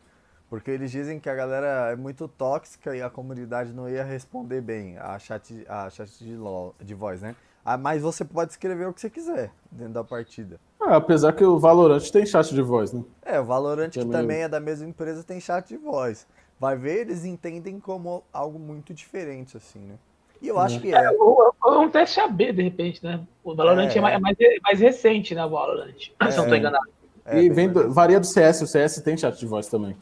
Porque 0.50 0.70
eles 0.70 0.92
dizem 0.92 1.20
que 1.20 1.30
a 1.30 1.36
galera 1.36 1.92
é 1.92 1.96
muito 1.96 2.28
tóxica 2.28 2.94
e 2.96 3.02
a 3.02 3.10
comunidade 3.10 3.72
não 3.72 3.88
ia 3.88 4.04
responder 4.04 4.60
bem 4.60 4.98
a 4.98 5.18
chat, 5.18 5.66
a 5.70 5.90
chat 5.90 6.10
de, 6.22 6.36
LOL, 6.36 6.76
de 6.82 6.94
voz, 6.94 7.22
né? 7.22 7.36
Ah, 7.64 7.78
mas 7.78 8.02
você 8.02 8.26
pode 8.26 8.52
escrever 8.52 8.88
o 8.88 8.94
que 8.94 9.00
você 9.00 9.10
quiser 9.10 9.52
dentro 9.72 9.94
da 9.94 10.04
partida. 10.04 10.60
Ah, 10.82 10.96
apesar 10.96 11.34
que 11.34 11.44
o 11.44 11.60
Valorant 11.60 12.02
tem 12.12 12.26
chat 12.26 12.54
de 12.54 12.62
voz, 12.62 12.92
né? 12.92 13.04
É, 13.24 13.40
o 13.40 13.46
Valorant, 13.46 13.90
que 13.90 14.00
também, 14.00 14.20
também 14.20 14.42
é 14.42 14.50
da 14.50 14.60
mesma 14.60 14.88
empresa, 14.88 15.24
tem 15.24 15.40
chat 15.40 15.68
de 15.68 15.78
voz. 15.78 16.26
Vai 16.60 16.76
ver, 16.76 17.02
eles 17.02 17.24
entendem 17.24 17.80
como 17.80 18.24
algo 18.34 18.58
muito 18.58 18.94
diferente, 18.94 19.58
assim, 19.58 19.80
né? 19.80 19.96
E 20.42 20.48
eu 20.48 20.60
acho 20.60 20.80
que 20.80 20.94
é. 20.94 20.98
é 20.98 21.12
ou, 21.12 21.54
um 21.64 21.90
teste 21.90 22.20
AB, 22.20 22.52
de 22.52 22.64
repente, 22.64 23.04
né? 23.04 23.22
O 23.44 23.56
Valorant 23.56 23.90
é, 23.90 23.98
é 23.98 24.02
mais, 24.02 24.20
mais, 24.20 24.38
mais, 24.64 24.80
recente, 24.80 25.36
né? 25.36 25.46
O 25.46 25.50
Valorant. 25.52 25.94
É, 26.20 26.32
se 26.32 26.38
não 26.38 26.46
estou 26.46 26.58
enganado. 26.58 26.90
É, 27.24 27.40
e 27.40 27.50
vem 27.50 27.70
do, 27.70 27.94
varia 27.94 28.20
do 28.20 28.26
CS, 28.26 28.62
o 28.62 28.68
CS 28.68 29.02
tem 29.02 29.16
chat 29.16 29.38
de 29.38 29.46
voz 29.46 29.68
também. 29.68 29.96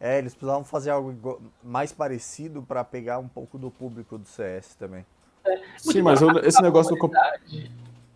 É, 0.00 0.18
eles 0.18 0.34
precisavam 0.34 0.64
fazer 0.64 0.90
algo 0.90 1.40
mais 1.62 1.92
parecido 1.92 2.62
para 2.62 2.82
pegar 2.82 3.18
um 3.18 3.28
pouco 3.28 3.58
do 3.58 3.70
público 3.70 4.18
do 4.18 4.26
CS 4.26 4.74
também. 4.74 5.06
É, 5.44 5.60
Sim, 5.78 6.02
mas 6.02 6.20
eu, 6.20 6.30
esse 6.40 6.60
negócio 6.60 6.96
do. 6.96 7.10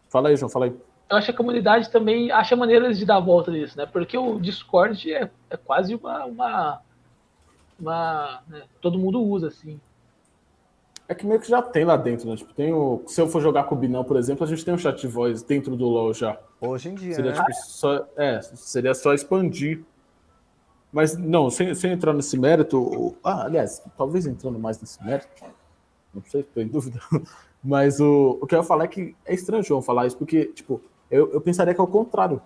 Fala 0.08 0.30
aí, 0.30 0.36
João, 0.36 0.48
fala 0.48 0.66
aí. 0.66 0.74
Eu 1.08 1.16
acho 1.16 1.26
que 1.26 1.32
a 1.32 1.36
comunidade 1.36 1.90
também 1.90 2.30
acha 2.30 2.56
maneiras 2.56 2.98
de 2.98 3.04
dar 3.04 3.16
a 3.16 3.20
volta 3.20 3.50
nisso, 3.50 3.76
né? 3.76 3.86
Porque 3.86 4.16
o 4.16 4.38
Discord 4.38 5.12
é, 5.12 5.30
é 5.50 5.56
quase 5.56 5.94
uma. 5.94 6.24
uma, 6.24 6.80
uma 7.78 8.42
né? 8.48 8.62
Todo 8.80 8.98
mundo 8.98 9.22
usa, 9.22 9.48
assim. 9.48 9.78
É 11.06 11.14
que 11.14 11.26
meio 11.26 11.38
que 11.38 11.48
já 11.48 11.60
tem 11.60 11.84
lá 11.84 11.96
dentro, 11.96 12.28
né? 12.28 12.36
Tipo, 12.36 12.54
tem 12.54 12.72
o... 12.72 13.02
Se 13.06 13.20
eu 13.20 13.28
for 13.28 13.42
jogar 13.42 13.64
com 13.64 13.74
o 13.74 13.78
Binão, 13.78 14.02
por 14.02 14.16
exemplo, 14.16 14.44
a 14.44 14.48
gente 14.48 14.64
tem 14.64 14.72
um 14.72 14.78
chat 14.78 14.98
de 14.98 15.06
voz 15.06 15.42
dentro 15.42 15.76
do 15.76 15.86
LoL 15.86 16.14
já. 16.14 16.38
Hoje 16.58 16.88
em 16.88 16.94
dia, 16.94 17.14
seria, 17.14 17.32
né? 17.32 17.38
tipo, 17.38 17.52
só... 17.52 18.06
É, 18.16 18.40
seria 18.40 18.94
só 18.94 19.12
expandir. 19.12 19.84
Mas, 20.90 21.14
não, 21.14 21.50
sem, 21.50 21.74
sem 21.74 21.92
entrar 21.92 22.14
nesse 22.14 22.38
mérito... 22.38 23.14
Ah, 23.22 23.44
aliás, 23.44 23.82
talvez 23.98 24.26
entrando 24.26 24.58
mais 24.58 24.80
nesse 24.80 25.04
mérito, 25.04 25.28
não 26.14 26.22
sei, 26.24 26.40
estou 26.40 26.62
em 26.62 26.68
dúvida. 26.68 26.98
Mas 27.62 28.00
o, 28.00 28.38
o 28.40 28.46
que 28.46 28.54
eu 28.54 28.60
ia 28.60 28.64
falar 28.64 28.84
é 28.84 28.88
que 28.88 29.14
é 29.26 29.34
estranho, 29.34 29.62
João, 29.62 29.82
falar 29.82 30.06
isso, 30.06 30.16
porque, 30.16 30.46
tipo, 30.46 30.80
eu, 31.16 31.32
eu 31.32 31.40
pensaria 31.40 31.74
que 31.74 31.80
é 31.80 31.84
o 31.84 31.86
contrário. 31.86 32.40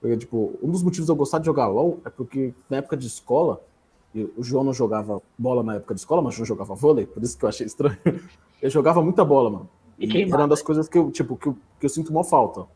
Porque, 0.00 0.16
tipo, 0.16 0.58
um 0.62 0.70
dos 0.70 0.82
motivos 0.82 1.06
de 1.06 1.12
eu 1.12 1.16
gostar 1.16 1.38
de 1.38 1.46
jogar 1.46 1.66
LoL 1.66 1.98
é 2.04 2.10
porque 2.10 2.54
na 2.70 2.78
época 2.78 2.96
de 2.96 3.06
escola 3.06 3.60
o 4.36 4.42
João 4.42 4.64
não 4.64 4.72
jogava 4.72 5.20
bola 5.36 5.62
na 5.62 5.76
época 5.76 5.94
de 5.94 6.00
escola, 6.00 6.22
mas 6.22 6.34
o 6.34 6.36
João 6.38 6.46
jogava 6.46 6.74
vôlei, 6.74 7.06
por 7.06 7.22
isso 7.22 7.36
que 7.36 7.44
eu 7.44 7.48
achei 7.48 7.66
estranho. 7.66 7.98
Eu 8.60 8.70
jogava 8.70 9.00
muita 9.00 9.24
bola, 9.24 9.50
mano. 9.50 9.68
E, 9.96 10.06
e 10.06 10.22
era 10.22 10.38
uma 10.38 10.48
das 10.48 10.62
coisas 10.62 10.88
que 10.88 10.98
eu, 10.98 11.12
tipo, 11.12 11.36
que 11.36 11.46
eu, 11.46 11.56
que 11.78 11.86
eu 11.86 11.88
sinto 11.88 12.10
uma 12.10 12.24
falta. 12.24 12.66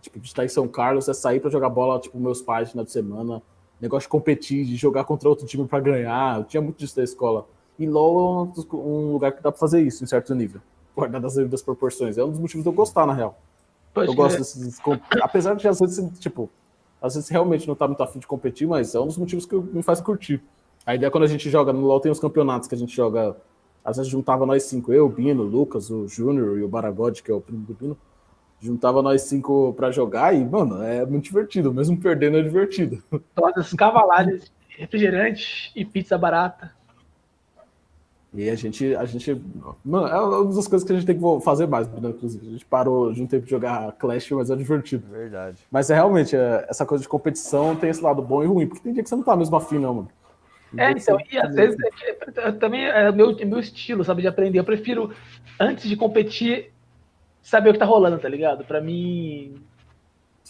Tipo, 0.00 0.18
de 0.18 0.26
estar 0.26 0.44
em 0.44 0.48
São 0.48 0.66
Carlos, 0.66 1.08
é 1.08 1.14
sair 1.14 1.38
para 1.38 1.50
jogar 1.50 1.68
bola, 1.68 2.00
tipo, 2.00 2.18
meus 2.18 2.42
pais 2.42 2.66
no 2.66 2.70
final 2.72 2.84
de 2.84 2.90
semana, 2.90 3.42
negócio 3.80 4.06
de 4.06 4.10
competir, 4.10 4.64
de 4.64 4.74
jogar 4.74 5.04
contra 5.04 5.28
outro 5.28 5.46
time 5.46 5.68
para 5.68 5.78
ganhar. 5.78 6.38
Eu 6.38 6.44
tinha 6.44 6.60
muito 6.60 6.78
disso 6.78 6.96
da 6.96 7.04
escola. 7.04 7.46
E 7.78 7.86
LoL 7.86 8.52
é 8.56 8.74
um 8.74 9.12
lugar 9.12 9.30
que 9.30 9.40
dá 9.40 9.52
para 9.52 9.58
fazer 9.60 9.80
isso, 9.82 10.02
em 10.02 10.06
certo 10.08 10.34
nível. 10.34 10.60
Guardar 10.96 11.20
das 11.20 11.34
devidas 11.34 11.62
proporções. 11.62 12.18
É 12.18 12.24
um 12.24 12.30
dos 12.30 12.40
motivos 12.40 12.64
de 12.64 12.68
eu 12.68 12.72
gostar, 12.72 13.06
na 13.06 13.12
real. 13.12 13.38
Pode 13.92 14.08
eu 14.08 14.14
gosto 14.14 14.38
desses. 14.38 14.78
Apesar 15.20 15.54
de 15.54 15.66
às 15.66 15.78
vezes, 15.78 16.18
tipo, 16.18 16.48
às 17.00 17.14
vezes 17.14 17.28
realmente 17.28 17.66
não 17.66 17.74
tá 17.74 17.86
muito 17.86 18.02
afim 18.02 18.18
de 18.18 18.26
competir, 18.26 18.66
mas 18.66 18.94
é 18.94 19.00
um 19.00 19.06
dos 19.06 19.18
motivos 19.18 19.46
que 19.46 19.56
me 19.56 19.82
faz 19.82 20.00
curtir. 20.00 20.42
A 20.86 20.94
ideia 20.94 21.08
é 21.08 21.10
quando 21.10 21.24
a 21.24 21.28
gente 21.28 21.50
joga 21.50 21.72
no 21.72 21.80
LoL 21.80 22.00
tem 22.00 22.10
os 22.10 22.20
campeonatos 22.20 22.68
que 22.68 22.74
a 22.74 22.78
gente 22.78 22.94
joga. 22.94 23.36
Às 23.84 23.96
vezes 23.96 24.12
juntava 24.12 24.44
nós 24.44 24.64
cinco, 24.64 24.92
eu, 24.92 25.06
o 25.06 25.08
Bino, 25.08 25.42
o 25.42 25.46
Lucas, 25.46 25.90
o 25.90 26.06
Júnior 26.06 26.58
e 26.58 26.62
o 26.62 26.68
Baragode, 26.68 27.22
que 27.22 27.30
é 27.30 27.34
o 27.34 27.40
primo 27.40 27.64
do 27.64 27.74
Bino. 27.74 27.96
Juntava 28.60 29.00
nós 29.00 29.22
cinco 29.22 29.72
para 29.72 29.90
jogar 29.90 30.34
e, 30.34 30.44
mano, 30.44 30.82
é 30.82 31.04
muito 31.06 31.24
divertido. 31.24 31.72
Mesmo 31.72 31.98
perdendo 31.98 32.36
é 32.36 32.42
divertido. 32.42 33.02
Todas 33.34 33.72
cavalares, 33.72 34.52
refrigerante 34.68 35.72
e 35.74 35.82
pizza 35.82 36.18
barata. 36.18 36.70
E 38.32 38.48
a 38.48 38.54
gente, 38.54 38.94
a 38.94 39.04
gente. 39.04 39.40
Mano, 39.84 40.06
é 40.06 40.20
uma 40.20 40.54
das 40.54 40.68
coisas 40.68 40.86
que 40.86 40.92
a 40.92 40.96
gente 40.96 41.06
tem 41.06 41.18
que 41.18 41.44
fazer 41.44 41.66
mais, 41.66 41.88
né, 41.88 42.10
inclusive. 42.10 42.46
A 42.46 42.52
gente 42.52 42.64
parou 42.64 43.12
de 43.12 43.20
um 43.20 43.26
tempo 43.26 43.44
de 43.44 43.50
jogar 43.50 43.90
Clash, 43.92 44.30
mas 44.30 44.50
é 44.50 44.56
divertido. 44.56 45.04
Verdade. 45.10 45.58
Mas 45.70 45.90
é 45.90 45.94
realmente, 45.94 46.36
é, 46.36 46.64
essa 46.68 46.86
coisa 46.86 47.02
de 47.02 47.08
competição 47.08 47.74
tem 47.74 47.90
esse 47.90 48.02
lado 48.02 48.22
bom 48.22 48.42
e 48.44 48.46
ruim, 48.46 48.68
porque 48.68 48.84
tem 48.84 48.92
dia 48.92 49.02
que 49.02 49.08
você 49.08 49.16
não 49.16 49.24
tá 49.24 49.36
mesmo 49.36 49.56
afim, 49.56 49.78
não, 49.78 49.94
mano. 49.94 50.08
É, 50.78 50.92
então, 50.92 51.18
e 51.32 51.36
às 51.36 51.52
vezes 51.52 51.76
é, 52.36 52.52
também 52.52 52.84
é 52.84 53.10
meu, 53.10 53.36
é 53.36 53.44
meu 53.44 53.58
estilo, 53.58 54.04
sabe, 54.04 54.22
de 54.22 54.28
aprender. 54.28 54.60
Eu 54.60 54.64
prefiro, 54.64 55.12
antes 55.58 55.88
de 55.88 55.96
competir, 55.96 56.72
saber 57.42 57.70
o 57.70 57.72
que 57.72 57.78
tá 57.80 57.84
rolando, 57.84 58.18
tá 58.18 58.28
ligado? 58.28 58.64
Pra 58.64 58.80
mim. 58.80 59.54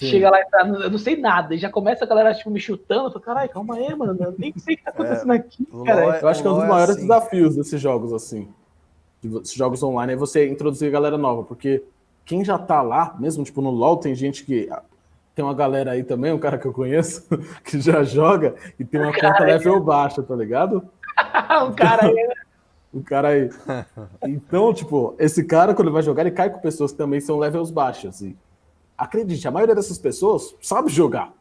Sim. 0.01 0.07
Chega 0.07 0.31
lá 0.31 0.41
e 0.41 0.45
tá, 0.47 0.67
eu 0.67 0.91
não 0.91 0.97
sei 0.97 1.15
nada, 1.15 1.55
e 1.55 1.59
já 1.59 1.69
começa 1.69 2.07
a 2.07 2.09
galera 2.09 2.33
tipo, 2.33 2.49
me 2.49 2.59
chutando. 2.59 3.09
Eu 3.09 3.11
falo, 3.11 3.23
caralho, 3.23 3.51
calma 3.51 3.75
aí, 3.75 3.95
mano, 3.95 4.17
eu 4.19 4.35
nem 4.39 4.51
sei 4.57 4.75
o 4.75 4.79
que 4.79 4.85
tá 4.85 4.89
acontecendo 4.93 5.35
é, 5.35 5.37
aqui, 5.37 5.67
cara. 5.85 6.21
Eu 6.23 6.29
acho 6.29 6.41
que 6.41 6.49
é 6.49 6.51
um 6.51 6.55
dos 6.55 6.67
maiores 6.67 6.97
assim. 6.97 7.03
desafios 7.03 7.57
desses 7.57 7.79
jogos, 7.79 8.11
assim. 8.15 8.49
Desses 9.23 9.53
jogos 9.53 9.83
online 9.83 10.15
é 10.15 10.17
você 10.17 10.49
introduzir 10.49 10.89
a 10.89 10.91
galera 10.91 11.19
nova, 11.19 11.43
porque 11.43 11.83
quem 12.25 12.43
já 12.43 12.57
tá 12.57 12.81
lá, 12.81 13.15
mesmo 13.19 13.45
tipo 13.45 13.61
no 13.61 13.69
LoL, 13.69 13.99
tem 13.99 14.15
gente 14.15 14.43
que 14.43 14.71
tem 15.35 15.45
uma 15.45 15.53
galera 15.53 15.91
aí 15.91 16.03
também, 16.03 16.33
um 16.33 16.39
cara 16.39 16.57
que 16.57 16.67
eu 16.67 16.73
conheço, 16.73 17.27
que 17.63 17.79
já 17.79 18.03
joga 18.03 18.55
e 18.79 18.85
tem 18.87 19.03
uma 19.03 19.13
conta 19.13 19.45
level 19.45 19.81
baixa, 19.83 20.23
tá 20.23 20.35
ligado? 20.35 20.83
um 21.69 21.73
cara 21.73 22.07
aí, 22.07 22.15
né? 22.15 22.35
Um 22.95 23.03
cara 23.03 23.29
aí. 23.29 23.51
Então, 24.27 24.73
tipo, 24.73 25.15
esse 25.19 25.45
cara, 25.45 25.75
quando 25.75 25.89
ele 25.89 25.95
vai 25.95 26.03
jogar, 26.03 26.23
ele 26.23 26.31
cai 26.31 26.49
com 26.49 26.59
pessoas 26.59 26.91
que 26.91 26.97
também 26.97 27.21
são 27.21 27.39
levels 27.39 27.71
baixas. 27.71 28.23
E 28.23 28.35
acredite, 29.01 29.49
a 29.49 29.51
maioria 29.51 29.75
dessas 29.75 29.99
pessoas 29.99 30.55
sabe 30.61 30.91
jogar. 30.91 31.33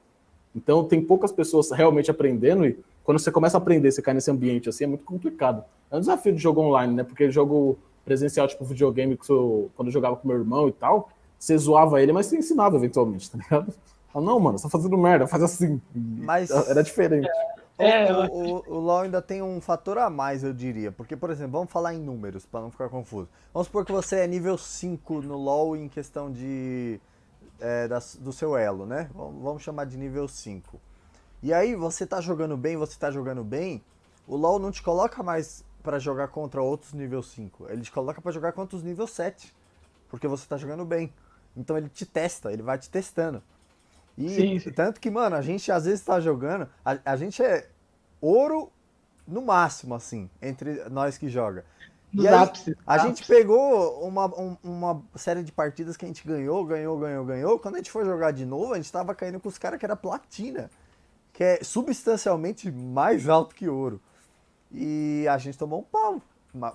Então, 0.56 0.84
tem 0.84 1.02
poucas 1.02 1.32
pessoas 1.32 1.70
realmente 1.72 2.10
aprendendo. 2.10 2.66
E 2.66 2.80
quando 3.04 3.20
você 3.20 3.32
começa 3.32 3.58
a 3.58 3.60
aprender, 3.60 3.92
você 3.92 4.02
cai 4.02 4.14
nesse 4.14 4.32
ambiente 4.32 4.70
assim, 4.70 4.86
é 4.86 4.88
muito 4.88 5.04
complicado. 5.04 5.64
É 5.92 5.98
um 5.98 6.00
desafio 6.00 6.34
de 6.34 6.42
jogo 6.42 6.62
online, 6.62 6.94
né? 6.94 7.04
Porque 7.04 7.30
jogo 7.30 7.78
presencial, 8.06 8.48
tipo 8.48 8.64
videogame, 8.64 9.18
que 9.18 9.30
eu, 9.30 9.70
quando 9.76 9.90
eu 9.90 9.92
jogava 9.92 10.16
com 10.16 10.28
meu 10.28 10.38
irmão 10.38 10.68
e 10.68 10.72
tal, 10.72 11.10
você 11.38 11.58
zoava 11.58 12.02
ele, 12.02 12.12
mas 12.12 12.26
você 12.26 12.38
ensinava 12.38 12.76
eventualmente, 12.76 13.30
tá 13.30 13.38
ligado? 13.38 13.74
Ah, 14.14 14.20
não, 14.20 14.40
mano, 14.40 14.58
você 14.58 14.64
tá 14.64 14.70
fazendo 14.70 14.98
merda, 14.98 15.28
faz 15.28 15.44
assim. 15.44 15.80
Mas 15.94 16.50
era 16.50 16.82
diferente. 16.82 17.30
É, 17.78 18.12
o, 18.12 18.26
o, 18.26 18.64
o, 18.68 18.80
LoL 18.80 19.02
ainda 19.02 19.22
tem 19.22 19.42
um 19.42 19.62
fator 19.62 19.98
a 20.00 20.10
mais, 20.10 20.44
eu 20.44 20.52
diria. 20.52 20.92
Porque, 20.92 21.16
por 21.16 21.30
exemplo, 21.30 21.54
vamos 21.54 21.72
falar 21.72 21.94
em 21.94 22.00
números, 22.00 22.46
para 22.46 22.60
não 22.60 22.72
ficar 22.72 22.90
confuso. 22.90 23.30
Vamos 23.54 23.68
supor 23.68 23.86
que 23.86 23.92
você 23.92 24.18
é 24.18 24.28
nível 24.28 24.58
5 24.58 25.22
no 25.22 25.38
LoL 25.38 25.78
em 25.78 25.88
questão 25.88 26.30
de. 26.30 27.00
É, 27.60 27.88
da, 27.88 28.00
do 28.20 28.32
seu 28.32 28.56
elo, 28.56 28.86
né? 28.86 29.10
Vamos 29.14 29.62
chamar 29.62 29.86
de 29.86 29.98
nível 29.98 30.28
5. 30.28 30.80
E 31.44 31.54
aí, 31.54 31.76
você 31.76 32.06
tá 32.06 32.22
jogando 32.22 32.56
bem, 32.56 32.78
você 32.78 32.98
tá 32.98 33.12
jogando 33.12 33.44
bem, 33.44 33.84
o 34.28 34.36
LoL 34.36 34.60
não 34.60 34.72
te 34.72 34.82
coloca 34.82 35.22
mais 35.24 35.64
para 35.82 36.00
jogar 36.00 36.28
contra 36.30 36.62
outros 36.62 36.94
nível 36.94 37.24
5. 37.24 37.68
Ele 37.70 37.82
te 37.82 37.92
coloca 37.92 38.22
para 38.22 38.32
jogar 38.32 38.52
contra 38.52 38.78
os 38.78 38.84
nível 38.84 39.08
7. 39.08 39.54
Porque 40.10 40.28
você 40.28 40.48
tá 40.48 40.58
jogando 40.58 40.86
bem. 40.86 41.14
Então 41.56 41.78
ele 41.78 41.90
te 41.90 42.06
testa, 42.06 42.52
ele 42.52 42.62
vai 42.62 42.78
te 42.78 42.90
testando. 42.90 43.42
E 44.18 44.30
sim, 44.30 44.60
sim. 44.60 44.72
tanto 44.72 45.00
que, 45.00 45.10
mano, 45.10 45.36
a 45.36 45.42
gente 45.42 45.72
às 45.72 45.86
vezes 45.86 46.04
tá 46.04 46.20
jogando, 46.20 46.70
a, 46.84 46.98
a 47.06 47.16
gente 47.16 47.42
é 47.42 47.70
ouro 48.20 48.72
no 49.26 49.42
máximo, 49.42 49.96
assim, 49.96 50.30
entre 50.42 50.90
nós 50.90 51.18
que 51.18 51.30
joga. 51.30 51.64
E 52.14 52.28
aí, 52.28 52.34
a 52.34 52.42
ápice. 52.42 52.76
gente 53.04 53.28
pegou 53.28 54.06
uma, 54.06 54.26
um, 54.28 54.58
uma 54.64 55.04
série 55.16 55.44
de 55.44 55.52
partidas 55.52 55.96
que 55.96 56.06
a 56.06 56.08
gente 56.08 56.26
ganhou, 56.28 56.66
ganhou, 56.66 56.98
ganhou, 56.98 57.26
ganhou. 57.26 57.60
Quando 57.60 57.76
a 57.76 57.78
gente 57.78 57.92
foi 57.92 58.04
jogar 58.04 58.32
de 58.32 58.46
novo, 58.46 58.74
a 58.74 58.78
gente 58.78 58.92
tava 58.92 59.14
caindo 59.14 59.40
com 59.40 59.48
os 59.48 59.58
caras 59.58 59.80
que 59.80 59.86
era 59.86 59.96
platina, 59.96 60.70
que 61.32 61.44
é 61.44 61.64
substancialmente 61.64 62.72
mais 62.72 63.30
alto 63.30 63.54
que 63.54 63.68
ouro. 63.68 64.02
E 64.72 65.28
a 65.30 65.38
gente 65.38 65.58
tomou 65.58 65.82
um 65.82 65.84
pau, 65.84 66.22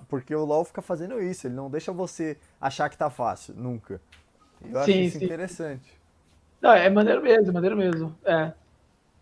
porque 0.07 0.33
o 0.33 0.45
LoL 0.45 0.63
fica 0.63 0.81
fazendo 0.81 1.21
isso, 1.21 1.47
ele 1.47 1.55
não 1.55 1.69
deixa 1.69 1.91
você 1.91 2.37
achar 2.59 2.89
que 2.89 2.97
tá 2.97 3.09
fácil, 3.09 3.53
nunca. 3.55 4.01
Eu 4.63 4.79
acho 4.79 4.91
sim, 4.91 5.01
isso 5.03 5.19
sim. 5.19 5.25
interessante. 5.25 5.99
Não, 6.61 6.71
é 6.71 6.89
maneiro 6.89 7.21
mesmo, 7.21 7.49
é 7.49 7.51
maneiro 7.51 7.77
mesmo. 7.77 8.15
É. 8.25 8.53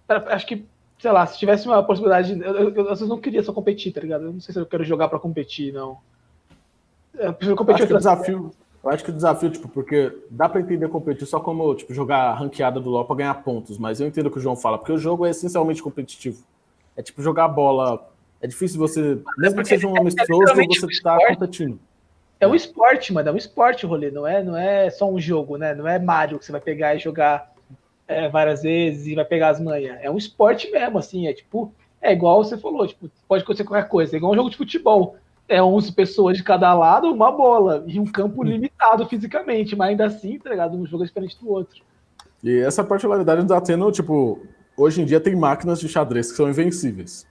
Acho 0.08 0.46
que, 0.46 0.68
sei 1.04 1.12
lá, 1.12 1.28
se 1.28 1.38
tivesse 1.38 1.68
uma 1.68 1.84
possibilidade. 1.84 2.32
Eu, 2.32 2.54
eu, 2.54 2.76
eu, 2.76 2.96
eu 2.96 3.08
não 3.08 3.20
queria 3.20 3.44
só 3.44 3.52
competir, 3.52 3.92
tá 3.92 4.00
ligado? 4.00 4.24
Eu 4.24 4.32
não 4.32 4.40
sei 4.40 4.54
se 4.54 4.60
eu 4.60 4.66
quero 4.66 4.86
jogar 4.86 5.10
pra 5.10 5.20
competir, 5.20 5.74
não. 5.74 5.98
Eu 7.14 7.34
prefiro 7.34 7.58
competir. 7.58 7.84
Acho 7.84 7.88
que 7.88 7.94
o 7.94 7.98
desafio, 7.98 8.52
eu 8.82 8.90
acho 8.90 9.04
que 9.04 9.10
o 9.10 9.14
desafio, 9.14 9.50
tipo, 9.50 9.68
porque 9.68 10.18
dá 10.32 10.48
pra 10.48 10.62
entender 10.62 10.88
competir 10.88 11.28
só 11.28 11.42
como, 11.42 11.76
tipo, 11.76 11.94
jogar 11.94 12.34
ranqueada 12.36 12.80
do 12.80 12.90
LoL 12.90 13.04
pra 13.04 13.18
ganhar 13.18 13.34
pontos, 13.44 13.78
mas 13.78 14.00
eu 14.00 14.08
entendo 14.08 14.28
o 14.28 14.32
que 14.32 14.38
o 14.38 14.42
João 14.42 14.56
fala, 14.56 14.78
porque 14.78 14.94
o 14.94 14.98
jogo 14.98 15.26
é 15.26 15.32
essencialmente 15.32 15.84
competitivo. 15.84 16.42
É 16.96 17.02
tipo 17.02 17.22
jogar 17.22 17.50
bola. 17.50 18.10
É 18.42 18.48
difícil 18.48 18.80
você, 18.80 19.20
mesmo 19.38 19.62
que 19.62 19.68
seja 19.68 19.86
um 19.86 19.98
amistoso, 19.98 20.54
é 20.54 20.66
você 20.66 21.02
tá 21.02 21.18
competindo. 21.28 21.78
É 22.40 22.48
um 22.48 22.56
esporte, 22.56 23.12
mano. 23.12 23.28
É 23.28 23.32
um 23.34 23.38
esporte 23.38 23.86
o 23.86 23.90
rolê. 23.90 24.10
Não 24.10 24.26
é, 24.26 24.42
não 24.42 24.56
é 24.56 24.90
só 24.90 25.10
um 25.10 25.20
jogo, 25.20 25.58
né? 25.58 25.76
Não 25.76 25.86
é 25.86 26.00
Mario 26.00 26.40
que 26.40 26.46
você 26.46 26.52
vai 26.54 26.62
pegar 26.62 26.96
e 26.96 27.00
jogar 27.00 27.53
é, 28.08 28.30
várias 28.30 28.62
vezes 28.62 29.08
e 29.08 29.16
vai 29.16 29.26
pegar 29.26 29.50
as 29.50 29.60
manhas. 29.60 29.98
É 30.02 30.10
um 30.10 30.18
esporte 30.18 30.70
mesmo, 30.72 30.98
assim. 30.98 31.28
É 31.28 31.34
tipo. 31.34 31.74
É 32.02 32.12
igual 32.12 32.44
você 32.44 32.58
falou, 32.58 32.86
tipo, 32.86 33.10
pode 33.28 33.44
acontecer 33.44 33.64
qualquer 33.64 33.88
coisa. 33.88 34.16
É 34.16 34.18
igual 34.18 34.34
um 34.34 34.36
jogo 34.36 34.50
de 34.50 34.58
futebol. 34.58 35.16
É 35.48 35.62
11 35.62 35.92
pessoas 35.94 36.38
de 36.38 36.44
cada 36.44 36.74
lado, 36.74 37.12
uma 37.12 37.32
bola. 37.32 37.84
E 37.88 38.00
um 38.00 38.06
campo 38.06 38.42
hum. 38.42 38.46
limitado 38.46 39.08
fisicamente. 39.08 39.76
Mas 39.76 39.90
ainda 39.90 40.06
assim, 40.06 40.38
tá 40.38 40.50
ligado? 40.50 40.78
Um 40.78 40.86
jogo 40.86 41.04
é 41.04 41.08
diferente 41.08 41.40
do 41.40 41.50
outro. 41.50 41.82
E 42.44 42.60
essa 42.60 42.84
particularidade 42.84 43.48
tá 43.48 43.62
tendo, 43.62 43.90
tipo, 43.92 44.42
hoje 44.76 45.02
em 45.02 45.06
dia 45.06 45.20
tem 45.20 45.34
máquinas 45.34 45.80
de 45.80 45.88
xadrez 45.88 46.30
que 46.30 46.38
são 46.38 46.50
invencíveis. 46.50 47.26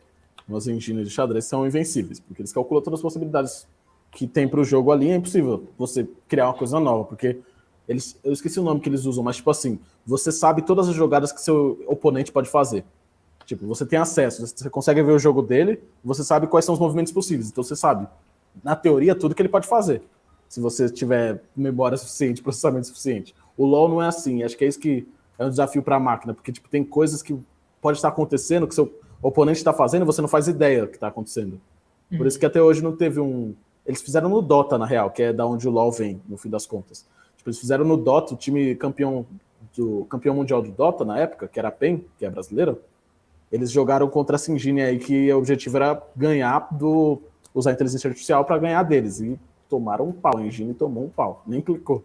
Umas 0.49 0.67
engines 0.67 1.07
de 1.07 1.15
xadrez 1.15 1.45
são 1.45 1.67
invencíveis, 1.67 2.19
porque 2.19 2.41
eles 2.41 2.53
calculam 2.53 2.83
todas 2.83 2.99
as 2.99 3.03
possibilidades 3.03 3.67
que 4.11 4.27
tem 4.27 4.47
para 4.47 4.61
o 4.61 4.65
jogo 4.65 4.93
ali, 4.93 5.11
é 5.11 5.17
impossível 5.17 5.69
você 5.79 6.07
criar 6.29 6.47
uma 6.47 6.55
coisa 6.55 6.79
nova, 6.79 7.05
porque 7.05 7.39
eles, 7.89 8.19
eu 8.23 8.33
esqueci 8.33 8.61
o 8.61 8.63
nome 8.63 8.81
que 8.81 8.89
eles 8.89 9.05
usam, 9.05 9.23
mas 9.23 9.37
tipo 9.37 9.51
assim, 9.51 9.79
você 10.07 10.31
sabe 10.31 10.63
todas 10.63 10.89
as 10.89 10.95
jogadas 10.95 11.33
que 11.33 11.41
seu 11.41 11.83
oponente 11.87 12.31
pode 12.31 12.49
fazer. 12.49 12.85
Tipo, 13.45 13.67
você 13.67 13.85
tem 13.85 13.99
acesso, 13.99 14.47
você 14.47 14.71
consegue 14.71 15.03
ver 15.03 15.13
o 15.13 15.19
jogo 15.19 15.43
dele, 15.43 15.83
você 16.05 16.23
sabe 16.23 16.47
quais 16.47 16.65
são 16.65 16.75
os 16.75 16.81
movimentos 16.81 17.13
possíveis, 17.13 17.51
então 17.51 17.63
você 17.63 17.75
sabe, 17.75 18.07
na 18.63 18.77
teoria, 18.77 19.15
tudo 19.15 19.35
que 19.35 19.43
ele 19.43 19.49
pode 19.49 19.67
fazer, 19.67 20.03
se 20.49 20.61
você 20.61 20.89
tiver 20.89 21.43
memória 21.57 21.97
suficiente, 21.97 22.41
processamento 22.43 22.87
suficiente. 22.87 23.35
O 23.57 23.67
LoL 23.67 23.89
não 23.89 24.03
é 24.03 24.07
assim, 24.07 24.43
acho 24.43 24.57
que 24.57 24.65
é 24.65 24.69
isso 24.69 24.79
que 24.79 25.07
é 25.39 25.45
um 25.45 25.51
desafio 25.51 25.83
para 25.83 25.97
a 25.97 26.01
máquina, 26.01 26.33
porque 26.33 26.53
tipo, 26.53 26.69
tem 26.69 26.85
coisas 26.85 27.21
que 27.21 27.37
pode 27.81 27.99
estar 27.99 28.09
acontecendo, 28.09 28.69
que 28.69 28.75
seu 28.75 28.93
oponente 29.21 29.59
está 29.59 29.73
fazendo, 29.73 30.07
você 30.07 30.21
não 30.21 30.29
faz 30.29 30.47
ideia 30.47 30.83
do 30.83 30.89
que 30.89 30.97
está 30.97 31.09
acontecendo. 31.09 31.61
Por 32.11 32.21
uhum. 32.21 32.27
isso 32.27 32.39
que 32.39 32.47
até 32.47 32.63
hoje 32.63 32.83
não 32.83 32.95
teve 32.95 33.19
um, 33.19 33.55
eles 33.85 34.01
fizeram 34.01 34.29
no 34.29 34.41
Dota, 34.41 34.79
na 34.79 34.87
real, 34.87 35.11
que 35.11 35.23
é 35.23 35.33
da 35.33 35.45
onde 35.47 35.67
o 35.67 35.71
LoL 35.71 35.91
vem, 35.91 36.21
no 36.29 36.37
fim 36.37 36.49
das 36.49 36.67
contas. 36.67 37.05
Tipo, 37.43 37.51
eles 37.51 37.59
fizeram 37.59 37.85
no 37.85 37.97
Dota, 37.97 38.35
o 38.35 38.37
time 38.37 38.77
campeão 38.77 39.27
do 39.77 40.05
campeão 40.05 40.37
mundial 40.37 40.63
do 40.63 40.71
Dota 40.71 41.05
na 41.05 41.19
época, 41.19 41.49
que 41.49 41.59
era 41.59 41.69
a 41.69 41.73
PEN, 41.73 42.05
que 42.17 42.25
é 42.25 42.31
brasileira. 42.31 42.79
Eles 43.51 43.71
jogaram 43.71 44.09
contra 44.09 44.37
a 44.37 44.39
Singine 44.39 44.81
aí, 44.81 44.99
que 44.99 45.33
o 45.33 45.39
objetivo 45.39 45.77
era 45.77 46.01
ganhar 46.15 46.69
do. 46.71 47.21
usar 47.53 47.71
a 47.71 47.73
inteligência 47.73 48.09
artificial 48.09 48.45
para 48.45 48.59
ganhar 48.59 48.83
deles. 48.85 49.21
E 49.21 49.39
tomaram 49.69 50.09
um 50.09 50.13
pau. 50.13 50.39
A 50.39 50.43
Engine 50.43 50.73
tomou 50.73 51.05
um 51.05 51.09
pau, 51.09 51.43
nem 51.45 51.61
clicou. 51.61 52.05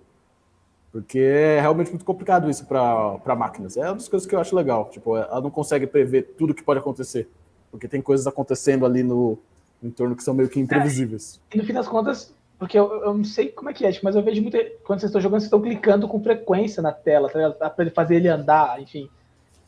Porque 0.91 1.19
é 1.19 1.61
realmente 1.61 1.91
muito 1.91 2.03
complicado 2.03 2.49
isso 2.49 2.65
para 2.65 3.35
máquinas. 3.35 3.77
É 3.77 3.85
uma 3.85 3.93
das 3.93 4.07
coisas 4.07 4.27
que 4.27 4.33
eu 4.33 4.39
acho 4.39 4.55
legal. 4.55 4.89
Tipo, 4.89 5.17
ela 5.17 5.39
não 5.39 5.51
consegue 5.51 5.85
prever 5.85 6.33
tudo 6.35 6.53
que 6.53 6.63
pode 6.63 6.79
acontecer. 6.79 7.29
Porque 7.69 7.88
tem 7.88 8.01
coisas 8.01 8.25
acontecendo 8.25 8.85
ali 8.85 9.03
no, 9.03 9.38
em 9.83 9.91
torno 9.91 10.15
que 10.15 10.23
são 10.23 10.33
meio 10.33 10.49
que 10.49 10.59
imprevisíveis. 10.59 11.39
É, 11.51 11.55
e 11.55 11.59
no 11.59 11.65
fim 11.65 11.73
das 11.73 11.88
contas, 11.88 12.33
porque 12.60 12.78
eu, 12.78 12.91
eu 13.03 13.14
não 13.14 13.24
sei 13.24 13.49
como 13.49 13.70
é 13.70 13.74
que 13.74 13.86
é, 13.86 13.91
tipo, 13.91 14.05
mas 14.05 14.16
eu 14.16 14.24
vejo 14.24 14.41
muito. 14.41 14.58
Quando 14.84 14.99
vocês 14.99 15.10
estão 15.10 15.22
jogando, 15.22 15.39
vocês 15.39 15.47
estão 15.47 15.62
clicando 15.62 16.08
com 16.08 16.22
frequência 16.22 16.82
na 16.82 16.91
tela, 16.91 17.30
tá 17.53 17.70
para 17.70 17.91
fazer 17.91 18.16
ele 18.16 18.28
andar, 18.28 18.82
enfim. 18.82 19.10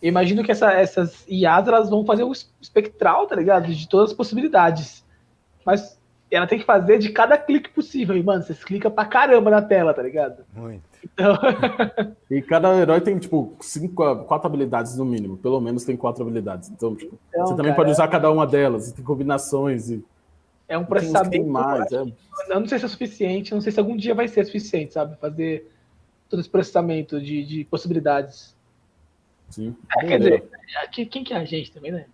Eu 0.02 0.10
imagino 0.10 0.44
que 0.44 0.52
essa, 0.52 0.72
essas 0.72 1.26
IAs 1.28 1.68
elas 1.68 1.90
vão 1.90 2.06
fazer 2.06 2.24
o 2.24 2.32
espectral, 2.62 3.28
tá 3.28 3.36
ligado? 3.36 3.68
De 3.68 3.88
todas 3.88 4.12
as 4.12 4.16
possibilidades. 4.16 5.06
Mas 5.66 6.00
ela 6.32 6.48
tem 6.48 6.58
que 6.58 6.66
fazer 6.66 7.00
de 7.00 7.10
cada 7.10 7.38
clique 7.38 7.70
possível. 7.70 8.16
E, 8.16 8.24
mano, 8.24 8.44
vocês 8.44 8.64
clicam 8.64 8.90
pra 8.90 9.06
caramba 9.06 9.52
na 9.52 9.62
tela, 9.62 9.94
tá 9.94 10.02
ligado? 10.02 10.46
Muito. 10.56 10.84
Então... 11.04 11.38
e 12.32 12.42
cada 12.42 12.74
herói 12.76 13.02
tem, 13.02 13.18
tipo, 13.18 13.56
cinco, 13.60 14.16
quatro 14.26 14.48
habilidades 14.48 14.96
no 14.96 15.06
mínimo. 15.06 15.38
Pelo 15.38 15.60
menos 15.60 15.84
tem 15.84 15.98
quatro 15.98 16.24
habilidades. 16.24 16.70
Então, 16.70 16.96
tipo, 16.96 17.18
então, 17.30 17.48
você 17.48 17.56
também 17.56 17.72
cara, 17.72 17.76
pode 17.76 17.92
usar 17.92 18.08
cada 18.08 18.32
uma 18.32 18.48
delas, 18.48 18.92
tem 18.92 19.04
combinações 19.04 19.90
e. 19.90 20.04
É 20.70 20.78
um 20.78 20.86
processamento. 20.86 21.48
mais, 21.48 21.92
é. 21.92 22.02
Eu 22.02 22.60
não 22.60 22.68
sei 22.68 22.78
se 22.78 22.86
é 22.86 22.88
suficiente, 22.88 23.54
não 23.54 23.60
sei 23.60 23.72
se 23.72 23.80
algum 23.80 23.98
dia 23.98 24.14
vai 24.14 24.28
ser 24.28 24.46
suficiente, 24.46 24.94
sabe? 24.94 25.18
Fazer 25.18 25.70
todo 26.30 26.40
esse 26.40 26.50
processamento 26.50 27.20
de, 27.20 27.44
de 27.44 27.66
possibilidades. 27.66 28.56
Sim. 29.50 29.76
É, 29.98 30.06
quer 30.06 30.20
dizer, 30.20 30.50
quem 31.10 31.24
que 31.24 31.34
é 31.34 31.38
a 31.38 31.44
gente 31.44 31.72
também, 31.72 31.92
né? 31.92 32.06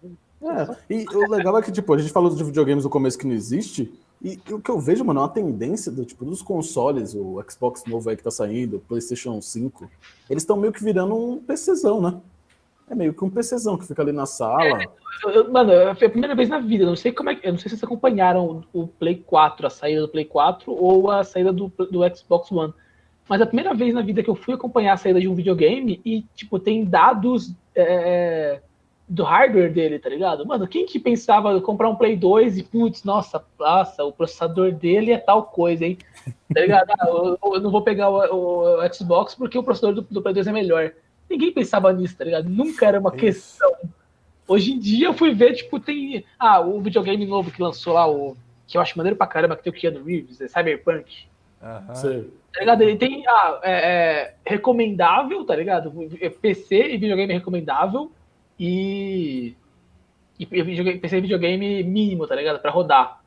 É, 0.41 0.93
e 0.93 1.06
o 1.14 1.30
legal 1.30 1.58
é 1.58 1.62
que, 1.62 1.72
tipo, 1.72 1.93
a 1.93 1.97
gente 1.97 2.14
falou 2.14 2.34
de 2.34 2.43
videogames 2.43 2.86
no 2.86 2.89
começo 2.89 3.18
que 3.18 3.28
não 3.28 3.34
existe, 3.34 3.91
e, 4.22 4.39
e, 4.47 4.53
o 4.53 4.62
que 4.62 4.72
eu 4.72 4.80
vejo, 4.80 5.03
mano, 5.03 5.20
é 5.20 5.24
uma 5.24 5.30
tendência 5.30 5.91
do, 5.91 6.06
tipo, 6.06 6.24
dos 6.24 6.41
consoles, 6.41 7.14
o 7.14 7.43
Xbox 7.49 7.84
novo 7.86 8.10
aí 8.10 8.16
que 8.16 8.24
tá 8.24 8.32
saindo, 8.32 8.78
o 8.78 8.80
PlayStation 8.80 9.41
5, 9.41 9.89
eles 10.30 10.43
estão 10.43 10.56
meio 10.56 10.72
que 10.72 10.84
virando 10.84 11.16
um 11.16 11.39
PCzão, 11.39 12.01
né? 12.01 12.22
É 12.90 12.94
meio 12.94 13.14
que 13.14 13.24
um 13.24 13.30
PCzão 13.30 13.78
que 13.78 13.86
fica 13.86 14.02
ali 14.02 14.12
na 14.12 14.26
sala. 14.26 14.84
É, 14.84 14.88
eu, 15.26 15.52
mano, 15.52 15.72
foi 15.96 16.08
a 16.08 16.10
primeira 16.10 16.36
vez 16.36 16.50
na 16.50 16.60
vida, 16.60 16.86
não 16.86 16.96
sei 16.96 17.12
como 17.12 17.32
é. 17.32 17.40
Eu 17.42 17.54
não 17.54 17.60
sei 17.60 17.70
se 17.70 17.78
vocês 17.78 17.84
acompanharam 17.84 18.64
o 18.72 18.88
Play 18.88 19.24
4, 19.26 19.66
a 19.66 19.70
saída 19.70 20.02
do 20.02 20.08
Play 20.08 20.26
4 20.26 20.72
ou 20.72 21.10
a 21.10 21.24
saída 21.24 21.52
do, 21.52 21.68
do 21.68 22.16
Xbox 22.16 22.52
One. 22.52 22.74
Mas 23.28 23.42
a 23.42 23.46
primeira 23.46 23.74
vez 23.74 23.94
na 23.94 24.02
vida 24.02 24.22
que 24.22 24.30
eu 24.30 24.36
fui 24.36 24.54
acompanhar 24.54 24.94
a 24.94 24.98
saída 24.98 25.20
de 25.20 25.28
um 25.28 25.34
videogame 25.34 26.00
e, 26.06 26.24
tipo, 26.36 26.60
tem 26.60 26.86
dados. 26.86 27.54
É, 27.76 28.62
do 29.08 29.24
hardware 29.24 29.72
dele, 29.72 30.00
tá 30.00 30.10
ligado? 30.10 30.46
Mano, 30.46 30.68
quem 30.68 30.86
que 30.86 31.00
pensava 31.00 31.60
comprar 31.62 31.90
um 31.90 31.96
Play 31.96 32.16
2 32.16 32.58
e, 32.58 32.64
putz, 32.64 33.04
nossa, 33.04 33.44
nossa, 33.60 34.04
o 34.04 34.12
processador 34.12 34.72
dele 34.72 35.12
é 35.12 35.18
tal 35.18 35.44
coisa, 35.44 35.86
hein? 35.86 35.98
Tá 36.54 36.62
ligado? 36.62 36.90
Ah, 37.00 37.08
eu, 37.08 37.38
eu, 37.44 37.62
não 37.62 37.70
vou 37.70 37.84
pegar 37.84 38.10
o, 38.10 38.80
o, 38.80 38.94
Xbox 38.94 39.36
porque 39.36 39.58
o 39.58 39.64
processador 39.64 39.96
do, 39.96 40.02
do, 40.02 40.22
Play 40.22 40.34
2 40.34 40.48
é 40.48 40.52
melhor. 40.52 40.92
Ninguém 41.30 41.52
pensava 41.52 41.92
nisso, 41.92 42.18
tá 42.18 42.24
ligado? 42.24 42.50
Nunca 42.50 42.86
era 42.86 43.00
uma 43.00 43.10
Isso. 43.10 43.18
questão. 43.18 43.72
Hoje 44.48 44.74
em 44.74 44.80
dia 44.80 45.08
eu 45.08 45.14
fui 45.14 45.34
ver, 45.34 45.54
tipo, 45.54 45.80
tem. 45.80 46.24
Ah, 46.38 46.60
o 46.60 46.80
videogame 46.80 47.26
novo 47.26 47.52
que 47.52 47.62
lançou 47.62 47.94
lá, 47.94 48.08
o. 48.08 48.38
Que 48.68 48.78
eu 48.78 48.82
acho 48.82 48.98
maneiro 48.98 49.18
pra 49.18 49.28
caramba, 49.28 49.56
que 49.56 49.64
tem 49.64 49.72
o 49.72 49.76
Keanu 49.76 50.04
Reeves, 50.04 50.42
é 50.42 50.48
Cyberpunk. 50.48 51.26
Uhum. 51.62 52.30
Tá 52.54 52.60
ligado? 52.60 52.82
Ele 52.82 52.98
tem 52.98 53.24
ah, 53.28 53.60
é, 53.64 53.72
é, 53.72 54.34
recomendável, 54.46 55.44
tá 55.46 55.56
ligado? 55.56 55.92
PC 56.42 56.94
e 56.94 56.98
videogame 56.98 57.34
recomendável 57.34 58.12
e. 58.60 59.56
E 60.38 60.46
videogame, 60.46 61.00
PC 61.00 61.22
videogame 61.22 61.84
mínimo, 61.84 62.28
tá 62.28 62.36
ligado? 62.36 62.60
Pra 62.60 62.72
rodar. 62.72 63.22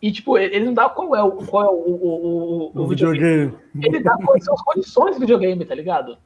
E, 0.00 0.12
tipo, 0.12 0.36
ele 0.36 0.64
não 0.64 0.74
dá 0.74 0.88
qual 0.88 1.16
é 1.16 1.22
o, 1.22 1.32
qual 1.32 1.64
é 1.64 1.68
o, 1.68 1.72
o, 1.72 2.72
o, 2.74 2.82
o 2.82 2.86
videogame. 2.86 3.46
videogame. 3.46 3.56
Ele 3.82 4.00
dá 4.00 4.16
quais 4.24 4.44
são 4.44 4.54
as 4.54 4.62
condições 4.62 5.16
do 5.16 5.20
videogame, 5.20 5.64
tá 5.64 5.74
ligado? 5.74 6.18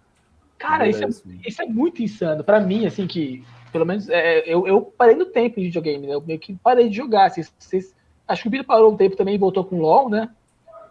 Cara, 0.61 0.86
isso, 0.86 1.02
é, 1.02 1.08
isso 1.48 1.62
é 1.62 1.64
muito 1.64 2.02
insano. 2.02 2.44
Pra 2.44 2.61
mim, 2.61 2.86
assim, 2.86 3.06
que. 3.06 3.42
Pelo 3.72 3.86
menos 3.86 4.08
é, 4.08 4.40
eu, 4.40 4.66
eu 4.66 4.82
parei 4.82 5.14
no 5.14 5.24
tempo 5.24 5.58
de 5.58 5.66
videogame, 5.66 6.06
né? 6.06 6.14
Eu 6.14 6.20
meio 6.20 6.38
que 6.38 6.54
parei 6.56 6.88
de 6.88 6.96
jogar. 6.96 7.30
Vocês, 7.30 7.52
vocês, 7.58 7.94
acho 8.28 8.42
que 8.42 8.48
o 8.48 8.50
Bito 8.50 8.64
parou 8.64 8.92
um 8.92 8.96
tempo 8.96 9.16
também 9.16 9.36
e 9.36 9.38
voltou 9.38 9.64
com 9.64 9.80
LOL, 9.80 10.11
né? 10.11 10.28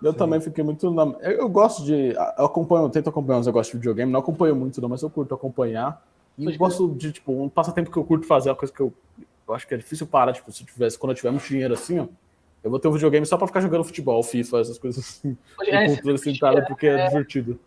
Eu 0.01 0.13
Sim. 0.13 0.17
também 0.17 0.41
fiquei 0.41 0.63
muito. 0.63 0.89
Na... 0.91 1.03
Eu, 1.21 1.31
eu, 1.31 1.49
gosto 1.49 1.83
de. 1.83 2.13
Eu 2.37 2.45
acompanho, 2.45 2.85
eu 2.85 2.89
tento 2.89 3.09
acompanhar 3.09 3.39
os 3.39 3.45
negócios 3.45 3.71
de 3.71 3.77
videogame, 3.77 4.11
não 4.11 4.21
acompanho 4.21 4.55
muito, 4.55 4.81
não, 4.81 4.89
mas 4.89 5.03
eu 5.03 5.09
curto 5.09 5.35
acompanhar. 5.35 6.01
E 6.37 6.45
eu 6.45 6.57
gosto 6.57 6.87
de, 6.95 7.11
tipo, 7.11 7.33
um 7.33 7.49
passatempo 7.49 7.91
que 7.91 7.97
eu 7.97 8.03
curto 8.05 8.25
fazer, 8.25 8.49
uma 8.49 8.55
coisa 8.55 8.73
que 8.73 8.79
eu, 8.79 8.93
eu 9.45 9.53
acho 9.53 9.67
que 9.67 9.73
é 9.73 9.77
difícil 9.77 10.07
parar, 10.07 10.31
tipo, 10.31 10.49
se 10.51 10.63
tivesse, 10.63 10.97
quando 10.97 11.11
eu 11.11 11.15
tiver 11.15 11.31
muito 11.31 11.45
dinheiro 11.45 11.73
assim, 11.73 11.99
ó, 11.99 12.07
eu 12.63 12.71
vou 12.71 12.79
ter 12.79 12.87
um 12.87 12.93
videogame 12.93 13.25
só 13.25 13.37
pra 13.37 13.45
ficar 13.45 13.59
jogando 13.59 13.83
futebol, 13.83 14.23
FIFA, 14.23 14.61
essas 14.61 14.79
coisas 14.79 15.03
assim. 15.03 15.37
É, 15.67 15.85
com 15.85 15.95
controle 15.95 16.17
sentado, 16.23 16.65
porque 16.65 16.87
é, 16.87 16.91
é 16.91 17.07
divertido. 17.09 17.59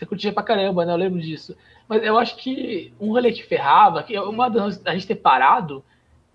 Você 0.00 0.06
curtia 0.06 0.32
pra 0.32 0.42
caramba, 0.42 0.86
né? 0.86 0.94
Eu 0.94 0.96
lembro 0.96 1.20
disso. 1.20 1.54
Mas 1.86 2.02
eu 2.02 2.18
acho 2.18 2.34
que 2.36 2.90
um 2.98 3.12
rolê 3.12 3.30
que 3.32 3.42
ferrava, 3.42 4.02
que 4.02 4.18
uma 4.18 4.48
das 4.48 4.80
a 4.86 4.94
gente 4.94 5.06
ter 5.06 5.16
parado, 5.16 5.84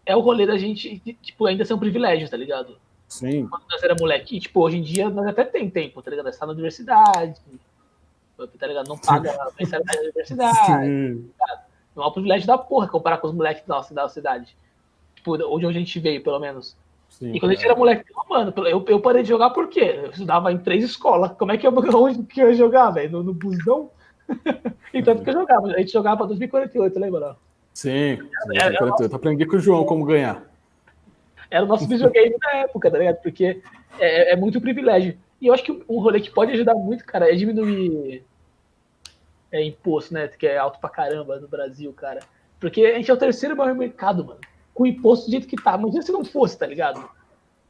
é 0.05 0.15
o 0.15 0.19
rolê 0.19 0.45
da 0.45 0.55
gente, 0.55 0.99
tipo, 1.19 1.47
ainda 1.47 1.65
ser 1.65 1.73
um 1.73 1.79
privilégio, 1.79 2.29
tá 2.29 2.37
ligado? 2.37 2.77
Sim. 3.07 3.47
Quando 3.47 3.63
nós 3.67 3.81
era 3.81 3.95
moleque, 3.99 4.39
tipo, 4.39 4.61
hoje 4.61 4.77
em 4.77 4.83
dia 4.83 5.09
nós 5.09 5.25
até 5.25 5.43
tem 5.43 5.67
tempo, 5.67 5.99
tá 5.99 6.11
ligado? 6.11 6.27
Nós 6.27 6.37
tá 6.37 6.45
na 6.45 6.51
universidade, 6.51 7.41
tá 8.37 8.67
ligado? 8.67 8.87
Não 8.87 8.99
paga 8.99 9.31
a 9.31 9.51
mensalidade 9.59 9.97
da 9.97 10.03
universidade. 10.03 10.85
Sim. 10.85 11.31
Tá 11.35 11.65
não 11.95 12.03
é 12.03 12.07
um 12.07 12.11
privilégio 12.11 12.45
da 12.45 12.59
porra 12.59 12.87
comparar 12.87 13.17
com 13.17 13.27
os 13.27 13.33
moleques 13.33 13.65
da 13.65 13.77
nossa, 13.77 13.95
da 13.95 14.07
cidade. 14.07 14.55
Tipo, 15.15 15.43
onde 15.51 15.65
a 15.65 15.71
gente 15.71 15.99
veio, 15.99 16.21
pelo 16.21 16.39
menos. 16.39 16.77
Sim, 17.19 17.33
e 17.33 17.39
quando 17.39 17.51
a 17.51 17.55
gente 17.55 17.65
era 17.65 17.75
moleque, 17.75 18.11
mano, 18.29 18.53
eu, 18.67 18.83
eu 18.89 18.99
parei 18.99 19.23
de 19.23 19.29
jogar 19.29 19.51
por 19.51 19.69
quê? 19.69 19.99
Eu 20.03 20.09
estudava 20.09 20.51
em 20.51 20.57
três 20.57 20.83
escolas. 20.83 21.31
Como 21.37 21.51
é 21.51 21.57
que 21.57 21.65
eu, 21.65 21.71
onde 21.95 22.23
que 22.23 22.41
eu 22.41 22.49
ia 22.49 22.55
jogar, 22.55 22.91
velho? 22.91 23.09
No, 23.09 23.23
no 23.23 23.33
busão? 23.33 23.89
então, 24.93 25.15
porque 25.15 25.29
eu 25.29 25.35
jogava. 25.35 25.67
A 25.67 25.79
gente 25.79 25.93
jogava 25.93 26.17
pra 26.17 26.25
2048, 26.25 26.99
lembra? 26.99 27.37
Sim, 27.73 28.17
2048. 28.47 29.15
Aprendi 29.15 29.45
com 29.45 29.55
o 29.55 29.59
João 29.59 29.85
como 29.85 30.03
ganhar. 30.03 30.43
Era 31.49 31.63
o 31.63 31.67
nosso 31.67 31.87
videogame 31.87 32.35
da 32.37 32.57
época, 32.57 32.91
tá 32.91 32.97
ligado? 32.97 33.21
Porque 33.21 33.61
é, 33.97 34.33
é 34.33 34.35
muito 34.35 34.59
privilégio. 34.59 35.17
E 35.39 35.47
eu 35.47 35.53
acho 35.53 35.63
que 35.63 35.71
um 35.87 35.99
rolê 35.99 36.19
que 36.19 36.31
pode 36.31 36.51
ajudar 36.51 36.75
muito, 36.75 37.05
cara, 37.05 37.31
é 37.31 37.35
diminuir 37.35 38.25
é, 39.53 39.63
imposto, 39.63 40.13
né? 40.13 40.27
Que 40.27 40.47
é 40.47 40.57
alto 40.57 40.79
pra 40.79 40.89
caramba 40.89 41.39
no 41.39 41.47
Brasil, 41.47 41.93
cara. 41.93 42.19
Porque 42.59 42.81
a 42.81 42.95
gente 42.95 43.09
é 43.09 43.13
o 43.13 43.17
terceiro 43.17 43.55
maior 43.55 43.73
mercado, 43.73 44.25
mano. 44.25 44.39
Com 44.75 44.85
imposto 44.85 45.25
do 45.25 45.31
jeito 45.31 45.47
que 45.47 45.55
tá. 45.55 45.75
Imagina 45.75 46.03
se 46.03 46.11
não 46.11 46.23
fosse, 46.23 46.59
tá 46.59 46.67
ligado? 46.67 47.03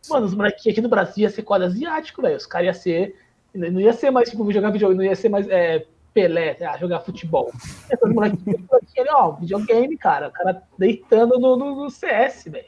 Mano, 0.09 0.25
os 0.25 0.35
moleques 0.35 0.67
aqui 0.67 0.81
no 0.81 0.89
Brasil 0.89 1.23
ia 1.23 1.29
ser 1.29 1.43
quadro 1.43 1.67
asiático, 1.67 2.21
velho. 2.21 2.35
Os 2.35 2.45
caras 2.45 2.65
iam 2.65 2.73
ser. 2.73 3.15
Não 3.53 3.79
ia 3.79 3.93
ser 3.93 4.11
mais, 4.11 4.29
tipo, 4.29 4.51
jogar 4.51 4.71
videogame, 4.71 4.97
não 4.97 5.09
ia 5.09 5.15
ser 5.15 5.29
mais 5.29 5.47
é, 5.47 5.85
Pelé, 6.13 6.57
ah, 6.61 6.77
jogar 6.77 7.01
futebol. 7.01 7.51
Todo 7.99 8.13
moleque 8.13 8.37
aqui, 8.49 9.03
ó, 9.11 9.31
videogame, 9.31 9.97
cara. 9.97 10.29
O 10.29 10.31
cara 10.31 10.63
deitando 10.77 11.39
no, 11.39 11.55
no, 11.55 11.83
no 11.83 11.89
CS, 11.89 12.45
velho. 12.45 12.65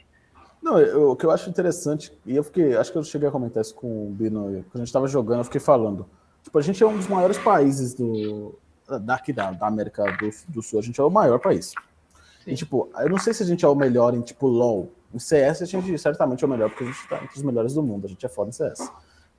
Não, 0.62 0.78
eu, 0.78 1.12
o 1.12 1.16
que 1.16 1.24
eu 1.24 1.30
acho 1.30 1.48
interessante, 1.48 2.12
e 2.26 2.36
eu 2.36 2.44
fiquei, 2.44 2.76
acho 2.76 2.92
que 2.92 2.98
eu 2.98 3.04
cheguei 3.04 3.28
a 3.28 3.32
comentar 3.32 3.62
isso 3.62 3.74
com 3.74 4.08
o 4.08 4.10
Bino, 4.10 4.64
quando 4.70 4.82
a 4.82 4.84
gente 4.84 4.92
tava 4.92 5.06
jogando, 5.06 5.38
eu 5.38 5.44
fiquei 5.44 5.60
falando. 5.60 6.06
Tipo, 6.42 6.58
a 6.58 6.62
gente 6.62 6.82
é 6.82 6.86
um 6.86 6.96
dos 6.96 7.06
maiores 7.06 7.38
países 7.38 7.94
do, 7.94 8.58
daqui 9.00 9.32
da, 9.32 9.50
da 9.50 9.66
América 9.66 10.04
do, 10.04 10.30
do, 10.48 10.62
Sul, 10.62 10.80
a 10.80 10.82
gente 10.82 11.00
é 11.00 11.04
o 11.04 11.10
maior 11.10 11.38
país. 11.38 11.72
Sim. 12.44 12.50
E, 12.52 12.54
tipo, 12.54 12.88
eu 12.98 13.08
não 13.08 13.18
sei 13.18 13.34
se 13.34 13.42
a 13.42 13.46
gente 13.46 13.64
é 13.64 13.68
o 13.68 13.74
melhor 13.74 14.14
em, 14.14 14.20
tipo, 14.20 14.46
LoL. 14.46 14.90
Em 15.12 15.18
CS, 15.18 15.62
a 15.62 15.64
gente 15.64 15.98
certamente 15.98 16.44
é 16.44 16.46
o 16.46 16.50
melhor, 16.50 16.68
porque 16.68 16.84
a 16.84 16.86
gente 16.86 17.08
tá 17.08 17.16
entre 17.22 17.36
os 17.36 17.42
melhores 17.42 17.72
do 17.72 17.82
mundo, 17.82 18.06
a 18.06 18.08
gente 18.08 18.24
é 18.24 18.28
foda 18.28 18.50
em 18.50 18.52
CS. 18.52 18.90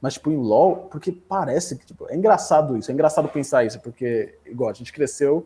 Mas, 0.02 0.14
tipo, 0.14 0.32
em 0.32 0.38
LoL, 0.38 0.88
porque 0.90 1.12
parece 1.12 1.76
que, 1.76 1.86
tipo, 1.86 2.08
é 2.10 2.16
engraçado 2.16 2.78
isso, 2.78 2.90
é 2.90 2.94
engraçado 2.94 3.28
pensar 3.28 3.66
isso, 3.66 3.80
porque, 3.80 4.38
igual, 4.46 4.70
a 4.70 4.74
gente 4.74 4.92
cresceu 4.92 5.46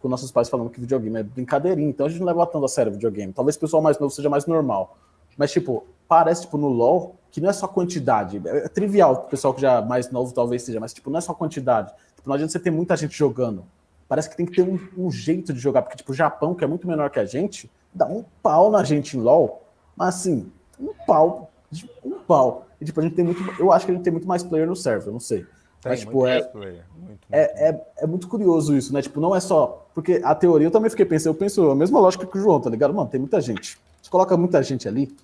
com 0.00 0.08
nossos 0.08 0.32
pais 0.32 0.48
falando 0.48 0.68
que 0.68 0.80
videogame 0.80 1.20
é 1.20 1.22
brincadeirinha, 1.22 1.88
então 1.88 2.06
a 2.06 2.08
gente 2.08 2.18
não 2.18 2.26
leva 2.26 2.44
tanto 2.46 2.64
a 2.64 2.68
sério 2.68 2.90
videogame. 2.92 3.32
Talvez 3.32 3.56
o 3.56 3.60
pessoal 3.60 3.80
mais 3.80 3.98
novo 3.98 4.12
seja 4.12 4.28
mais 4.28 4.46
normal. 4.46 4.98
Mas, 5.38 5.52
tipo, 5.52 5.86
parece, 6.08 6.42
tipo, 6.42 6.58
no 6.58 6.68
LoL, 6.68 7.14
que 7.30 7.40
não 7.40 7.48
é 7.48 7.52
só 7.52 7.68
quantidade. 7.68 8.42
É, 8.44 8.64
é 8.64 8.68
trivial, 8.68 9.12
o 9.12 9.30
pessoal 9.30 9.54
que 9.54 9.62
já 9.62 9.78
é 9.78 9.84
mais 9.84 10.10
novo 10.10 10.34
talvez 10.34 10.62
seja, 10.62 10.80
mas, 10.80 10.92
tipo, 10.92 11.08
não 11.08 11.18
é 11.18 11.20
só 11.20 11.32
quantidade. 11.32 11.94
Tipo, 12.16 12.28
não 12.28 12.34
adianta 12.34 12.52
você 12.52 12.58
ter 12.58 12.70
muita 12.70 12.96
gente 12.96 13.16
jogando. 13.16 13.64
Parece 14.12 14.28
que 14.28 14.36
tem 14.36 14.44
que 14.44 14.52
ter 14.52 14.60
um, 14.60 14.78
um, 14.98 15.10
jeito 15.10 15.54
de 15.54 15.58
jogar, 15.58 15.80
porque, 15.80 15.96
tipo, 15.96 16.12
o 16.12 16.14
Japão, 16.14 16.54
que 16.54 16.62
é 16.62 16.66
muito 16.66 16.86
menor 16.86 17.08
que 17.08 17.18
a 17.18 17.24
gente, 17.24 17.70
dá 17.94 18.04
um 18.04 18.22
pau 18.42 18.70
na 18.70 18.84
gente 18.84 19.16
em 19.16 19.20
LoL, 19.22 19.62
mas, 19.96 20.16
assim, 20.16 20.52
um 20.78 20.92
pau, 21.06 21.50
um 22.04 22.18
pau. 22.18 22.66
E, 22.78 22.84
tipo, 22.84 23.00
a 23.00 23.02
gente 23.02 23.14
tem 23.14 23.24
muito, 23.24 23.42
eu 23.58 23.72
acho 23.72 23.86
que 23.86 23.90
a 23.90 23.94
gente 23.94 24.04
tem 24.04 24.12
muito 24.12 24.28
mais 24.28 24.42
player 24.42 24.68
no 24.68 24.76
server, 24.76 25.10
não 25.10 25.18
sei. 25.18 25.46
Tem, 25.80 25.92
mas, 25.92 26.00
tipo, 26.00 26.26
é, 26.26 26.42
muito, 26.42 26.58
muito, 26.58 27.20
é, 27.32 27.70
é, 27.70 27.86
é, 28.00 28.06
muito 28.06 28.28
curioso 28.28 28.76
isso, 28.76 28.92
né? 28.92 29.00
Tipo, 29.00 29.18
não 29.18 29.34
é 29.34 29.40
só. 29.40 29.86
Porque 29.94 30.20
a 30.22 30.34
teoria 30.34 30.66
eu 30.66 30.70
também 30.70 30.90
fiquei 30.90 31.06
pensando, 31.06 31.32
eu 31.32 31.38
penso 31.38 31.70
a 31.70 31.74
mesma 31.74 31.98
lógica 31.98 32.26
que 32.26 32.36
o 32.36 32.40
João, 32.42 32.60
tá 32.60 32.68
ligado? 32.68 32.92
Mano, 32.92 33.08
tem 33.08 33.18
muita 33.18 33.40
gente. 33.40 33.78
Você 34.02 34.10
coloca 34.10 34.36
muita 34.36 34.62
gente 34.62 34.86
ali. 34.86 35.16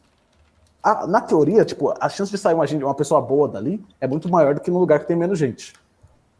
A, 0.82 1.07
na 1.07 1.20
teoria, 1.20 1.62
tipo, 1.62 1.93
a 2.01 2.09
chance 2.09 2.30
de 2.30 2.39
sair 2.39 2.55
uma, 2.55 2.66
gente, 2.66 2.82
uma 2.82 2.95
pessoa 2.95 3.20
boa 3.20 3.49
dali 3.49 3.84
é 4.01 4.09
muito 4.09 4.30
maior 4.30 4.55
do 4.55 4.62
que 4.62 4.70
num 4.70 4.78
lugar 4.78 4.99
que 5.01 5.07
tem 5.07 5.14
menos 5.14 5.39
gente. 5.39 5.74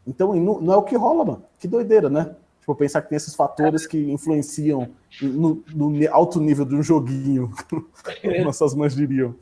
Então, 0.05 0.33
não, 0.35 0.73
é 0.73 0.77
o 0.77 0.83
que 0.83 0.95
rola, 0.95 1.25
mano. 1.25 1.43
Que 1.59 1.67
doideira, 1.67 2.09
né? 2.09 2.35
Tipo, 2.59 2.75
pensar 2.75 3.01
que 3.01 3.09
tem 3.09 3.15
esses 3.15 3.35
fatores 3.35 3.87
que 3.87 3.97
influenciam 4.11 4.89
no, 5.21 5.63
no 5.73 6.13
alto 6.13 6.39
nível 6.39 6.65
de 6.65 6.75
um 6.75 6.83
joguinho, 6.83 7.51
como 7.69 7.87
nossas 8.43 8.73
mães 8.73 8.95
diriam. 8.95 9.35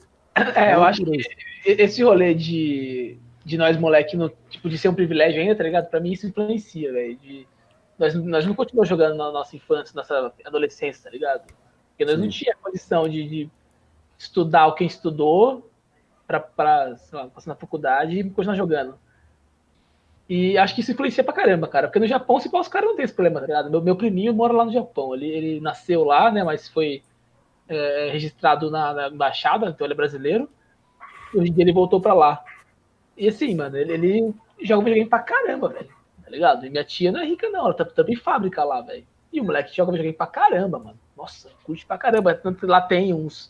É, 0.56 0.76
eu 0.76 0.84
acho 0.84 1.04
que 1.04 1.22
esse 1.66 2.04
rolê 2.04 2.34
de, 2.34 3.18
de 3.44 3.58
nós, 3.58 3.78
moleque, 3.78 4.16
no, 4.16 4.30
tipo, 4.50 4.70
de 4.70 4.78
ser 4.78 4.90
um 4.90 4.94
privilégio 4.94 5.42
ainda, 5.42 5.56
tá 5.56 5.64
ligado? 5.64 5.90
Pra 5.90 6.00
mim 6.00 6.12
isso 6.12 6.28
influencia, 6.28 6.92
velho. 6.92 7.18
Nós, 7.98 8.14
nós 8.14 8.46
não 8.46 8.54
continuamos 8.54 8.88
jogando 8.88 9.18
na 9.18 9.32
nossa 9.32 9.56
infância, 9.56 9.94
nossa 9.96 10.32
adolescência, 10.46 11.04
tá 11.04 11.10
ligado? 11.10 11.48
Porque 11.90 12.06
nós 12.06 12.16
Sim. 12.16 12.22
não 12.22 12.30
tínhamos 12.30 12.62
condição 12.62 13.10
de, 13.10 13.28
de, 13.28 13.50
estudar 14.18 14.68
o 14.68 14.76
que 14.76 14.84
estudou 14.84 15.70
pra, 16.26 16.40
pra 16.40 16.96
sei 16.98 17.18
lá, 17.18 17.28
passar 17.28 17.50
na 17.50 17.56
faculdade 17.56 18.20
e 18.20 18.24
continuar 18.30 18.56
jogando. 18.56 18.98
E 20.30 20.58
acho 20.58 20.76
que 20.76 20.82
isso 20.82 20.92
influencia 20.92 21.24
pra 21.24 21.34
caramba, 21.34 21.68
cara. 21.68 21.88
Porque 21.88 22.00
no 22.00 22.08
Japão, 22.08 22.40
se 22.40 22.50
os 22.52 22.68
caras 22.68 22.90
não 22.90 22.96
tem 22.96 23.06
esse 23.06 23.14
problema, 23.14 23.40
tá 23.40 23.48
ligado? 23.48 23.72
Meu, 23.72 23.82
meu 23.82 23.96
priminho 23.96 24.34
mora 24.34 24.54
lá 24.54 24.66
no 24.66 24.74
Japão. 24.74 25.16
Ele, 25.16 25.28
ele 25.28 25.60
nasceu 25.62 26.04
lá, 26.04 26.30
né? 26.30 26.44
Mas 26.44 26.68
foi 26.68 27.02
é, 27.68 28.10
registrado 28.12 28.70
na, 28.70 28.94
na, 28.94 29.08
embaixada, 29.08 29.68
então 29.70 29.86
ele 29.86 29.94
é 29.94 29.98
brasileiro. 29.98 30.50
Hoje 31.34 31.50
em 31.50 31.54
dia 31.54 31.64
ele 31.64 31.72
voltou 31.72 32.02
pra 32.02 32.14
lá. 32.14 32.44
E 33.16 33.28
assim, 33.28 33.56
mano, 33.56 33.78
ele, 33.78 33.94
ele 33.94 34.36
joga 34.62 34.84
videogame 34.84 35.10
pra 35.10 35.20
caramba, 35.20 35.70
velho. 35.70 35.90
Tá 36.24 36.30
ligado? 36.30 36.66
E 36.66 36.70
minha 36.70 36.84
tia 36.84 37.12
não 37.12 37.22
é 37.22 37.26
rica, 37.26 37.50
não. 37.50 37.66
Ela 37.66 37.74
tá 37.74 37.86
tá 37.86 38.04
fábrica 38.22 38.64
lá, 38.66 38.82
velho. 38.82 39.08
E 39.32 39.40
o 39.40 39.46
moleque 39.46 39.76
joga 39.76 39.92
videogame 39.92 40.18
pra 40.18 40.28
caramba, 40.28 40.78
mano. 40.78 41.00
Nossa, 41.16 41.50
curte 41.64 41.86
pra 41.86 41.98
caramba. 41.98 42.36
Tanto 42.36 42.68
lá 42.68 42.82
tem 42.82 43.14
uns 43.14 43.50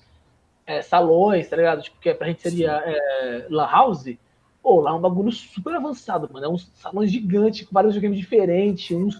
é, 0.63 0.83
salões, 0.83 1.49
tá 1.49 1.55
ligado? 1.55 1.81
Tipo, 1.81 1.99
que 1.99 2.09
é, 2.09 2.13
pra 2.13 2.27
gente 2.27 2.41
seria 2.41 2.83
é, 2.85 3.47
Lan 3.49 3.67
House 3.67 4.15
Pô, 4.67 4.81
lá 4.81 4.91
é 4.91 4.93
um 4.95 4.99
bagulho 4.99 5.31
super 5.31 5.73
avançado, 5.75 6.29
mano. 6.29 6.45
É 6.45 6.49
um 6.49 6.57
salão 6.57 7.05
gigante 7.05 7.65
com 7.65 7.73
vários 7.73 7.97
games 7.97 8.19
diferentes, 8.19 8.91
uns, 8.91 9.17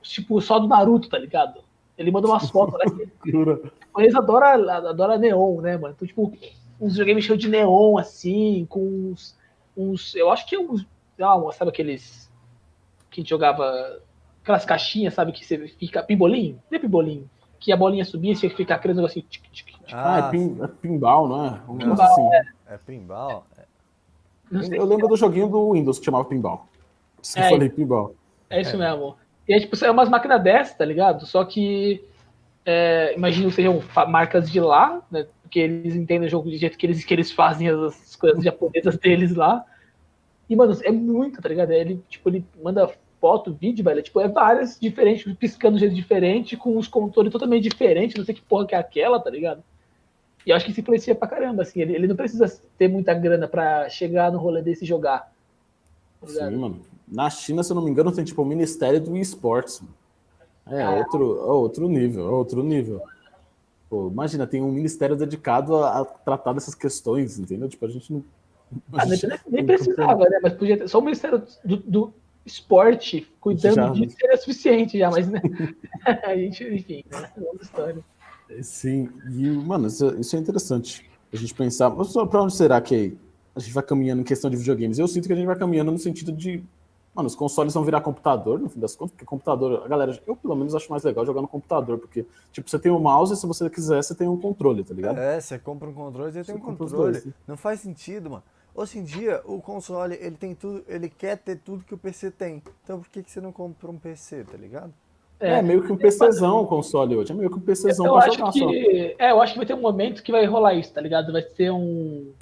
tipo, 0.00 0.40
só 0.40 0.58
do 0.58 0.66
Naruto, 0.66 1.10
tá 1.10 1.18
ligado? 1.18 1.60
Ele 1.98 2.10
manda 2.10 2.26
umas 2.26 2.48
fotos, 2.48 2.80
né? 2.96 3.06
Eles 3.98 4.14
adoram, 4.14 4.70
adora 4.70 5.18
neon, 5.18 5.60
né, 5.60 5.76
mano? 5.76 5.92
Então, 5.94 6.08
tipo, 6.08 6.32
uns 6.80 6.92
videogames 6.92 7.26
cheios 7.26 7.38
de 7.38 7.46
neon, 7.46 7.98
assim, 7.98 8.64
com 8.70 8.80
uns, 8.80 9.36
uns. 9.76 10.14
Eu 10.14 10.30
acho 10.30 10.48
que 10.48 10.56
é 10.56 10.58
uns. 10.58 10.86
Ah, 11.20 11.38
sabe 11.52 11.72
aqueles. 11.72 12.32
Que 13.10 13.20
a 13.20 13.22
gente 13.22 13.28
jogava. 13.28 14.00
Aquelas 14.42 14.64
caixinhas, 14.64 15.12
sabe? 15.12 15.30
Que 15.30 15.44
você 15.44 15.68
fica. 15.68 16.02
Pimbolim? 16.02 16.58
Não 16.70 16.78
é 16.78 16.80
pimbolim? 16.80 17.28
Que 17.60 17.70
a 17.70 17.76
bolinha 17.76 18.04
subia 18.06 18.32
e 18.32 18.34
tinha 18.36 18.48
que 18.48 18.56
ficar 18.56 18.76
aquele 18.76 18.94
negócio 18.94 19.20
assim. 19.20 19.42
Ah, 19.92 20.14
ah, 20.14 20.28
é, 20.28 20.30
pin, 20.30 20.58
é 20.62 20.66
pinball, 20.68 21.28
não 21.28 21.44
é? 21.44 21.60
Um 21.68 21.76
pinball, 21.76 22.00
assim. 22.00 22.34
é. 22.34 22.74
é 22.74 22.78
pinball? 22.78 23.44
Eu 24.50 24.84
lembro 24.84 25.08
do 25.08 25.16
joguinho 25.16 25.48
do 25.48 25.72
Windows 25.72 25.98
que 25.98 26.04
chamava 26.04 26.24
Pinball. 26.24 26.66
Isso 27.22 27.38
é, 27.38 27.46
eu 27.46 27.50
falei 27.50 27.68
Pinball. 27.68 28.14
É 28.48 28.60
isso 28.60 28.76
é. 28.76 28.78
mesmo. 28.78 29.16
E 29.48 29.54
é 29.54 29.60
tipo, 29.60 29.84
é 29.84 29.90
umas 29.90 30.08
máquinas 30.08 30.42
dessas, 30.42 30.76
tá 30.76 30.84
ligado? 30.84 31.26
Só 31.26 31.44
que 31.44 32.04
é, 32.64 33.14
imagino 33.16 33.48
que 33.48 33.54
sejam 33.54 33.82
marcas 34.08 34.50
de 34.50 34.60
lá, 34.60 35.02
né? 35.10 35.26
Porque 35.42 35.60
eles 35.60 35.94
entendem 35.94 36.26
o 36.26 36.30
jogo 36.30 36.50
do 36.50 36.56
jeito 36.56 36.76
que 36.76 36.86
eles, 36.86 37.04
que 37.04 37.14
eles 37.14 37.30
fazem 37.30 37.68
as 37.68 38.16
coisas 38.16 38.42
japonesas 38.42 38.96
deles 38.98 39.34
lá. 39.34 39.64
E, 40.48 40.56
mano, 40.56 40.76
é 40.82 40.90
muito, 40.90 41.40
tá 41.40 41.48
ligado? 41.48 41.72
Ele, 41.72 42.02
tipo, 42.08 42.28
ele 42.28 42.44
manda 42.62 42.90
foto, 43.20 43.52
vídeo, 43.54 43.84
velho. 43.84 44.02
Tipo, 44.02 44.20
é 44.20 44.28
várias 44.28 44.78
diferentes, 44.80 45.32
piscando 45.34 45.74
de 45.74 45.80
jeito 45.80 45.94
diferente, 45.94 46.56
com 46.56 46.76
os 46.76 46.88
controles 46.88 47.32
totalmente 47.32 47.68
diferentes, 47.68 48.16
não 48.16 48.24
sei 48.24 48.34
que 48.34 48.42
porra 48.42 48.66
que 48.66 48.74
é 48.74 48.78
aquela, 48.78 49.20
tá 49.20 49.30
ligado? 49.30 49.62
E 50.46 50.50
eu 50.50 50.56
acho 50.56 50.64
que 50.64 50.70
isso 50.70 50.80
influencia 50.80 51.14
pra 51.14 51.26
caramba, 51.26 51.62
assim. 51.62 51.80
Ele, 51.80 51.94
ele 51.94 52.06
não 52.06 52.14
precisa 52.14 52.60
ter 52.78 52.86
muita 52.86 53.12
grana 53.12 53.48
pra 53.48 53.88
chegar 53.88 54.30
no 54.30 54.38
rolê 54.38 54.62
desse 54.62 54.84
e 54.84 54.86
jogar. 54.86 55.32
Tá 56.20 56.28
Sim, 56.28 56.56
mano. 56.56 56.80
Na 57.06 57.28
China, 57.28 57.64
se 57.64 57.72
eu 57.72 57.74
não 57.74 57.82
me 57.82 57.90
engano, 57.90 58.12
tem 58.12 58.24
tipo 58.24 58.42
o 58.42 58.46
Ministério 58.46 59.00
do 59.00 59.16
Esportes. 59.16 59.82
É, 60.68 60.82
ah. 60.82 60.90
outro, 60.92 61.24
outro 61.24 61.88
nível, 61.88 62.32
outro 62.32 62.62
nível. 62.62 63.02
Pô, 63.88 64.08
imagina, 64.08 64.46
tem 64.46 64.60
um 64.62 64.72
ministério 64.72 65.14
dedicado 65.14 65.76
a, 65.76 66.00
a, 66.00 66.04
tratar 66.04 66.52
dessas 66.52 66.74
questões, 66.74 67.38
entendeu? 67.38 67.68
Tipo, 67.68 67.86
a 67.86 67.88
gente 67.88 68.12
não. 68.12 68.24
A 68.92 69.02
ah, 69.02 69.06
gente 69.06 69.28
nem, 69.28 69.38
nem 69.46 69.66
precisava, 69.66 70.28
né? 70.28 70.40
Mas 70.42 70.54
podia 70.54 70.76
ter 70.76 70.88
só 70.88 70.98
o 70.98 71.02
Ministério 71.02 71.42
do, 71.64 71.76
do 71.76 72.12
Esporte 72.44 73.28
cuidando 73.40 73.76
já, 73.76 73.88
disso 73.90 74.06
mas... 74.06 74.14
seria 74.14 74.36
suficiente 74.36 74.98
já, 74.98 75.08
mas 75.08 75.28
né? 75.28 75.40
a 76.24 76.36
gente, 76.36 76.64
enfim, 76.64 77.04
né? 77.10 77.30
é 77.36 77.40
outra 77.40 77.62
história. 77.62 78.04
Sim, 78.62 79.08
e, 79.30 79.50
mano, 79.50 79.88
isso, 79.88 80.14
isso 80.20 80.36
é 80.36 80.38
interessante. 80.38 81.08
A 81.32 81.36
gente 81.36 81.54
pensar, 81.54 81.90
para 81.90 82.42
onde 82.42 82.54
será 82.54 82.80
que 82.80 83.16
a 83.54 83.60
gente 83.60 83.72
vai 83.72 83.82
caminhando 83.82 84.20
em 84.20 84.24
questão 84.24 84.50
de 84.50 84.56
videogames? 84.56 84.98
Eu 84.98 85.08
sinto 85.08 85.26
que 85.26 85.32
a 85.32 85.36
gente 85.36 85.46
vai 85.46 85.56
caminhando 85.56 85.90
no 85.90 85.98
sentido 85.98 86.32
de 86.32 86.62
Mano, 87.16 87.28
os 87.28 87.34
consoles 87.34 87.72
vão 87.72 87.82
virar 87.82 88.02
computador, 88.02 88.58
no 88.58 88.68
fim 88.68 88.78
das 88.78 88.94
contas, 88.94 89.12
porque 89.12 89.24
computador, 89.24 89.82
a 89.82 89.88
galera, 89.88 90.20
eu 90.26 90.36
pelo 90.36 90.54
menos 90.54 90.74
acho 90.74 90.90
mais 90.90 91.02
legal 91.02 91.24
jogar 91.24 91.40
no 91.40 91.48
computador, 91.48 91.96
porque, 91.98 92.26
tipo, 92.52 92.68
você 92.68 92.78
tem 92.78 92.92
o 92.92 92.96
um 92.96 93.00
mouse 93.00 93.32
e 93.32 93.36
se 93.38 93.46
você 93.46 93.70
quiser, 93.70 94.04
você 94.04 94.14
tem 94.14 94.28
um 94.28 94.38
controle, 94.38 94.84
tá 94.84 94.92
ligado? 94.92 95.18
É, 95.18 95.40
você 95.40 95.58
compra 95.58 95.88
um 95.88 95.94
controle, 95.94 96.30
você, 96.30 96.44
você 96.44 96.52
tem 96.52 96.60
um 96.60 96.64
controle. 96.76 97.12
Dois, 97.12 97.34
Não 97.46 97.56
faz 97.56 97.80
sentido, 97.80 98.28
mano. 98.28 98.42
Hoje 98.74 98.98
em 98.98 99.02
dia, 99.02 99.40
o 99.46 99.62
console, 99.62 100.18
ele 100.20 100.36
tem 100.36 100.54
tudo, 100.54 100.84
ele 100.86 101.08
quer 101.08 101.38
ter 101.38 101.56
tudo 101.56 101.82
que 101.84 101.94
o 101.94 101.98
PC 101.98 102.30
tem. 102.30 102.62
Então 102.84 103.00
por 103.00 103.08
que, 103.08 103.22
que 103.22 103.30
você 103.30 103.40
não 103.40 103.50
compra 103.50 103.90
um 103.90 103.96
PC, 103.96 104.44
tá 104.44 104.58
ligado? 104.58 104.92
É, 105.38 105.58
é 105.58 105.62
meio 105.62 105.82
que 105.82 105.92
um 105.92 105.96
PCzão 105.96 106.62
o 106.62 106.66
console 106.66 107.16
hoje. 107.16 107.32
É 107.32 107.34
meio 107.34 107.50
que 107.50 107.56
um 107.56 107.60
PCzão 107.60 108.06
eu 108.06 108.12
pra 108.14 108.30
jogar 108.30 108.52
que, 108.52 108.58
só. 108.58 108.70
É, 108.70 109.30
eu 109.30 109.42
acho 109.42 109.52
que 109.52 109.58
vai 109.58 109.66
ter 109.66 109.74
um 109.74 109.80
momento 109.80 110.22
que 110.22 110.32
vai 110.32 110.44
rolar 110.46 110.74
isso, 110.74 110.92
tá 110.92 111.00
ligado? 111.00 111.32
Vai 111.32 111.42
ser 111.42 111.70
um. 111.70 112.32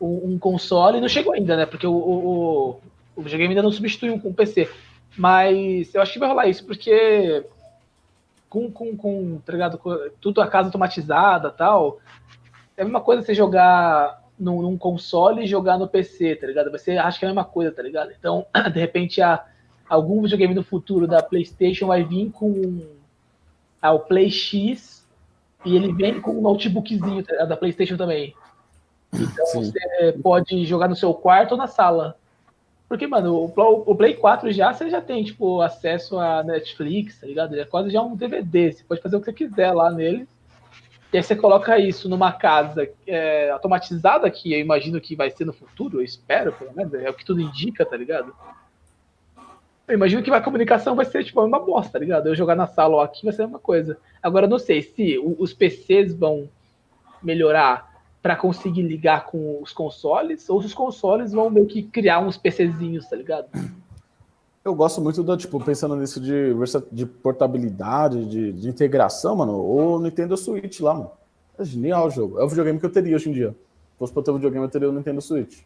Um, 0.00 0.32
um 0.32 0.38
console. 0.38 1.00
Não 1.00 1.08
chegou 1.08 1.32
ainda, 1.32 1.56
né? 1.56 1.66
Porque 1.66 1.86
o, 1.86 1.94
o, 1.94 2.80
o 3.14 3.22
videogame 3.22 3.50
ainda 3.50 3.62
não 3.62 3.70
substituiu 3.70 4.20
um 4.24 4.32
PC. 4.32 4.68
Mas 5.16 5.94
eu 5.94 6.02
acho 6.02 6.12
que 6.12 6.18
vai 6.18 6.28
rolar 6.28 6.48
isso, 6.48 6.64
porque 6.66 7.44
com, 8.48 8.70
com, 8.70 8.96
com, 8.96 9.38
tá 9.44 9.52
ligado? 9.52 9.78
Com 9.78 9.96
tudo 10.20 10.40
a 10.40 10.46
casa 10.46 10.68
automatizada 10.68 11.50
tal. 11.50 12.00
É 12.76 12.82
a 12.82 12.84
mesma 12.84 13.00
coisa 13.00 13.22
você 13.22 13.34
jogar 13.34 14.22
num, 14.38 14.62
num, 14.62 14.76
console 14.76 15.44
e 15.44 15.46
jogar 15.46 15.78
no 15.78 15.88
PC, 15.88 16.36
tá 16.36 16.46
ligado? 16.46 16.70
Você 16.70 16.92
acha 16.92 17.18
que 17.18 17.24
é 17.24 17.28
a 17.28 17.30
mesma 17.30 17.44
coisa, 17.44 17.72
tá 17.72 17.82
ligado? 17.82 18.12
Então, 18.16 18.46
de 18.72 18.80
repente, 18.80 19.22
a, 19.22 19.44
algum 19.88 20.22
videogame 20.22 20.54
no 20.54 20.62
futuro 20.62 21.06
da 21.06 21.22
PlayStation 21.22 21.86
vai 21.86 22.04
vir 22.04 22.30
com 22.30 22.82
a, 23.80 23.92
o 23.92 24.00
Play 24.00 24.30
X 24.30 25.06
e 25.64 25.76
ele 25.76 25.92
vem 25.92 26.20
com 26.20 26.38
um 26.38 26.42
notebookzinho 26.42 27.22
tá 27.22 27.44
da 27.44 27.56
PlayStation 27.56 27.96
também. 27.96 28.34
Então 29.12 29.46
Sim. 29.46 29.64
você 29.64 30.12
pode 30.22 30.64
jogar 30.66 30.88
no 30.88 30.96
seu 30.96 31.14
quarto 31.14 31.52
ou 31.52 31.58
na 31.58 31.66
sala. 31.66 32.16
Porque, 32.88 33.06
mano, 33.06 33.34
o, 33.34 33.90
o 33.90 33.96
Play 33.96 34.14
4 34.14 34.52
já 34.52 34.72
você 34.72 34.90
já 34.90 35.00
tem, 35.00 35.24
tipo, 35.24 35.60
acesso 35.62 36.18
a 36.18 36.42
Netflix, 36.42 37.20
tá 37.20 37.26
ligado? 37.26 37.52
Ele 37.52 37.62
é 37.62 37.64
quase 37.64 37.90
já 37.90 38.02
um 38.02 38.14
DVD. 38.14 38.72
Você 38.72 38.84
pode 38.84 39.00
fazer 39.00 39.16
o 39.16 39.20
que 39.20 39.26
você 39.26 39.32
quiser 39.32 39.72
lá 39.72 39.90
nele. 39.90 40.28
E 41.12 41.16
aí 41.16 41.22
você 41.22 41.36
coloca 41.36 41.78
isso 41.78 42.08
numa 42.08 42.32
casa 42.32 42.90
é, 43.06 43.50
automatizada, 43.50 44.28
que 44.30 44.52
eu 44.52 44.58
imagino 44.58 45.00
que 45.00 45.14
vai 45.14 45.30
ser 45.30 45.44
no 45.44 45.52
futuro, 45.52 46.00
eu 46.00 46.04
espero, 46.04 46.52
pelo 46.52 46.74
menos, 46.74 46.92
é 46.92 47.08
o 47.08 47.14
que 47.14 47.24
tudo 47.24 47.40
indica, 47.40 47.86
tá 47.86 47.96
ligado? 47.96 48.34
Eu 49.86 49.94
imagino 49.94 50.22
que 50.22 50.30
a 50.30 50.40
comunicação 50.40 50.94
vai 50.94 51.04
ser 51.04 51.24
tipo 51.24 51.42
uma 51.42 51.58
bosta, 51.58 51.92
tá 51.92 51.98
ligado? 51.98 52.26
Eu 52.26 52.34
jogar 52.34 52.54
na 52.54 52.66
sala 52.66 52.94
ou 52.94 53.00
aqui 53.00 53.24
vai 53.24 53.34
ser 53.34 53.44
uma 53.44 53.58
coisa. 53.58 53.98
Agora, 54.22 54.46
não 54.46 54.58
sei 54.58 54.80
se 54.80 55.18
os 55.38 55.52
PCs 55.52 56.14
vão 56.14 56.48
melhorar 57.22 57.92
para 58.22 58.34
conseguir 58.34 58.82
ligar 58.82 59.26
com 59.26 59.62
os 59.62 59.72
consoles, 59.72 60.48
ou 60.48 60.58
se 60.60 60.68
os 60.68 60.74
consoles 60.74 61.32
vão 61.32 61.50
meio 61.50 61.66
que 61.66 61.82
criar 61.82 62.20
uns 62.20 62.38
PCzinhos, 62.38 63.06
tá 63.06 63.16
ligado? 63.16 63.48
Eu 64.64 64.74
gosto 64.74 65.02
muito 65.02 65.22
da, 65.22 65.36
tipo, 65.36 65.62
pensando 65.62 65.94
nisso 65.94 66.18
de, 66.18 66.54
de 66.90 67.04
portabilidade, 67.04 68.24
de, 68.24 68.52
de 68.52 68.66
integração, 68.66 69.36
mano. 69.36 69.60
O 69.60 69.98
Nintendo 70.00 70.38
Switch 70.38 70.80
lá, 70.80 70.94
mano. 70.94 71.10
É 71.58 71.64
genial 71.64 72.06
o 72.06 72.10
jogo. 72.10 72.40
É 72.40 72.42
o 72.44 72.48
videogame 72.48 72.80
que 72.80 72.86
eu 72.86 72.90
teria 72.90 73.14
hoje 73.14 73.28
em 73.28 73.32
dia. 73.34 73.50
Se 73.50 73.98
fosse 73.98 74.12
pra 74.14 74.22
ter 74.22 74.30
um 74.30 74.36
videogame, 74.36 74.64
eu 74.64 74.70
teria 74.70 74.88
o 74.88 74.92
Nintendo 74.92 75.20
Switch. 75.20 75.58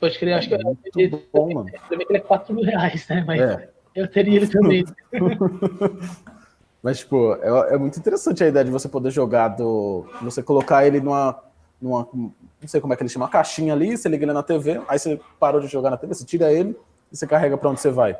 Pode 0.00 0.18
crer, 0.18 0.34
acho 0.34 0.48
que 0.48 0.54
é 0.54 0.58
muito 0.62 1.22
bom, 1.32 1.54
mano. 1.54 1.70
Também 1.88 2.06
é 2.10 2.20
4 2.20 2.54
mil 2.54 2.64
reais, 2.64 3.06
né? 3.08 3.24
Mas 3.26 3.40
é. 3.40 3.68
eu 3.94 4.08
teria 4.08 4.36
ele 4.36 4.46
também. 4.48 4.84
Mas, 6.82 7.00
tipo, 7.00 7.34
é, 7.34 7.74
é, 7.74 7.78
muito 7.78 7.98
interessante 7.98 8.44
a 8.44 8.48
ideia 8.48 8.64
de 8.64 8.70
você 8.70 8.88
poder 8.88 9.10
jogar 9.10 9.48
do. 9.48 10.06
Você 10.22 10.42
colocar 10.42 10.86
ele 10.86 11.00
numa. 11.00 11.42
numa 11.80 12.08
não 12.12 12.68
sei 12.68 12.80
como 12.80 12.92
é 12.92 12.96
que 12.96 13.02
ele 13.02 13.10
chama, 13.10 13.26
uma 13.26 13.30
caixinha 13.30 13.72
ali, 13.72 13.96
você 13.96 14.08
liga 14.08 14.24
ele 14.24 14.32
na 14.32 14.42
TV, 14.42 14.80
aí 14.88 14.98
você 14.98 15.20
parou 15.38 15.60
de 15.60 15.68
jogar 15.68 15.90
na 15.90 15.96
TV, 15.96 16.12
você 16.12 16.24
tira 16.24 16.52
ele, 16.52 16.76
e 17.10 17.16
você 17.16 17.26
carrega 17.26 17.56
para 17.56 17.70
onde 17.70 17.80
você 17.80 17.90
vai. 17.90 18.18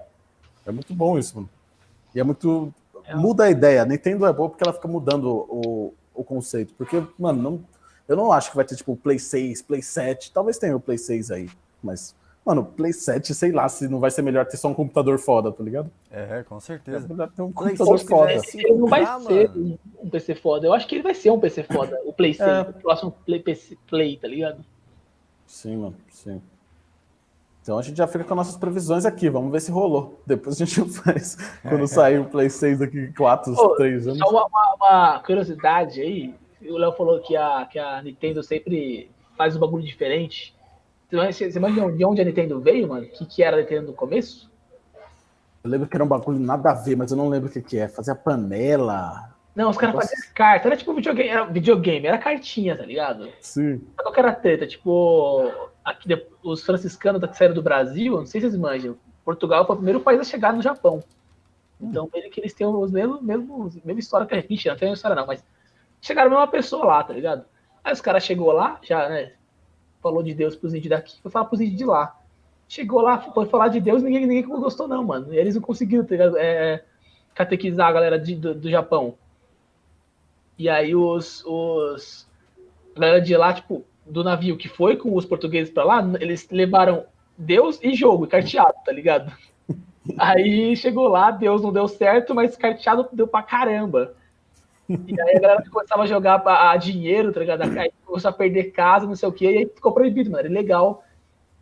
É 0.67 0.71
muito 0.71 0.95
bom 0.95 1.19
isso, 1.19 1.37
mano. 1.37 1.49
E 2.15 2.21
é 2.21 2.25
muito. 2.25 2.73
É. 3.05 3.15
Muda 3.15 3.45
a 3.45 3.51
ideia. 3.51 3.85
Nintendo 3.85 4.27
é 4.27 4.33
boa 4.33 4.49
porque 4.49 4.65
ela 4.65 4.73
fica 4.73 4.89
mudando 4.89 5.47
o, 5.49 5.95
o 6.15 6.25
conceito. 6.25 6.75
Porque, 6.75 7.03
mano, 7.19 7.43
não, 7.43 7.65
eu 8.09 8.17
não 8.17 8.33
acho 8.33 8.51
que 8.51 8.57
vai 8.57 8.65
ter 8.65 8.77
tipo 8.77 8.97
Play 8.97 9.19
6, 9.19 9.63
Play 9.63 9.83
7. 9.83 10.33
Talvez 10.33 10.59
tenha 10.59 10.77
o 10.77 10.81
Play 10.81 10.99
6 10.99 11.31
aí. 11.31 11.49
Mas, 11.83 12.15
mano, 12.45 12.65
Play 12.65 12.93
7, 12.93 13.35
sei 13.35 13.53
lá 13.53 13.69
se 13.69 13.89
não 13.89 14.01
vai 14.01 14.11
ser 14.11 14.23
melhor 14.23 14.47
ter 14.47 14.57
só 14.57 14.69
um 14.69 14.75
computador 14.75 15.19
foda, 15.19 15.53
tá 15.53 15.63
ligado? 15.63 15.91
É, 16.11 16.43
com 16.43 16.59
certeza. 16.61 17.07
É 17.07 17.27
ter 17.27 17.43
um 17.43 17.53
Play 17.53 17.77
computador 17.77 17.99
foda. 18.01 18.33
Ele 18.55 18.73
não 18.75 18.87
vai 18.87 19.03
ah, 19.03 19.21
ser 19.21 19.49
mano. 19.49 19.79
um 20.01 20.11
PC 20.11 20.35
foda. 20.35 20.67
Eu 20.67 20.73
acho 20.73 20.87
que 20.87 20.97
ele 20.97 21.03
vai 21.03 21.15
ser 21.15 21.31
um 21.31 21.41
PC 21.41 21.63
foda. 21.63 21.99
O 22.05 22.13
Play 22.13 22.35
6, 22.35 22.49
é. 22.49 22.61
o 22.63 22.73
próximo 22.75 23.13
Play, 23.25 23.41
PC, 23.41 23.77
Play, 23.87 24.17
tá 24.17 24.29
ligado? 24.29 24.65
Sim, 25.47 25.77
mano, 25.79 25.97
sim. 26.11 26.41
Então 27.69 27.79
a 27.79 27.83
gente 27.83 27.99
já 27.99 28.07
fica 28.07 28.25
com 28.25 28.35
nossas 28.35 28.57
previsões 28.57 29.05
aqui, 29.05 29.29
vamos 29.29 29.53
ver 29.53 29.61
se 29.61 29.71
rolou. 29.71 30.19
Depois 30.27 30.59
a 30.59 30.65
gente 30.65 30.81
faz 30.89 31.37
quando 31.61 31.85
sair 31.89 32.19
o 32.19 32.25
Play 32.25 32.49
6 32.49 32.79
daqui 32.79 33.13
4, 33.15 33.55
Pô, 33.55 33.77
3 33.77 34.07
anos. 34.07 34.19
Só 34.19 34.31
uma, 34.31 34.47
uma, 34.47 34.75
uma, 34.77 35.19
curiosidade 35.19 36.01
aí, 36.01 36.35
o 36.63 36.79
Léo 36.79 36.93
falou 36.93 37.21
que 37.21 37.37
a, 37.37 37.67
que 37.67 37.79
a 37.79 38.01
Nintendo 38.03 38.43
sempre 38.43 39.11
faz 39.37 39.55
um 39.55 39.61
bagulho 39.61 39.85
diferente. 39.85 40.55
Você, 41.11 41.49
imagina 41.49 41.91
de 41.91 42.05
onde 42.05 42.21
a 42.21 42.25
Nintendo 42.25 42.61
veio, 42.61 42.89
mano? 42.89 43.07
O 43.07 43.09
que, 43.09 43.25
que 43.25 43.43
era 43.43 43.57
a 43.57 43.61
Nintendo 43.61 43.89
no 43.89 43.93
começo? 43.95 44.51
Eu 45.65 45.71
lembro 45.71 45.89
que 45.89 45.97
era 45.97 46.05
um 46.05 46.09
bagulho 46.09 46.39
nada 46.39 46.71
a 46.71 46.75
ver, 46.75 46.97
mas 46.97 47.11
eu 47.11 47.17
não 47.17 47.29
lembro 47.29 47.49
o 47.49 47.53
que, 47.53 47.63
que 47.63 47.79
é. 47.79 47.89
Fazia 47.89 48.15
panela. 48.15 49.35
Não, 49.55 49.71
os 49.71 49.77
caras 49.77 49.95
faziam 49.95 50.33
carta. 50.35 50.69
Era 50.69 50.77
tipo 50.77 50.95
videogame, 50.95 51.29
era 51.31 51.45
videogame, 51.47 52.07
era 52.07 52.19
cartinha, 52.19 52.77
tá 52.77 52.85
ligado? 52.85 53.29
Sim. 53.41 53.81
Qual 53.97 54.13
que 54.13 54.21
era 54.21 54.31
a 54.31 54.35
treta? 54.35 54.67
Tipo, 54.67 55.51
aqui, 55.85 56.09
os 56.43 56.63
franciscanos 56.63 57.21
que 57.29 57.37
saíram 57.37 57.55
do 57.55 57.63
Brasil, 57.63 58.13
não 58.19 58.27
sei 58.27 58.41
se 58.41 58.47
vocês 58.47 58.55
imaginam, 58.55 58.97
Portugal 59.25 59.67
foi 59.67 59.75
o 59.75 59.79
primeiro 59.79 60.01
país 60.01 60.21
a 60.21 60.25
chegar 60.25 60.53
no 60.53 60.63
Japão. 60.63 61.03
Então, 61.81 62.05
hum. 62.05 62.11
ele 62.15 62.29
que 62.29 62.41
eles 62.41 62.55
têm 62.55 62.67
os 62.67 62.91
mesmos, 62.91 63.21
mesmos, 63.23 63.75
mesma 63.83 64.01
história 64.01 64.27
que 64.27 64.35
a 64.35 64.41
gente, 64.41 64.69
não 64.69 64.77
tem 64.77 64.93
história 64.93 65.17
não, 65.17 65.27
mas 65.27 65.45
chegaram 66.01 66.29
a 66.29 66.35
mesma 66.35 66.49
pessoa 66.49 66.85
lá, 66.85 67.03
tá 67.03 67.13
ligado? 67.13 67.45
Aí 67.83 67.93
os 67.93 68.01
caras 68.01 68.23
chegou 68.23 68.53
lá, 68.53 68.79
já, 68.83 69.09
né, 69.09 69.33
falou 70.03 70.23
de 70.23 70.35
Deus 70.35 70.57
pros 70.57 70.75
índios 70.75 70.91
daqui, 70.91 71.21
foi 71.23 71.31
falar 71.31 71.47
pros 71.47 71.61
índios 71.61 71.79
de 71.79 71.85
lá. 71.85 72.17
Chegou 72.69 73.01
lá, 73.01 73.19
foi 73.19 73.47
falar 73.47 73.69
de 73.69 73.81
Deus, 73.81 74.03
ninguém, 74.03 74.27
ninguém 74.27 74.43
gostou 74.43 74.87
não, 74.87 75.03
mano. 75.03 75.33
E 75.33 75.37
eles 75.37 75.55
não 75.55 75.63
conseguiram, 75.63 76.05
tá? 76.05 76.15
É, 76.37 76.85
catequizar 77.35 77.89
a 77.89 77.93
galera 77.93 78.19
de, 78.19 78.35
do, 78.35 78.55
do 78.55 78.71
Japão. 78.71 79.15
E 80.59 80.69
aí 80.69 80.95
os, 80.95 81.45
os 81.47 82.29
a 82.97 83.01
galera 83.01 83.21
de 83.21 83.37
lá, 83.37 83.55
tipo, 83.55 83.85
do 84.05 84.25
navio 84.25 84.57
que 84.57 84.69
foi 84.69 84.97
com 84.97 85.15
os 85.15 85.25
portugueses 85.25 85.73
para 85.73 85.85
lá, 85.85 86.11
eles 86.21 86.49
levaram 86.51 87.05
Deus 87.37 87.79
e 87.83 87.95
jogo, 87.95 88.27
carteado, 88.27 88.75
tá 88.85 88.91
ligado? 88.91 89.33
Aí 90.19 90.75
chegou 90.75 91.07
lá, 91.07 91.31
Deus 91.31 91.63
não 91.63 91.73
deu 91.73 91.87
certo, 91.87 92.35
mas 92.35 92.57
carteado 92.57 93.09
deu 93.13 93.29
pra 93.29 93.43
caramba. 93.43 94.17
E 94.89 95.21
aí 95.21 95.37
a 95.37 95.41
galera 95.41 95.65
começava 95.71 96.03
a 96.03 96.07
jogar 96.07 96.43
a, 96.47 96.73
a 96.73 96.77
dinheiro, 96.77 97.33
tá 97.33 97.41
ligado? 97.41 97.63
Aí 97.79 97.93
começou 98.07 98.31
a 98.31 98.33
perder 98.33 98.73
casa, 98.73 99.07
não 99.07 99.15
sei 99.15 99.29
o 99.29 99.33
que, 99.33 99.45
e 99.45 99.59
aí 99.59 99.67
ficou 99.67 99.93
proibido, 99.93 100.31
mano. 100.31 100.45
Era 100.45 100.53
legal 100.53 101.05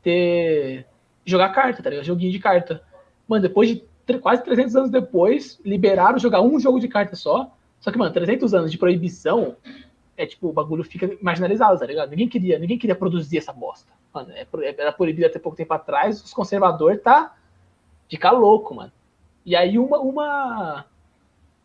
ter. 0.03 0.87
jogar 1.24 1.49
carta, 1.49 1.83
tá 1.83 1.91
ligado? 1.91 2.05
Joguinho 2.05 2.31
de 2.31 2.39
carta. 2.39 2.83
Mano, 3.27 3.43
depois 3.43 3.68
de 3.68 3.85
quase 4.20 4.45
300 4.45 4.77
anos 4.77 4.91
depois, 4.91 5.61
liberaram 5.64 6.18
jogar 6.18 6.41
um 6.41 6.61
jogo 6.61 6.79
de 6.79 6.87
carta 6.87 7.16
só. 7.16 7.53
Só 7.81 7.91
que, 7.91 7.99
mano, 7.99 8.12
300 8.12 8.55
anos 8.55 8.70
de 8.70 8.79
proibição, 8.79 9.57
é 10.16 10.24
tipo, 10.24 10.49
o 10.49 10.53
bagulho 10.53 10.85
fica 10.85 11.11
marginalizado, 11.20 11.79
tá 11.79 11.87
ligado? 11.87 12.11
Ninguém 12.11 12.29
queria, 12.29 12.59
ninguém 12.59 12.79
queria 12.79 12.95
produzir 12.95 13.39
essa 13.39 13.53
bosta. 13.53 13.93
Mano, 14.14 14.31
é, 14.33 14.47
era 14.79 14.93
proibido 14.93 15.27
até 15.27 15.39
pouco 15.39 15.57
tempo 15.57 15.74
atrás, 15.74 16.22
os 16.22 16.33
conservadores 16.33 17.03
tá 17.03 17.35
ficar 18.09 18.31
louco, 18.31 18.74
mano. 18.74 18.93
E 19.45 19.55
aí 19.55 19.79
uma, 19.79 19.99
uma, 19.99 20.85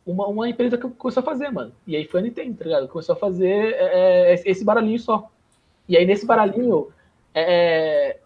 uma, 0.05 0.27
uma 0.27 0.49
empresa 0.49 0.77
que 0.77 0.87
começou 0.89 1.21
a 1.21 1.25
fazer, 1.25 1.49
mano. 1.49 1.71
E 1.85 1.95
aí 1.95 2.05
foi 2.05 2.19
a 2.19 2.23
Nintendo, 2.23 2.57
tá 2.57 2.65
ligado? 2.65 2.87
Começou 2.87 3.13
a 3.13 3.17
fazer 3.17 3.75
é, 3.75 4.33
é 4.33 4.41
esse 4.45 4.63
baralhinho 4.63 4.99
só. 4.99 5.29
E 5.87 5.97
aí 5.97 6.05
nesse 6.05 6.25
baralhinho, 6.25 6.89
é, 7.33 8.17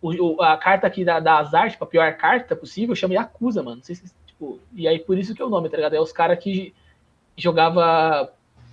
o, 0.00 0.42
a 0.42 0.56
carta 0.56 0.86
aqui 0.86 1.04
da, 1.04 1.20
da 1.20 1.38
Azar, 1.38 1.70
tipo, 1.70 1.84
a 1.84 1.86
pior 1.86 2.12
carta 2.16 2.56
possível, 2.56 2.94
chama 2.94 3.14
Yakuza, 3.14 3.62
mano. 3.62 3.76
Não 3.76 3.82
sei 3.82 3.94
se, 3.94 4.12
tipo, 4.26 4.58
e 4.74 4.86
aí 4.86 4.98
por 4.98 5.16
isso 5.16 5.34
que 5.34 5.40
é 5.42 5.44
o 5.44 5.50
nome, 5.50 5.68
tá 5.68 5.76
ligado? 5.76 5.94
É 5.94 6.00
os 6.00 6.12
caras 6.12 6.38
que 6.38 6.74
jogava 7.36 8.32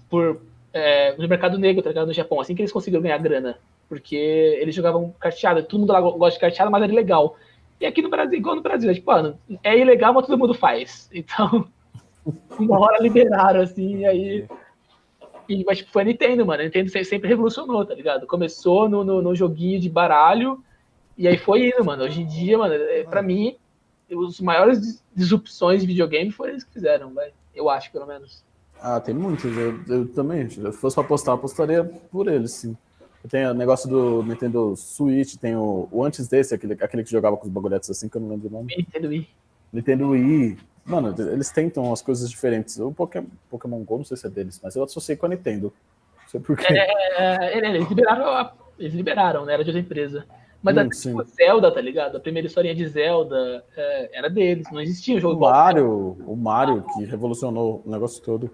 por 0.09 0.41
é, 0.73 1.15
no 1.15 1.27
mercado 1.27 1.57
negro, 1.57 1.81
tá 1.81 1.89
ligado? 1.89 2.07
No 2.07 2.13
Japão, 2.13 2.39
assim 2.39 2.55
que 2.55 2.61
eles 2.61 2.71
conseguiram 2.71 3.03
ganhar 3.03 3.17
grana. 3.17 3.57
Porque 3.87 4.15
eles 4.15 4.75
jogavam 4.75 5.13
carteada, 5.19 5.63
todo 5.63 5.79
mundo 5.79 5.93
lá 5.93 5.99
gosta 5.99 6.37
de 6.37 6.39
carteada, 6.41 6.69
mas 6.69 6.83
era 6.83 6.91
ilegal. 6.91 7.35
E 7.79 7.85
aqui 7.85 8.01
no 8.01 8.09
Brasil, 8.09 8.37
igual 8.37 8.55
no 8.55 8.61
Brasil, 8.61 8.89
é 8.89 8.93
tipo, 8.93 9.11
mano, 9.11 9.39
é 9.63 9.77
ilegal, 9.77 10.13
mas 10.13 10.25
todo 10.25 10.37
mundo 10.37 10.53
faz. 10.53 11.09
Então, 11.13 11.67
uma 12.57 12.79
hora 12.79 13.01
liberaram, 13.01 13.61
assim, 13.61 13.97
e 13.97 14.05
aí. 14.05 14.47
E, 15.47 15.63
mas 15.65 15.79
tipo, 15.79 15.91
foi 15.91 16.03
a 16.03 16.05
Nintendo, 16.05 16.45
mano. 16.45 16.61
A 16.61 16.65
Nintendo 16.65 16.89
sempre 17.03 17.27
revolucionou, 17.27 17.85
tá 17.85 17.95
ligado? 17.95 18.27
Começou 18.27 18.87
no, 18.87 19.03
no, 19.03 19.21
no 19.21 19.35
joguinho 19.35 19.79
de 19.79 19.89
baralho, 19.89 20.63
e 21.17 21.27
aí 21.27 21.37
foi 21.37 21.67
indo, 21.67 21.83
mano. 21.83 22.03
Hoje 22.03 22.21
em 22.21 22.27
dia, 22.27 22.57
mano, 22.57 22.73
é, 22.73 23.03
pra 23.03 23.21
mim, 23.21 23.57
os 24.11 24.39
maiores 24.39 25.03
disrupções 25.15 25.81
de 25.81 25.87
videogame 25.87 26.31
foram 26.31 26.51
eles 26.51 26.63
que 26.63 26.73
fizeram, 26.73 27.13
velho. 27.13 27.33
Eu 27.53 27.69
acho, 27.69 27.91
pelo 27.91 28.05
menos. 28.05 28.43
Ah, 28.81 28.99
tem 28.99 29.13
muitos. 29.13 29.55
Eu, 29.57 29.79
eu 29.87 30.07
também. 30.07 30.49
Se 30.49 30.71
fosse 30.73 30.95
pra 30.95 31.03
apostar, 31.03 31.35
apostaria 31.35 31.83
por 31.83 32.27
eles, 32.27 32.53
sim. 32.53 32.77
Tem 33.27 33.45
o 33.45 33.53
negócio 33.53 33.89
do 33.89 34.23
Nintendo 34.23 34.75
Switch, 34.77 35.35
tem 35.35 35.55
o, 35.55 35.89
o 35.91 36.03
antes 36.05 36.27
desse, 36.27 36.55
aquele, 36.55 36.73
aquele 36.73 37.03
que 37.03 37.11
jogava 37.11 37.35
com 37.35 37.45
os 37.45 37.51
bagulhetes 37.51 37.89
assim, 37.89 38.07
que 38.07 38.15
eu 38.15 38.21
não 38.21 38.29
lembro 38.29 38.47
o 38.47 38.51
nome. 38.51 38.73
Nintendo 38.77 39.09
Wii. 39.09 39.27
Nintendo 39.73 40.09
Wii. 40.09 40.57
Mano, 40.89 41.13
eles 41.31 41.51
tentam 41.51 41.93
as 41.93 42.01
coisas 42.01 42.29
diferentes. 42.29 42.79
O 42.79 42.91
Pokémon, 42.91 43.27
Pokémon 43.49 43.83
Go, 43.83 43.97
não 43.99 44.03
sei 44.05 44.17
se 44.17 44.25
é 44.25 44.29
deles, 44.29 44.59
mas 44.63 44.75
eu 44.75 44.83
associei 44.83 45.15
com 45.15 45.27
a 45.27 45.29
Nintendo. 45.29 45.71
Não 46.23 46.27
sei 46.29 46.39
porquê. 46.39 46.65
É, 46.73 47.53
é, 47.53 47.57
eles 47.57 47.87
liberaram, 47.87 48.25
a- 48.25 48.53
eles 48.77 48.93
liberaram, 48.93 49.45
né? 49.45 49.53
Era 49.53 49.63
de 49.63 49.69
outra 49.69 49.79
empresa. 49.81 50.25
Mas 50.61 50.75
Hum, 50.75 50.79
a 50.79 50.91
sim. 50.91 51.09
tipo, 51.17 51.23
Zelda, 51.35 51.71
tá 51.71 51.79
ligado? 51.79 52.17
A 52.17 52.19
primeira 52.19 52.47
historinha 52.47 52.75
de 52.75 52.85
Zelda 52.87 53.63
é, 53.77 54.17
era 54.17 54.29
deles, 54.29 54.67
não 54.71 54.81
existia 54.81 55.15
um 55.15 55.19
jogo 55.19 55.35
O. 55.37 55.39
Mario, 55.49 56.17
o 56.27 56.35
Mario 56.35 56.83
que 56.93 57.05
revolucionou 57.05 57.81
o 57.85 57.89
negócio 57.89 58.21
todo. 58.21 58.49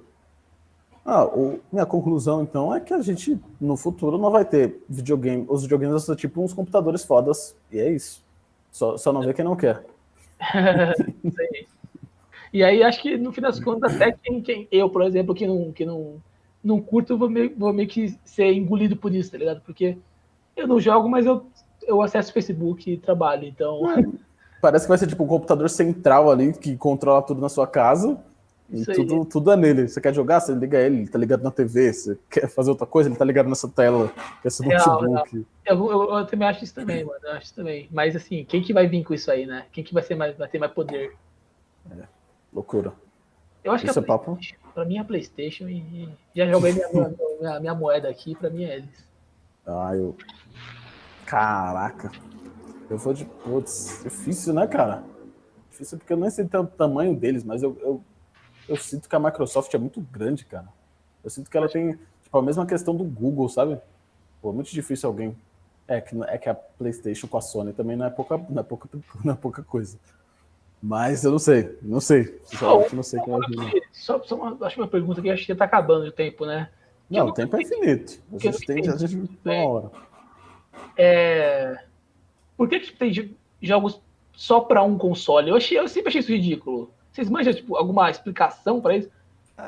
Ah, 1.06 1.26
o- 1.26 1.60
minha 1.72 1.86
conclusão 1.86 2.42
então 2.44 2.76
é 2.76 2.80
que 2.80 2.94
a 2.94 3.02
gente 3.02 3.40
no 3.62 3.78
futuro 3.78 4.18
não 4.18 4.30
vai 4.30 4.44
ter 4.44 4.84
videogame. 4.90 5.46
Os 5.48 5.62
videogames 5.64 6.04
são 6.04 6.16
tipo 6.16 6.44
uns 6.44 6.54
computadores 6.54 7.04
fodas 7.06 7.56
e 7.72 7.80
é 7.80 7.90
isso. 7.92 8.24
Só, 8.72 8.98
só 8.98 9.14
não 9.14 9.22
vê 9.22 9.34
quem 9.34 9.46
não 9.46 9.56
quer. 9.56 9.84
Aí. 11.40 11.65
E 12.56 12.64
aí, 12.64 12.82
acho 12.84 13.02
que 13.02 13.18
no 13.18 13.34
fim 13.34 13.42
das 13.42 13.60
contas, 13.60 13.94
até 13.94 14.14
quem, 14.14 14.42
quem 14.42 14.66
eu, 14.72 14.90
por 14.90 15.02
exemplo, 15.02 15.36
que 15.36 15.46
não, 15.46 15.74
que 15.74 15.86
não, 15.86 16.24
não 16.64 16.80
curto, 16.80 17.12
eu 17.12 17.18
vou 17.18 17.30
meio, 17.30 17.54
vou 17.58 17.74
meio 17.74 17.90
que 17.90 18.18
ser 18.24 18.54
engolido 18.54 18.96
por 18.96 19.14
isso, 19.14 19.30
tá 19.30 19.38
ligado? 19.38 19.60
Porque 19.60 19.98
eu 20.56 20.66
não 20.66 20.80
jogo, 20.80 21.10
mas 21.10 21.26
eu, 21.26 21.46
eu 21.86 22.02
acesso 22.02 22.30
o 22.30 22.34
Facebook 22.34 22.90
e 22.90 22.96
trabalho, 22.96 23.46
então. 23.46 23.82
Parece 24.62 24.86
que 24.86 24.88
vai 24.88 24.98
ser 24.98 25.08
tipo 25.08 25.26
um 25.26 25.28
computador 25.28 25.70
central 25.70 26.32
ali 26.32 26.54
que 26.54 26.78
controla 26.78 27.22
tudo 27.22 27.42
na 27.42 27.50
sua 27.50 27.68
casa. 27.68 28.18
E 28.72 28.86
tudo, 28.86 29.26
tudo 29.26 29.52
é 29.52 29.58
nele. 29.58 29.90
Você 29.90 30.00
quer 30.00 30.14
jogar, 30.14 30.40
você 30.40 30.54
liga 30.54 30.80
ele, 30.80 31.00
ele 31.00 31.10
tá 31.10 31.20
ligado 31.20 31.44
na 31.44 31.52
TV. 31.52 31.92
Você 31.92 32.18
quer 32.30 32.48
fazer 32.48 32.70
outra 32.70 32.88
coisa, 32.88 33.10
ele 33.10 33.18
tá 33.18 33.26
ligado 33.26 33.50
nessa 33.50 33.68
tela, 33.68 34.10
esse 34.46 34.64
Real, 34.64 35.02
notebook. 35.02 35.46
Eu, 35.66 35.92
eu, 35.92 36.18
eu 36.20 36.26
também 36.26 36.48
acho 36.48 36.64
isso 36.64 36.74
também, 36.74 37.04
mano. 37.04 37.20
Eu 37.22 37.32
acho 37.34 37.48
isso 37.48 37.56
também. 37.56 37.90
Mas 37.92 38.16
assim, 38.16 38.46
quem 38.46 38.64
que 38.64 38.72
vai 38.72 38.88
vir 38.88 39.04
com 39.04 39.14
isso 39.14 39.30
aí, 39.30 39.46
né? 39.46 39.66
Quem 39.74 39.84
que 39.84 39.94
vai, 39.94 40.04
ser 40.04 40.16
mais, 40.16 40.38
vai 40.38 40.48
ter 40.48 40.58
mais 40.58 40.72
poder? 40.72 41.12
Loucura. 42.56 42.94
Eu 43.62 43.74
acho 43.74 43.84
Isso 43.84 43.94
que 43.94 44.00
é 44.00 44.02
papo? 44.02 44.40
pra 44.74 44.86
mim 44.86 44.98
é 44.98 45.04
Playstation 45.04 45.68
e, 45.68 46.10
já 46.34 46.48
joguei 46.48 46.72
minha, 46.72 46.88
minha, 46.90 47.14
minha, 47.40 47.60
minha 47.60 47.76
moeda 47.76 48.08
aqui, 48.08 48.34
pra 48.34 48.50
mim 48.50 48.64
é 48.64 48.78
eles. 48.78 49.06
Ah, 49.68 49.94
eu. 49.94 50.16
Caraca. 51.26 52.12
Eu 52.90 52.98
vou 52.98 53.14
de. 53.14 53.26
Putz, 53.26 54.02
difícil, 54.04 54.54
né, 54.54 54.66
cara? 54.68 55.04
Difícil 55.70 55.98
porque 55.98 56.14
eu 56.14 56.18
nem 56.18 56.30
sei 56.30 56.46
tanto 56.46 56.74
o 56.74 56.78
tamanho 56.78 57.14
deles, 57.14 57.44
mas 57.44 57.62
eu, 57.62 57.78
eu, 57.82 58.02
eu 58.70 58.78
sinto 58.78 59.10
que 59.10 59.16
a 59.16 59.20
Microsoft 59.20 59.74
é 59.74 59.78
muito 59.78 60.00
grande, 60.00 60.46
cara. 60.46 60.68
Eu 61.24 61.30
sinto 61.30 61.50
que 61.50 61.58
ela 61.58 61.68
tem, 61.68 62.00
tipo, 62.24 62.38
a 62.38 62.42
mesma 62.42 62.66
questão 62.66 62.96
do 62.96 63.04
Google, 63.04 63.50
sabe? 63.50 63.82
Pô, 64.42 64.52
é 64.52 64.54
muito 64.54 64.72
difícil 64.72 65.10
alguém. 65.10 65.36
É 65.88 66.00
que, 66.00 66.16
é 66.24 66.38
que 66.38 66.48
a 66.48 66.56
PlayStation 66.56 67.28
com 67.28 67.38
a 67.38 67.42
Sony 67.42 67.74
também 67.74 67.98
não 67.98 68.06
é 68.06 68.10
pouca, 68.10 68.38
não 68.38 68.62
é 68.62 68.64
pouca, 68.64 68.88
não 69.26 69.34
é 69.34 69.36
pouca 69.36 69.62
coisa. 69.62 69.98
Mas 70.82 71.24
eu 71.24 71.32
não 71.32 71.40
sei, 71.40 71.78
não 71.82 72.00
sei. 72.00 72.40
Sinceramente, 72.44 72.96
não 72.96 73.04
sei 73.04 73.20
quem 73.22 73.34
vai 73.38 73.50
vir. 73.50 73.84
Só, 73.92 74.22
só 74.24 74.36
uma, 74.36 74.66
acho 74.68 74.80
uma 74.80 74.88
pergunta 74.88 75.22
que 75.22 75.30
acho 75.30 75.42
que 75.44 75.48
já 75.48 75.56
tá 75.56 75.66
acabando 75.66 76.06
o 76.06 76.12
tempo, 76.12 76.46
né? 76.46 76.70
Não, 77.10 77.28
o 77.28 77.34
tempo 77.34 77.56
é 77.58 77.62
infinito. 77.62 78.22
A 78.34 78.38
que 78.38 78.52
gente 78.52 78.66
tem, 78.66 78.90
a 78.90 78.96
gente 78.98 79.28
tem 79.38 79.62
uma 79.62 79.70
hora. 79.70 79.92
É... 80.98 81.84
Por 82.58 82.68
que, 82.70 82.80
que 82.80 82.94
tem 82.94 83.12
jo- 83.12 83.30
jogos 83.62 84.02
só 84.34 84.60
pra 84.60 84.84
um 84.84 84.98
console? 84.98 85.50
Eu, 85.50 85.56
achei, 85.56 85.78
eu 85.78 85.88
sempre 85.88 86.10
achei 86.10 86.22
isso 86.22 86.32
ridículo. 86.32 86.92
Vocês 87.12 87.30
manjam 87.30 87.54
tipo, 87.54 87.76
alguma 87.76 88.10
explicação 88.10 88.82
pra 88.82 88.98
isso? 88.98 89.10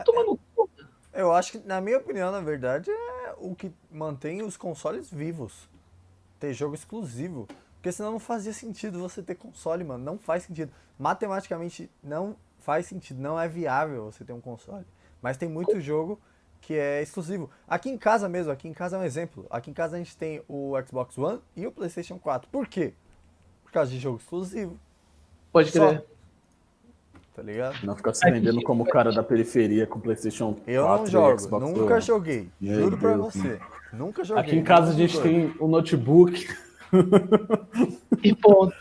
Toma 0.06 0.24
no 0.24 0.38
cu. 0.56 0.70
Eu 1.14 1.32
acho 1.32 1.54
que, 1.54 1.68
na 1.68 1.82
minha 1.82 1.98
opinião, 1.98 2.32
na 2.32 2.42
verdade, 2.42 2.92
é 2.92 3.34
o 3.38 3.56
que 3.56 3.72
mantém 3.92 4.44
os 4.44 4.56
consoles 4.56 5.10
vivos. 5.12 5.68
Ter 6.40 6.54
jogo 6.54 6.76
exclusivo. 6.76 7.48
Porque 7.78 7.92
senão 7.92 8.12
não 8.12 8.20
fazia 8.20 8.54
sentido 8.54 9.00
você 9.00 9.22
ter 9.22 9.36
console, 9.36 9.84
mano. 9.84 10.04
Não 10.04 10.18
faz 10.18 10.44
sentido. 10.44 10.72
Matematicamente 11.00 11.90
não 12.04 12.36
faz 12.60 12.86
sentido. 12.86 13.22
Não 13.22 13.40
é 13.40 13.48
viável 13.48 14.12
você 14.12 14.26
ter 14.26 14.34
um 14.34 14.42
console. 14.42 14.86
Mas 15.22 15.38
tem 15.38 15.48
muito 15.48 15.80
jogo 15.80 16.20
que 16.60 16.74
é 16.74 17.02
exclusivo. 17.02 17.50
Aqui 17.68 17.90
em 17.90 17.98
casa 17.98 18.28
mesmo, 18.28 18.52
aqui 18.52 18.68
em 18.68 18.74
casa 18.74 18.98
é 18.98 19.00
um 19.00 19.04
exemplo. 19.04 19.46
Aqui 19.50 19.72
em 19.72 19.74
casa 19.74 19.96
a 19.96 20.00
gente 20.00 20.18
tem 20.18 20.42
o 20.48 20.74
Xbox 20.86 21.18
One 21.18 21.40
e 21.56 21.66
o 21.66 21.72
PlayStation 21.72 22.18
4. 22.18 22.50
Por 22.50 22.68
quê? 22.68 22.94
Por 23.64 23.72
causa 23.72 23.92
de 23.92 24.00
jogo 24.00 24.18
exclusivo. 24.18 24.78
Pode 25.52 25.72
Só. 25.72 25.88
crer. 25.88 26.06
Tá 27.34 27.44
ligado? 27.44 27.86
Não 27.86 27.96
ficar 27.96 28.16
se 28.16 28.30
vendendo 28.32 28.64
como 28.64 28.84
o 28.84 28.88
cara 28.88 29.12
da 29.12 29.22
periferia 29.22 29.86
com 29.86 30.00
PlayStation 30.00 30.56
4 30.56 30.72
Eu 30.72 30.88
não 30.88 31.04
e 31.04 31.08
jogo, 31.08 31.40
Xbox 31.40 31.66
nunca 31.66 31.94
One. 31.94 32.02
joguei. 32.02 32.50
Juro 32.60 32.98
pra 32.98 33.16
você. 33.16 33.60
Nunca 33.94 34.24
joguei. 34.24 34.44
Aqui 34.44 34.56
em 34.56 34.64
casa 34.64 34.92
a 34.92 34.96
gente 34.96 35.22
tem 35.22 35.54
o 35.60 35.68
notebook. 35.68 36.48
E 38.24 38.36
ponto. 38.36 38.74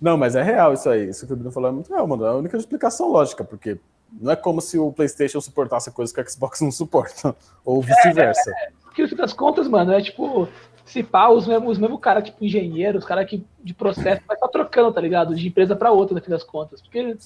Não, 0.00 0.16
mas 0.16 0.34
é 0.34 0.42
real 0.42 0.72
isso 0.72 0.88
aí. 0.88 1.08
Isso 1.08 1.26
que 1.26 1.32
o 1.32 1.36
Bruno 1.36 1.52
falou 1.52 1.68
é 1.68 1.72
muito 1.72 1.92
real, 1.92 2.06
mano. 2.06 2.24
É 2.24 2.28
a 2.28 2.34
única 2.34 2.56
explicação 2.56 3.10
lógica, 3.10 3.44
porque 3.44 3.78
não 4.20 4.32
é 4.32 4.36
como 4.36 4.60
se 4.60 4.78
o 4.78 4.92
PlayStation 4.92 5.40
suportasse 5.40 5.90
coisas 5.90 6.14
que 6.14 6.20
o 6.20 6.30
Xbox 6.30 6.60
não 6.60 6.70
suporta. 6.70 7.36
Ou 7.64 7.82
vice-versa. 7.82 8.52
Porque 8.84 9.02
no 9.02 9.08
fim 9.08 9.16
das 9.16 9.32
contas, 9.32 9.68
mano, 9.68 9.92
é 9.92 10.00
tipo, 10.00 10.48
se 10.84 11.02
pá, 11.02 11.28
os 11.28 11.46
mesmos, 11.46 11.72
os 11.72 11.78
mesmos 11.78 12.00
caras, 12.00 12.24
tipo, 12.24 12.44
engenheiros, 12.44 13.02
os 13.02 13.08
caras 13.08 13.28
que 13.28 13.44
de 13.62 13.74
processo, 13.74 14.22
vai 14.26 14.36
estar 14.36 14.48
trocando, 14.48 14.92
tá 14.92 15.00
ligado? 15.00 15.34
De 15.34 15.46
empresa 15.46 15.76
pra 15.76 15.92
outra, 15.92 16.14
no 16.14 16.22
fim 16.22 16.30
das 16.30 16.42
contas. 16.42 16.80
Porque 16.80 17.16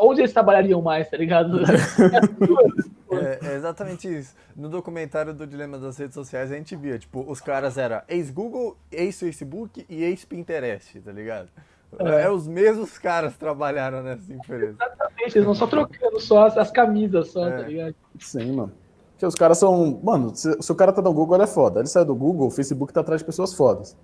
onde 0.00 0.20
eles 0.20 0.32
trabalhariam 0.32 0.80
mais, 0.80 1.08
tá 1.08 1.16
ligado? 1.16 1.58
É, 3.12 3.52
é 3.52 3.54
exatamente 3.54 4.08
isso. 4.08 4.34
No 4.56 4.68
documentário 4.68 5.32
do 5.32 5.46
Dilema 5.46 5.78
das 5.78 5.96
Redes 5.96 6.14
Sociais 6.14 6.50
a 6.50 6.56
gente 6.56 6.74
via, 6.74 6.98
tipo, 6.98 7.24
os 7.30 7.40
caras 7.40 7.78
eram 7.78 8.02
ex-Google, 8.08 8.76
ex-Facebook 8.90 9.86
e 9.88 10.02
ex-Pinterest, 10.02 11.00
tá 11.00 11.12
ligado? 11.12 11.48
É. 11.98 12.22
É. 12.22 12.30
os 12.30 12.48
mesmos 12.48 12.98
caras 12.98 13.34
que 13.34 13.38
trabalharam 13.38 14.02
nessa 14.02 14.32
empresa. 14.32 14.76
eles 15.20 15.44
vão 15.44 15.54
só 15.54 15.66
trocando 15.68 16.18
só 16.18 16.46
as, 16.46 16.56
as 16.58 16.70
camisas, 16.72 17.28
só, 17.30 17.46
É. 17.46 17.50
tá 17.56 17.62
ligado? 17.68 17.94
Sim, 18.18 18.52
mano. 18.52 18.72
Porque 19.12 19.26
os 19.26 19.34
caras 19.36 19.58
são. 19.58 20.00
Mano, 20.02 20.34
se, 20.34 20.60
se 20.60 20.72
o 20.72 20.74
cara 20.74 20.92
tá 20.92 21.00
no 21.00 21.12
Google, 21.12 21.36
ele 21.36 21.44
é 21.44 21.46
foda. 21.48 21.78
Ele 21.78 21.86
sai 21.86 22.04
do 22.04 22.16
Google, 22.16 22.48
o 22.48 22.50
Facebook 22.50 22.92
tá 22.92 23.00
atrás 23.00 23.20
de 23.20 23.24
pessoas 23.26 23.54
fodas. 23.54 23.96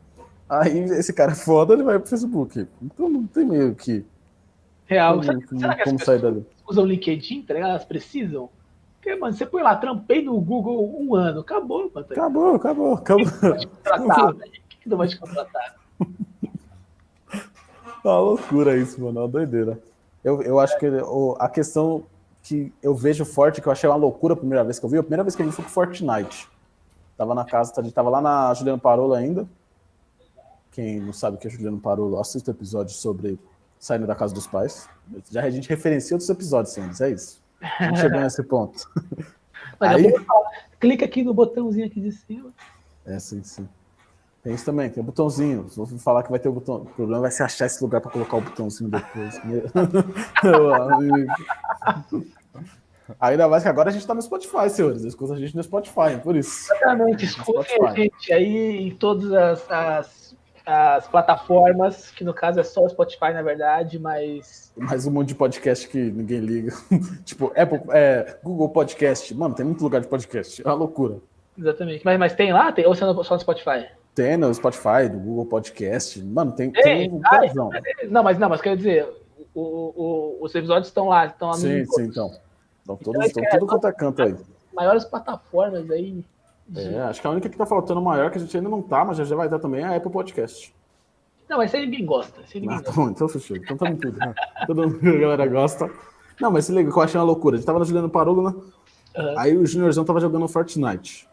Aí 0.49 0.79
esse 0.79 1.13
cara 1.13 1.33
é 1.33 1.35
foda, 1.35 1.75
ele 1.75 1.83
vai 1.83 1.99
pro 1.99 2.09
Facebook. 2.09 2.65
Então 2.81 3.09
não 3.09 3.27
tem 3.27 3.45
meio 3.45 3.75
que. 3.75 4.05
Real. 4.91 5.13
Como, 5.21 5.25
Será, 5.25 5.41
será 5.61 5.75
que 5.77 5.83
as 5.83 5.85
como 5.89 5.99
pessoas 5.99 6.21
sair 6.21 6.33
dali. 6.33 6.47
usam 6.69 6.85
LinkedIn, 6.85 7.43
tá 7.43 7.55
ligado? 7.55 7.71
Elas 7.71 7.85
precisam? 7.85 8.49
Porque, 8.97 9.15
mano, 9.17 9.33
você 9.33 9.47
põe 9.47 9.63
lá, 9.63 9.77
trampei 9.77 10.23
no 10.23 10.39
Google 10.41 10.95
um 11.01 11.15
ano, 11.15 11.41
acabou, 11.41 11.91
mano. 11.95 12.07
Tá? 12.07 12.13
Acabou, 12.15 12.55
acabou, 12.57 12.95
acabou. 12.95 13.27
O 13.27 14.35
que, 14.81 14.89
não 14.89 14.97
vai 14.99 15.09
te 15.09 15.19
contratar? 15.19 15.77
Uma 18.05 18.19
loucura 18.19 18.77
isso, 18.77 19.01
mano. 19.01 19.19
É 19.21 19.23
uma 19.23 19.29
doideira. 19.29 19.79
Eu, 20.25 20.43
eu 20.43 20.59
acho 20.59 20.79
que 20.79 20.87
o- 20.89 21.37
a 21.39 21.49
questão 21.49 22.03
que 22.43 22.73
eu 22.83 22.95
vejo 22.95 23.25
forte, 23.25 23.61
que 23.61 23.69
eu 23.69 23.73
achei 23.73 23.89
uma 23.89 23.97
loucura 23.97 24.35
a 24.35 24.37
primeira 24.37 24.65
vez 24.65 24.79
que 24.79 24.85
eu 24.85 24.91
vi, 24.91 24.99
a 24.99 25.03
primeira 25.03 25.23
vez 25.23 25.37
que 25.37 25.43
eu 25.43 25.47
vi 25.47 25.53
foi 25.53 25.65
com 25.65 25.71
Fortnite. 25.71 26.49
Tava 27.17 27.35
na 27.35 27.45
casa, 27.45 27.73
a 27.79 27.83
gente 27.83 27.93
tava 27.93 28.09
lá 28.11 28.21
na 28.21 28.53
Juliano 28.55 28.79
Parola 28.81 29.19
ainda. 29.19 29.47
Quem 30.73 31.01
não 31.01 31.13
sabe 31.13 31.37
o 31.37 31.39
que 31.39 31.47
é 31.47 31.51
Juliano 31.51 31.79
Parola, 31.79 32.21
assista 32.21 32.51
o 32.51 32.55
episódio 32.55 32.95
sobre 32.95 33.39
saindo 33.81 34.07
da 34.07 34.15
casa 34.15 34.33
dos 34.35 34.47
pais. 34.47 34.89
Já 35.31 35.43
a 35.43 35.51
gente 35.51 35.69
referencia 35.69 36.15
outros 36.15 36.29
episódios, 36.31 36.75
senhores, 36.75 37.01
é 37.01 37.11
isso. 37.11 37.43
A 37.61 37.85
gente 37.85 38.01
chegou 38.01 38.21
nesse 38.21 38.43
ponto. 38.45 38.89
Mas 39.81 39.97
Aí- 39.97 40.15
clica 40.79 41.07
aqui 41.07 41.25
no 41.25 41.35
botãozinho 41.35 41.87
aqui 41.87 42.01
de 42.01 42.13
cima. 42.13 42.53
É, 43.05 43.19
sim, 43.19 43.43
sim. 43.43 43.67
Tem 44.43 44.55
isso 44.55 44.65
também, 44.65 44.89
tem 44.89 45.03
o 45.03 45.05
botãozinho. 45.07 45.67
Vou 45.75 45.87
falar 45.99 46.23
que 46.23 46.31
vai 46.31 46.39
ter 46.39 46.49
o 46.49 46.53
botão. 46.53 46.77
O 46.77 46.87
problema 46.87 47.23
vai 47.23 47.31
ser 47.31 47.43
achar 47.43 47.67
esse 47.67 47.83
lugar 47.83 48.01
para 48.01 48.11
colocar 48.11 48.37
o 48.37 48.41
botãozinho 48.41 48.91
depois. 48.91 49.41
Meu 50.43 50.75
amigo. 50.75 51.33
Ainda 53.19 53.49
mais 53.49 53.63
que 53.63 53.69
agora 53.69 53.91
a 53.91 53.93
gente 53.93 54.07
tá 54.07 54.15
no 54.15 54.23
Spotify, 54.23 54.71
senhores. 54.71 55.03
Escuta 55.03 55.35
a 55.35 55.39
gente 55.39 55.55
no 55.55 55.63
Spotify, 55.63 56.13
é 56.15 56.17
por 56.17 56.37
isso. 56.37 56.73
Exatamente, 56.73 57.25
escutem 57.27 57.87
a 57.87 57.93
gente 57.93 58.33
aí 58.33 58.89
em 58.89 58.95
todas 58.95 59.33
as, 59.33 59.71
as, 59.71 60.30
as 60.67 61.09
plataformas, 61.09 62.11
que 62.11 62.23
no 62.25 62.33
caso 62.35 62.61
é 62.61 62.63
só 62.63 62.85
o 62.85 62.89
Spotify, 62.89 63.33
na 63.33 63.43
verdade, 63.43 63.99
mas 63.99 64.73
Mais 64.77 65.07
um 65.07 65.11
monte 65.11 65.29
de 65.29 65.35
podcast 65.35 65.89
que 65.89 65.99
ninguém 65.99 66.41
liga. 66.41 66.73
tipo, 67.25 67.53
Apple, 67.57 67.81
é, 67.91 68.37
Google 68.43 68.69
Podcast. 68.69 69.35
Mano, 69.35 69.55
tem 69.55 69.65
muito 69.65 69.83
lugar 69.83 70.01
de 70.01 70.09
podcast. 70.09 70.61
É 70.63 70.65
uma 70.69 70.75
loucura. 70.75 71.17
exatamente. 71.59 72.05
Mas, 72.05 72.19
mas 72.19 72.35
tem 72.35 72.53
lá? 72.53 72.71
Tem, 72.73 72.87
ou 72.87 72.95
só 72.95 73.13
no, 73.13 73.25
só 73.25 73.35
no 73.35 73.41
Spotify? 73.41 73.87
Tem 74.15 74.37
no 74.37 74.53
Spotify, 74.53 75.09
do 75.11 75.19
Google 75.19 75.47
Podcast. 75.47 76.23
Mano, 76.23 76.53
tem, 76.53 76.73
Ei, 76.77 76.83
tem 76.83 77.11
um 77.13 77.21
ai, 77.25 77.47
razão. 77.47 77.71
Não, 78.09 78.23
mas 78.23 78.39
não, 78.39 78.49
mas 78.49 78.61
quer 78.61 78.77
dizer, 78.77 79.09
o, 79.55 79.61
o- 79.63 80.39
os 80.45 80.55
episódios 80.55 80.89
estão 80.89 81.09
lá, 81.09 81.27
estão 81.27 81.49
lá 81.49 81.55
Sim, 81.55 81.81
nos 81.81 81.95
sim, 81.95 82.03
então. 82.05 82.31
Estão 82.81 82.97
todos, 82.97 83.27
Então, 83.27 83.43
estão 83.45 83.59
tudo 83.61 83.67
quanto 83.69 83.87
é 83.87 83.93
canto 83.93 84.23
aí. 84.23 84.35
maiores 84.75 85.05
plataformas 85.05 85.91
aí. 85.91 86.25
É, 86.77 87.01
acho 87.03 87.21
que 87.21 87.27
a 87.27 87.31
única 87.31 87.49
que 87.49 87.57
tá 87.57 87.67
faltando 87.67 88.01
maior, 88.01 88.31
que 88.31 88.39
a 88.39 88.41
gente 88.41 88.57
ainda 88.57 88.69
não 88.69 88.81
tá, 88.81 89.05
mas 89.05 89.17
já, 89.17 89.37
vai 89.37 89.49
dar 89.49 89.59
também, 89.59 89.83
é 89.83 89.87
a 89.87 89.97
Apple 89.97 90.11
Podcast. 90.11 90.75
Não, 91.49 91.59
mas 91.59 91.75
aí 91.75 91.85
ninguém 91.85 92.07
gosta. 92.07 92.41
Aí 92.41 92.61
ninguém 92.61 92.77
Ah, 92.77 92.83
tá 92.83 92.93
bom, 92.93 93.09
então 93.09 93.29
fechou. 93.29 93.57
Então 93.57 93.77
tá 93.77 93.87
tudo. 93.87 94.19
Todo 94.67 94.83
mundo, 94.83 95.09
a 95.09 95.19
galera 95.19 95.47
gosta. 95.47 95.91
Não, 96.41 96.51
mas 96.51 96.67
se 96.67 96.73
liga, 96.73 96.91
que 96.91 96.97
eu 96.97 97.03
achei 97.03 97.19
uma 97.19 97.27
loucura. 97.27 97.57
A 97.57 97.59
gente 97.59 97.67
tava 97.67 97.81
na 97.81 97.85
Juliano 97.85 98.09
Parolo, 98.09 98.51
né? 98.51 98.55
Aham. 99.17 99.35
Aí 99.37 99.57
o 99.57 99.67
Juniorzão 99.67 100.05
tava 100.05 100.21
jogando 100.21 100.47
Fortnite. 100.47 101.29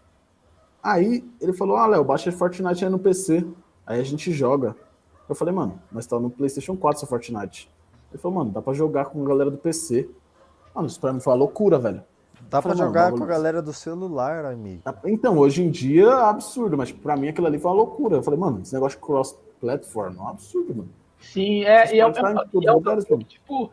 Aí 0.81 1.23
ele 1.39 1.53
falou: 1.53 1.77
Ah, 1.77 1.85
Léo, 1.85 2.03
baixa 2.03 2.31
Fortnite 2.31 2.83
aí 2.83 2.89
no 2.89 2.97
PC. 2.97 3.45
Aí 3.85 3.99
a 3.99 4.03
gente 4.03 4.31
joga. 4.31 4.75
Eu 5.29 5.35
falei, 5.35 5.53
mano, 5.53 5.79
mas 5.91 6.05
tá 6.05 6.19
no 6.19 6.29
PlayStation 6.29 6.75
4 6.75 6.99
essa 6.99 7.07
Fortnite. 7.07 7.69
Ele 8.11 8.21
falou, 8.21 8.37
mano, 8.37 8.51
dá 8.51 8.61
pra 8.61 8.73
jogar 8.73 9.05
com 9.05 9.21
a 9.23 9.27
galera 9.27 9.51
do 9.51 9.57
PC. 9.57 10.09
Mano, 10.73 10.87
isso 10.87 10.99
pra 10.99 11.11
mim 11.11 11.19
foi 11.19 11.33
uma 11.33 11.39
loucura, 11.39 11.77
velho. 11.77 12.03
Dá 12.49 12.61
pra 12.61 12.75
jogar 12.75 13.11
com 13.11 13.23
a 13.23 13.27
galera 13.27 13.61
do 13.61 13.73
celular, 13.73 14.45
amigo. 14.45 14.81
Então, 15.05 15.37
hoje 15.37 15.63
em 15.63 15.69
dia 15.69 16.05
é 16.05 16.29
absurdo, 16.29 16.77
mas 16.77 16.91
pra 16.91 17.15
mim 17.17 17.27
aquilo 17.27 17.47
ali 17.47 17.59
foi 17.59 17.71
uma 17.71 17.77
loucura. 17.77 18.17
Eu 18.17 18.23
falei, 18.23 18.39
mano, 18.39 18.61
esse 18.61 18.73
negócio 18.73 18.97
de 18.97 19.05
cross-platform 19.05 20.15
é 20.17 20.21
um 20.21 20.27
absurdo, 20.27 20.75
mano. 20.75 20.89
Sim, 21.19 21.63
é, 21.63 21.93
e 21.93 21.99
é, 21.99 22.03
é, 22.03 22.07
é, 22.07 23.13
é, 23.13 23.17
tipo, 23.23 23.71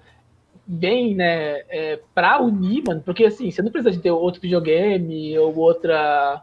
bem, 0.66 1.14
né, 1.14 1.60
é, 1.68 2.00
pra 2.14 2.40
unir, 2.40 2.82
mano, 2.86 3.02
porque 3.04 3.26
assim, 3.26 3.50
você 3.50 3.62
não 3.62 3.70
precisa 3.70 3.90
de 3.90 4.00
ter 4.00 4.10
outro 4.10 4.40
videogame 4.40 5.38
ou 5.38 5.54
outra 5.56 6.42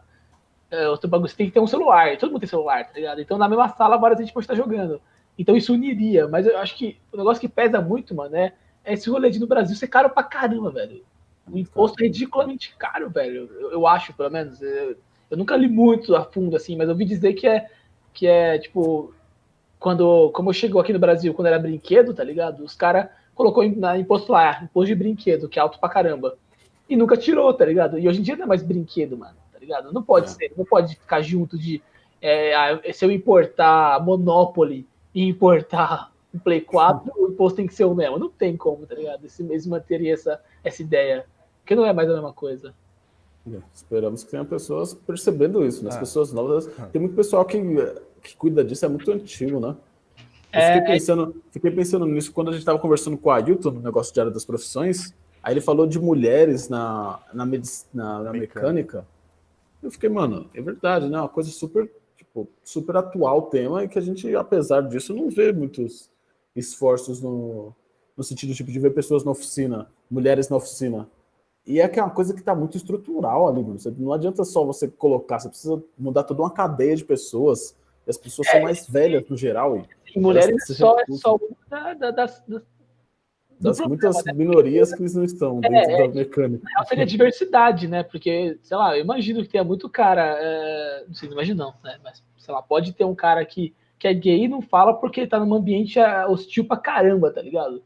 é, 0.70 0.88
outro 0.88 1.10
bagulho, 1.10 1.30
você 1.30 1.36
tem 1.36 1.48
que 1.48 1.52
ter 1.52 1.60
um 1.60 1.68
celular, 1.68 2.18
todo 2.18 2.32
mundo 2.32 2.40
tem 2.40 2.50
celular, 2.50 2.86
tá 2.86 2.94
ligado? 2.94 3.20
Então 3.20 3.38
na 3.38 3.50
mesma 3.50 3.68
sala 3.70 3.98
várias 3.98 4.20
gente 4.20 4.34
pode 4.34 4.46
estar 4.46 4.56
jogando. 4.56 5.02
Então 5.38 5.56
isso 5.56 5.74
uniria, 5.74 6.28
mas 6.28 6.48
eu 6.48 6.58
acho 6.58 6.78
que 6.78 6.98
o 7.12 7.18
negócio 7.18 7.42
que 7.42 7.50
pesa 7.50 7.82
muito, 7.82 8.16
mano, 8.16 8.36
é, 8.36 8.54
é 8.84 8.94
esse 8.94 9.10
rolê 9.10 9.30
de 9.30 9.40
no 9.40 9.48
Brasil 9.48 9.76
ser 9.76 9.88
caro 9.88 10.10
pra 10.10 10.24
caramba, 10.24 10.72
velho. 10.72 11.04
O 11.50 11.58
imposto 11.58 12.02
é 12.02 12.08
ridiculamente 12.08 12.76
caro, 12.78 13.10
velho. 13.10 13.50
Eu, 13.60 13.72
eu 13.72 13.88
acho, 13.88 14.14
pelo 14.14 14.30
menos. 14.30 14.62
Eu, 14.62 14.96
eu, 15.30 15.38
nunca 15.38 15.56
li 15.56 15.68
muito 15.68 16.16
a 16.16 16.24
fundo, 16.24 16.56
assim, 16.56 16.76
mas 16.76 16.88
eu 16.88 16.94
ouvi 16.94 17.06
dizer 17.06 17.34
que 17.34 17.48
é, 17.48 17.68
que 18.14 18.28
é 18.28 18.58
tipo, 18.58 19.14
quando, 19.80 20.30
como 20.32 20.54
chegou 20.54 20.82
aqui 20.82 20.94
no 20.94 21.00
Brasil, 21.00 21.34
quando 21.34 21.48
era 21.48 21.60
brinquedo, 21.60 22.14
tá 22.14 22.24
ligado? 22.24 22.64
Os 22.64 22.76
caras 22.76 23.10
colocou 23.34 23.68
na 23.76 23.98
imposto 23.98 24.32
lá, 24.32 24.62
imposto 24.64 24.88
de 24.88 24.96
brinquedo, 24.96 25.50
que 25.50 25.58
é 25.58 25.62
alto 25.62 25.80
pra 25.80 25.89
caramba. 25.89 26.38
E 26.88 26.96
nunca 26.96 27.18
tirou, 27.18 27.54
tá 27.54 27.66
ligado? 27.66 27.98
E 27.98 28.08
hoje 28.08 28.20
em 28.20 28.24
dia 28.24 28.36
não 28.36 28.44
é 28.44 28.48
mais 28.48 28.62
brinquedo, 28.62 29.18
mano, 29.18 29.36
tá 29.52 29.60
ligado? 29.60 29.92
Não 29.92 30.04
pode 30.04 30.28
é. 30.28 30.30
ser, 30.30 30.54
não 30.58 30.66
pode 30.66 30.96
ficar 30.96 31.22
junto 31.22 31.58
de. 31.58 31.82
É, 32.22 32.92
se 32.94 33.04
eu 33.04 33.12
importar 33.12 34.04
Monopoly 34.04 34.86
e 35.16 35.24
importar 35.24 36.11
um 36.34 36.40
Play 36.40 36.62
4, 36.62 37.12
o 37.18 37.28
imposto 37.30 37.58
tem 37.58 37.68
que 37.68 37.74
ser 37.74 37.86
o 37.86 37.94
mesmo. 37.94 38.18
Não 38.18 38.30
tem 38.30 38.56
como, 38.56 38.86
tá 38.86 38.96
ligado? 38.96 39.26
Esse 39.26 39.44
mesmo 39.44 39.72
manteria 39.72 40.14
essa, 40.14 40.42
essa 40.64 40.82
ideia. 40.82 41.26
Porque 41.60 41.76
não 41.76 41.86
é 41.86 41.94
mais 41.94 42.10
a 42.10 42.14
mesma 42.14 42.34
coisa. 42.34 42.74
É, 43.52 43.58
esperamos 43.74 44.24
que 44.24 44.32
tenha 44.32 44.46
pessoas 44.46 44.94
percebendo 44.94 45.66
isso, 45.66 45.84
né? 45.84 45.90
As 45.90 45.96
é. 45.96 46.00
pessoas 46.00 46.32
novas. 46.32 46.70
Tem 46.92 47.02
muito 47.02 47.16
pessoal 47.16 47.44
que, 47.44 47.60
que 48.22 48.36
cuida 48.36 48.64
disso, 48.64 48.86
é 48.86 48.88
muito 48.88 49.12
antigo, 49.12 49.60
né? 49.60 49.76
Eu 50.54 50.62
fiquei, 50.62 50.82
é, 50.82 50.82
pensando, 50.82 51.44
fiquei 51.50 51.72
pensando 51.72 52.06
nisso 52.06 52.32
quando 52.34 52.50
a 52.50 52.52
gente 52.52 52.62
estava 52.62 52.78
conversando 52.78 53.18
com 53.18 53.30
o 53.30 53.32
Ailton 53.32 53.72
no 53.72 53.80
negócio 53.80 54.14
de 54.14 54.20
área 54.20 54.32
das 54.32 54.44
profissões. 54.44 55.14
Aí 55.42 55.54
ele 55.54 55.62
falou 55.62 55.88
de 55.88 55.98
mulheres 55.98 56.70
na, 56.70 57.20
na, 57.34 57.46
na, 57.94 58.24
na 58.24 58.34
mecânica. 58.34 59.08
Eu 59.82 59.90
fiquei, 59.90 60.10
mano, 60.10 60.50
é 60.54 60.62
verdade, 60.62 61.10
né? 61.10 61.18
Uma 61.20 61.30
coisa 61.30 61.50
super, 61.50 61.90
tipo, 62.16 62.48
super 62.64 62.98
atual 62.98 63.40
o 63.40 63.42
tema 63.44 63.84
e 63.84 63.88
que 63.88 63.98
a 63.98 64.02
gente, 64.02 64.36
apesar 64.36 64.82
disso, 64.82 65.16
não 65.16 65.30
vê 65.30 65.52
muitos 65.52 66.11
esforços 66.56 67.22
no, 67.22 67.74
no 68.16 68.24
sentido 68.24 68.54
tipo, 68.54 68.72
de 68.72 68.80
ver 68.80 68.93
pessoas 68.93 69.24
na 69.24 69.32
oficina, 69.32 69.89
mulheres 70.10 70.49
na 70.49 70.58
oficina. 70.58 71.08
E 71.66 71.80
é 71.80 71.88
que 71.88 71.99
é 71.99 72.04
uma 72.04 72.14
coisa 72.14 72.34
que 72.34 72.39
está 72.39 72.56
muito 72.56 72.76
estrutural 72.76 73.47
ali, 73.47 73.64
mano. 73.64 73.78
Não 73.97 74.14
adianta 74.14 74.43
só 74.43 74.66
você 74.66 74.88
colocar, 74.88 75.39
você 75.39 75.49
precisa 75.49 75.82
mudar 75.97 76.24
toda 76.24 76.41
uma 76.41 76.52
cadeia 76.52 76.95
de 76.95 77.06
pessoas. 77.06 77.78
E 78.06 78.10
as 78.10 78.18
pessoas 78.18 78.47
é, 78.47 78.52
são 78.52 78.62
mais 78.64 78.88
velhas 78.88 79.28
no 79.30 79.38
geral. 79.38 79.78
E 80.16 80.20
mulheres 80.20 80.66
só, 80.66 80.99
é 80.99 81.06
só 81.12 81.36
uma 81.36 81.93
da, 81.93 82.10
das, 82.12 82.43
das, 83.60 83.80
muitas 83.82 84.24
né? 84.26 84.34
minorias 84.34 84.91
que 84.91 85.04
não 85.14 85.24
estão 85.24 85.60
é, 85.64 85.70
dentro 85.70 85.91
é, 85.91 86.08
da 86.08 86.14
mecânica. 86.16 86.68
Seria 86.88 87.06
diversidade, 87.06 87.88
né? 87.88 88.02
Porque, 88.02 88.58
sei 88.64 88.76
lá, 88.76 88.97
eu 88.97 89.04
imagino 89.04 89.43
que 89.43 89.49
tenha 89.49 89.64
muito 89.64 89.88
cara. 89.88 90.36
É, 90.39 91.06
não 91.08 91.14
sei, 91.14 91.30
não 91.30 91.36
imagino 91.36 91.64
não, 91.64 91.74
né? 91.84 91.99
Mas, 92.04 92.24
sei 92.39 92.54
lá, 92.54 92.62
pode 92.62 92.91
ter 92.93 93.06
um 93.06 93.16
cara 93.16 93.45
que, 93.45 93.74
que 94.02 94.08
é 94.08 94.14
gay 94.16 94.47
não 94.47 94.64
fala 94.64 94.95
porque 94.95 95.20
ele 95.20 95.30
tá 95.30 95.39
num 95.39 95.54
ambiente 95.54 95.99
é, 95.99 96.26
hostil 96.26 96.66
pra 96.66 96.76
caramba, 96.76 97.32
tá 97.32 97.39
ligado? 97.39 97.84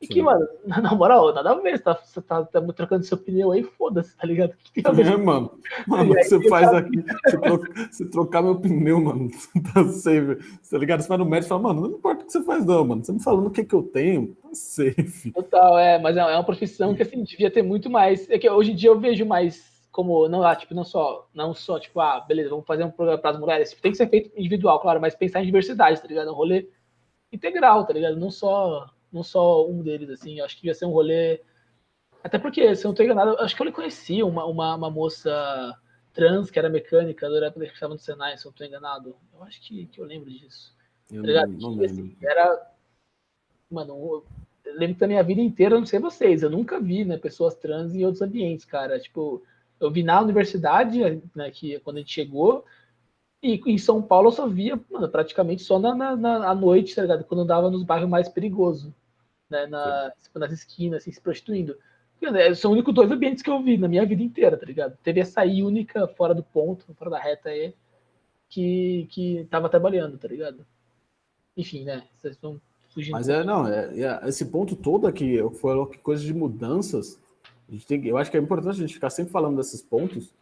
E 0.00 0.06
que, 0.06 0.22
mano, 0.22 0.46
na 0.64 0.94
moral, 0.94 1.34
nada 1.34 1.50
a 1.50 1.54
ver, 1.56 1.76
você 1.76 1.82
tá, 1.82 1.94
você 1.94 2.22
tá, 2.22 2.44
tá 2.44 2.62
trocando 2.72 3.04
seu 3.04 3.18
pneu 3.18 3.50
aí, 3.50 3.64
foda-se, 3.64 4.16
tá 4.16 4.24
ligado? 4.24 4.54
Que 4.72 4.80
tem 4.80 4.92
a 4.92 4.94
ver? 4.94 5.06
É, 5.06 5.16
mano. 5.16 5.58
Mano, 5.88 6.12
o 6.12 6.14
que 6.14 6.22
você 6.22 6.48
faz 6.48 6.70
tá... 6.70 6.78
aqui? 6.78 7.04
Você, 7.24 7.38
troca, 7.40 8.10
trocar 8.12 8.42
meu 8.42 8.60
pneu, 8.60 9.00
mano, 9.00 9.28
tá 9.74 9.88
safe. 9.88 10.36
Tá 10.70 10.78
ligado? 10.78 11.00
Você 11.00 11.08
vai 11.08 11.18
no 11.18 11.24
médico 11.24 11.46
e 11.46 11.48
fala, 11.48 11.62
mano, 11.62 11.80
não 11.80 11.98
importa 11.98 12.22
o 12.22 12.26
que 12.26 12.32
você 12.32 12.44
faz, 12.44 12.64
não, 12.64 12.84
mano. 12.84 13.04
Você 13.04 13.12
me 13.12 13.20
falando 13.20 13.48
o 13.48 13.50
que, 13.50 13.64
que 13.64 13.74
eu 13.74 13.82
tenho, 13.82 14.36
tá 14.40 14.50
safe. 14.52 15.32
Total, 15.32 15.76
é, 15.80 15.98
mas 15.98 16.16
é, 16.16 16.20
é 16.20 16.36
uma 16.36 16.44
profissão 16.44 16.94
que, 16.94 17.02
assim, 17.02 17.24
devia 17.24 17.50
ter 17.50 17.62
muito 17.62 17.90
mais. 17.90 18.30
É 18.30 18.38
que 18.38 18.48
hoje 18.48 18.70
em 18.70 18.76
dia 18.76 18.90
eu 18.90 19.00
vejo 19.00 19.26
mais 19.26 19.75
como, 19.96 20.28
não, 20.28 20.42
ah, 20.42 20.54
tipo, 20.54 20.74
não 20.74 20.84
só, 20.84 21.26
não 21.32 21.54
só, 21.54 21.80
tipo, 21.80 21.98
ah, 22.00 22.20
beleza, 22.20 22.50
vamos 22.50 22.66
fazer 22.66 22.84
um 22.84 22.90
programa 22.90 23.18
para 23.18 23.30
as 23.30 23.40
mulheres. 23.40 23.72
Tem 23.72 23.90
que 23.90 23.96
ser 23.96 24.08
feito 24.08 24.30
individual, 24.38 24.78
claro, 24.78 25.00
mas 25.00 25.14
pensar 25.14 25.42
em 25.42 25.46
diversidade, 25.46 26.00
tá 26.00 26.06
ligado? 26.06 26.30
Um 26.30 26.34
rolê 26.34 26.68
integral, 27.32 27.86
tá 27.86 27.94
ligado? 27.94 28.16
Não 28.16 28.30
só 28.30 28.90
não 29.16 29.22
só 29.22 29.66
um 29.66 29.82
deles, 29.82 30.10
assim. 30.10 30.40
Acho 30.40 30.60
que 30.60 30.66
ia 30.66 30.74
ser 30.74 30.84
um 30.84 30.90
rolê. 30.90 31.40
Até 32.22 32.38
porque, 32.38 32.74
se 32.74 32.84
eu 32.84 32.88
não 32.88 32.92
estou 32.92 33.06
enganado, 33.06 33.40
acho 33.40 33.56
que 33.56 33.62
eu 33.62 33.66
lhe 33.66 33.72
conhecia 33.72 34.26
uma, 34.26 34.44
uma, 34.44 34.74
uma 34.74 34.90
moça 34.90 35.74
trans 36.12 36.50
que 36.50 36.58
era 36.58 36.68
mecânica 36.68 37.28
do 37.28 37.42
época 37.42 37.66
que 37.66 37.72
estava 37.72 37.94
no 37.94 37.98
Senai, 37.98 38.36
se 38.36 38.44
eu 38.44 38.50
não 38.50 38.52
estou 38.52 38.66
enganado. 38.66 39.16
Eu 39.32 39.42
acho 39.44 39.60
que, 39.62 39.86
que 39.86 40.00
eu 40.00 40.04
lembro 40.04 40.30
disso. 40.30 40.76
Eu 41.10 41.22
tá 41.22 41.46
não, 41.46 41.74
não 41.74 41.84
assim, 41.84 42.16
era. 42.22 42.72
Mano, 43.70 43.94
eu 43.94 44.74
lembro 44.74 44.94
que 44.94 45.00
da 45.00 45.06
minha 45.06 45.22
vida 45.22 45.40
inteira, 45.40 45.74
eu 45.74 45.80
não 45.80 45.86
sei 45.86 45.98
vocês, 45.98 46.42
eu 46.42 46.50
nunca 46.50 46.80
vi 46.80 47.04
né, 47.04 47.16
pessoas 47.16 47.54
trans 47.54 47.94
em 47.94 48.04
outros 48.04 48.22
ambientes, 48.22 48.64
cara. 48.64 48.98
Tipo, 48.98 49.42
eu 49.80 49.90
vi 49.90 50.02
na 50.02 50.20
universidade, 50.20 51.22
né, 51.34 51.50
que 51.50 51.78
quando 51.80 51.96
a 51.96 52.00
gente 52.00 52.12
chegou, 52.12 52.64
e 53.42 53.60
em 53.66 53.78
São 53.78 54.02
Paulo 54.02 54.28
eu 54.28 54.32
só 54.32 54.48
via, 54.48 54.80
mano, 54.90 55.08
praticamente 55.08 55.62
só 55.62 55.78
na, 55.78 55.94
na, 55.94 56.16
na, 56.16 56.50
à 56.50 56.54
noite, 56.54 56.94
tá 56.94 57.02
ligado? 57.02 57.24
Quando 57.24 57.42
andava 57.42 57.70
nos 57.70 57.82
bairros 57.82 58.08
mais 58.08 58.28
perigosos 58.28 58.92
né, 59.48 59.66
na, 59.66 60.12
nas 60.34 60.52
esquinas, 60.52 61.02
assim, 61.02 61.12
se 61.12 61.20
prostituindo. 61.20 61.76
Né, 62.20 62.54
são 62.54 62.70
os 62.70 62.76
únicos 62.76 62.94
dois 62.94 63.10
ambientes 63.10 63.42
que 63.42 63.50
eu 63.50 63.62
vi 63.62 63.76
na 63.76 63.88
minha 63.88 64.04
vida 64.06 64.22
inteira, 64.22 64.56
tá 64.56 64.66
ligado? 64.66 64.96
Teve 65.02 65.20
essa 65.20 65.42
aí 65.42 65.62
única 65.62 66.08
fora 66.08 66.34
do 66.34 66.42
ponto, 66.42 66.86
fora 66.94 67.10
da 67.10 67.18
reta 67.18 67.50
aí, 67.50 67.74
que, 68.48 69.06
que 69.10 69.46
tava 69.50 69.68
trabalhando, 69.68 70.18
tá 70.18 70.28
ligado? 70.28 70.66
Enfim, 71.56 71.84
né? 71.84 72.04
Vocês 72.16 72.36
vão 72.40 72.60
fugindo. 72.88 73.12
Mas 73.12 73.28
é, 73.28 73.44
não, 73.44 73.66
é, 73.68 74.00
é, 74.00 74.28
esse 74.28 74.46
ponto 74.46 74.74
todo 74.74 75.06
aqui, 75.06 75.34
eu 75.34 75.50
que 75.86 75.98
coisa 75.98 76.24
de 76.24 76.34
mudanças, 76.34 77.20
a 77.68 77.72
gente 77.72 77.86
tem, 77.86 78.06
eu 78.06 78.16
acho 78.16 78.30
que 78.30 78.36
é 78.36 78.40
importante 78.40 78.76
a 78.76 78.80
gente 78.80 78.94
ficar 78.94 79.10
sempre 79.10 79.32
falando 79.32 79.56
desses 79.56 79.82
pontos, 79.82 80.32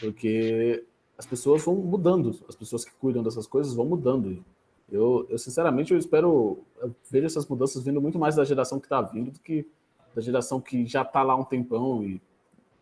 porque 0.00 0.84
as 1.18 1.26
pessoas 1.26 1.64
vão 1.64 1.74
mudando, 1.76 2.38
as 2.48 2.56
pessoas 2.56 2.84
que 2.84 2.92
cuidam 2.92 3.22
dessas 3.22 3.46
coisas 3.46 3.74
vão 3.74 3.84
mudando. 3.84 4.42
Eu, 4.90 5.26
eu 5.28 5.38
sinceramente, 5.38 5.92
eu 5.92 5.98
espero, 5.98 6.58
eu 6.80 6.94
vejo 7.10 7.26
essas 7.26 7.46
mudanças 7.46 7.84
vindo 7.84 8.00
muito 8.00 8.18
mais 8.18 8.36
da 8.36 8.44
geração 8.44 8.80
que 8.80 8.86
está 8.86 9.00
vindo 9.02 9.30
do 9.30 9.38
que 9.38 9.66
da 10.14 10.20
geração 10.20 10.60
que 10.60 10.84
já 10.86 11.02
está 11.02 11.22
lá 11.22 11.36
um 11.36 11.44
tempão 11.44 12.02
e, 12.02 12.20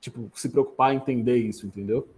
tipo, 0.00 0.30
se 0.34 0.48
preocupar 0.48 0.94
em 0.94 0.96
entender 0.96 1.36
isso, 1.36 1.66
entendeu? 1.66 2.08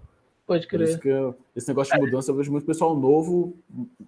Pode 0.47 0.67
crer. 0.67 0.81
Por 0.81 0.91
isso 0.91 1.01
que 1.01 1.09
eu, 1.09 1.35
esse 1.55 1.69
negócio 1.69 1.95
de 1.95 2.01
mudança, 2.05 2.31
eu 2.31 2.37
vejo 2.37 2.53
muito 2.53 2.67
pessoal 2.67 2.97
novo 2.97 3.57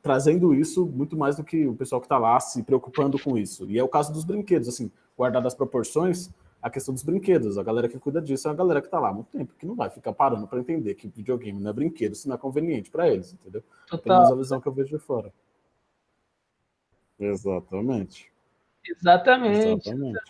trazendo 0.00 0.54
isso 0.54 0.84
muito 0.86 1.16
mais 1.16 1.36
do 1.36 1.44
que 1.44 1.66
o 1.66 1.74
pessoal 1.74 2.00
que 2.00 2.06
está 2.06 2.18
lá 2.18 2.38
se 2.38 2.62
preocupando 2.62 3.18
com 3.18 3.38
isso. 3.38 3.68
E 3.70 3.78
é 3.78 3.82
o 3.82 3.88
caso 3.88 4.12
dos 4.12 4.24
brinquedos, 4.24 4.68
assim, 4.68 4.90
guardar 5.16 5.44
as 5.46 5.54
proporções, 5.54 6.30
a 6.62 6.70
questão 6.70 6.94
dos 6.94 7.02
brinquedos. 7.02 7.58
A 7.58 7.62
galera 7.62 7.88
que 7.88 7.98
cuida 7.98 8.22
disso 8.22 8.46
é 8.46 8.50
a 8.52 8.54
galera 8.54 8.80
que 8.80 8.86
está 8.86 9.00
lá 9.00 9.08
há 9.08 9.12
muito 9.12 9.30
tempo, 9.30 9.52
que 9.58 9.66
não 9.66 9.74
vai 9.74 9.90
ficar 9.90 10.12
parando 10.12 10.46
para 10.46 10.60
entender 10.60 10.94
que 10.94 11.08
videogame 11.08 11.60
não 11.60 11.70
é 11.70 11.72
brinquedo, 11.72 12.14
se 12.14 12.28
não 12.28 12.36
é 12.36 12.38
conveniente 12.38 12.90
para 12.90 13.08
eles, 13.08 13.32
entendeu? 13.32 13.64
Total. 13.88 14.32
a 14.32 14.36
visão 14.36 14.60
que 14.60 14.68
eu 14.68 14.72
vejo 14.72 14.96
de 14.96 15.04
fora. 15.04 15.32
Exatamente. 17.18 18.30
Exatamente, 18.84 19.88
exatamente. 19.88 20.20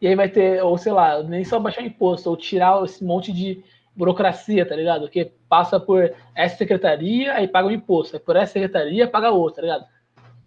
E 0.00 0.06
aí 0.06 0.14
vai 0.14 0.28
ter, 0.28 0.62
ou 0.62 0.76
sei 0.76 0.92
lá, 0.92 1.22
nem 1.22 1.44
só 1.44 1.60
baixar 1.60 1.82
imposto, 1.82 2.28
ou 2.28 2.36
tirar 2.36 2.82
esse 2.84 3.04
monte 3.04 3.32
de 3.32 3.62
burocracia, 3.94 4.66
tá 4.66 4.74
ligado? 4.74 5.08
Que 5.08 5.32
passa 5.48 5.78
por 5.78 6.14
essa 6.34 6.56
secretaria, 6.56 7.34
aí 7.34 7.46
paga 7.46 7.68
um 7.68 7.70
imposto, 7.70 8.16
aí 8.16 8.22
por 8.22 8.36
essa 8.36 8.54
secretaria 8.54 9.08
paga 9.08 9.30
outra, 9.30 9.56
tá 9.56 9.62
ligado? 9.62 9.86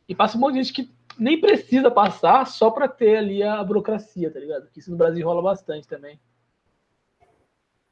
E 0.08 0.16
passa 0.16 0.38
um 0.38 0.42
monte 0.42 0.54
de 0.54 0.64
gente 0.64 0.74
que 0.74 0.97
nem 1.18 1.40
precisa 1.40 1.90
passar 1.90 2.46
só 2.46 2.70
para 2.70 2.88
ter 2.88 3.18
ali 3.18 3.44
a 3.44 3.64
burocracia, 3.64 4.32
tá 4.32 4.40
ligado? 4.40 4.70
Que 4.72 4.80
isso 4.80 4.92
no 4.92 4.98
Brasil 4.98 5.26
rola 5.26 5.42
bastante 5.42 5.88
também. 5.88 6.20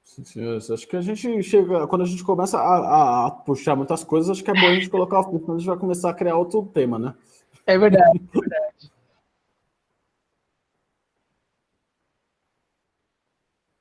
Sim, 0.04 0.24
senhores. 0.24 0.70
Acho 0.70 0.88
que 0.88 0.96
a 0.96 1.02
gente 1.02 1.42
chega, 1.44 1.88
quando 1.88 2.04
a 2.04 2.06
gente 2.06 2.24
começa 2.24 2.58
a, 2.58 2.62
a, 2.62 3.28
a 3.28 3.32
puxar 3.32 3.76
muitas 3.76 4.04
coisas, 4.04 4.30
acho 4.30 4.44
que 4.44 4.52
é 4.52 4.54
bom 4.54 4.68
a 4.68 4.76
gente 4.76 4.90
colocar 4.90 5.20
o 5.20 5.26
ponto, 5.26 5.54
a 5.54 5.58
gente 5.58 5.68
vai 5.68 5.78
começar 5.78 6.10
a 6.10 6.14
criar 6.14 6.38
outro 6.38 6.64
tema, 6.74 7.00
né? 7.00 7.16
É 7.66 7.78
verdade, 7.78 8.22
é 8.34 8.40
verdade. 8.40 8.92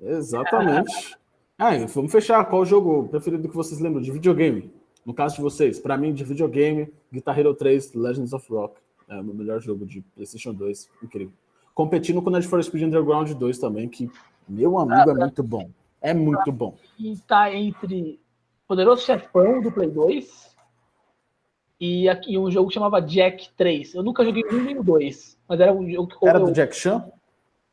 Exatamente. 0.01 1.17
Ah, 1.59 1.77
vamos 1.87 2.11
fechar. 2.11 2.45
Qual 2.47 2.63
o 2.63 2.67
jogo 2.67 3.09
preferido 3.09 3.49
que 3.49 3.55
vocês 3.55 3.81
lembram 3.81 4.03
de 4.03 4.11
videogame? 4.11 4.73
No 5.05 5.15
caso 5.15 5.37
de 5.37 5.43
vocês, 5.43 5.79
para 5.79 5.97
mim, 5.97 6.13
de 6.13 6.25
videogame, 6.25 6.93
Guitar 7.13 7.39
Hero 7.39 7.55
3, 7.55 7.95
Legends 7.95 8.33
of 8.33 8.51
Rock. 8.51 8.81
É 9.09 9.21
o 9.21 9.25
meu 9.25 9.35
melhor 9.35 9.61
jogo 9.61 9.85
de 9.87 10.01
PlayStation 10.15 10.53
2. 10.53 10.89
Incrível. 11.03 11.33
Competindo 11.75 12.23
com 12.23 12.31
o 12.31 12.33
Need 12.33 12.47
for 12.47 12.63
Speed 12.63 12.85
Underground 12.85 13.33
2 13.33 13.59
também, 13.59 13.89
que, 13.89 14.11
meu 14.49 14.79
amigo, 14.79 15.11
é 15.11 15.15
muito 15.15 15.43
bom. 15.43 15.71
É 16.01 16.15
muito 16.15 16.53
bom. 16.53 16.77
E 16.99 17.17
tá 17.27 17.53
entre 17.53 18.21
Poderoso 18.69 19.03
Chefão 19.03 19.61
do 19.61 19.73
Play 19.73 19.91
2 19.91 20.55
e 21.81 22.09
aqui 22.09 22.39
um 22.39 22.51
jogo 22.51 22.69
que 22.69 22.75
chamava 22.75 23.01
Jack 23.01 23.51
3. 23.57 23.95
Eu 23.95 24.03
nunca 24.03 24.25
joguei 24.25 24.45
um 24.51 24.63
nem 24.63 24.79
o 24.79 24.83
2, 24.83 25.39
mas 25.49 25.61
era 25.61 25.73
um 25.73 25.91
jogo 25.91 26.09
que 26.09 26.27
Era 26.27 26.39
do 26.39 26.53
Jack 26.53 26.75
Chan? 26.75 27.05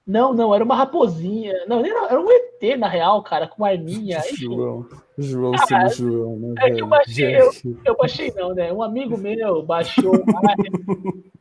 Não, 0.05 0.33
não, 0.33 0.53
era 0.53 0.63
uma 0.63 0.75
raposinha. 0.75 1.53
Não, 1.67 1.79
era, 1.85 2.07
era 2.07 2.19
um 2.19 2.29
ET, 2.29 2.77
na 2.77 2.87
real, 2.87 3.21
cara, 3.23 3.47
com 3.47 3.63
arminha. 3.63 4.19
João. 4.35 4.85
João 5.17 5.53
Ah, 5.53 5.89
sendo 5.89 6.11
João, 6.11 6.39
né? 6.39 6.55
é 6.59 6.71
que 6.71 6.81
eu 6.81 6.87
baixei, 6.87 7.31
Jack. 7.37 7.77
Eu 7.85 7.95
baixei 7.95 8.31
não, 8.31 8.53
né? 8.53 8.73
Um 8.73 8.81
amigo 8.81 9.15
meu 9.17 9.61
baixou 9.63 10.13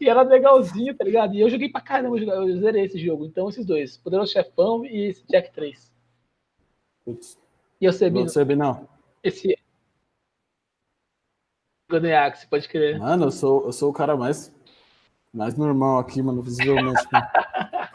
e 0.00 0.08
era 0.08 0.22
legalzinho, 0.22 0.96
tá 0.96 1.04
ligado? 1.04 1.34
E 1.34 1.40
eu 1.40 1.50
joguei 1.50 1.68
pra 1.68 1.80
caramba, 1.80 2.18
eu 2.18 2.48
eu 2.48 2.58
zerei 2.60 2.84
esse 2.84 2.98
jogo. 2.98 3.24
Então, 3.26 3.48
esses 3.48 3.64
dois, 3.66 3.96
Poderoso 3.98 4.32
Chefão 4.32 4.84
e 4.84 5.08
esse 5.08 5.26
Jack 5.26 5.52
3. 5.52 5.92
Putz, 7.04 7.38
E 7.80 7.84
eu 7.84 7.92
sei, 7.92 8.10
Não 8.10 8.26
sei, 8.26 8.44
não. 8.56 8.88
esse 9.22 9.56
Golden 11.90 12.14
Axe, 12.14 12.46
pode 12.48 12.68
crer. 12.68 12.98
Mano, 12.98 13.26
eu 13.26 13.30
sou, 13.30 13.64
eu 13.66 13.72
sou 13.72 13.90
o 13.90 13.92
cara 13.92 14.16
mais, 14.16 14.52
mais 15.36 15.54
normal 15.56 15.98
aqui, 15.98 16.22
mano, 16.22 16.40
visivelmente. 16.42 17.02
mano. 17.12 17.26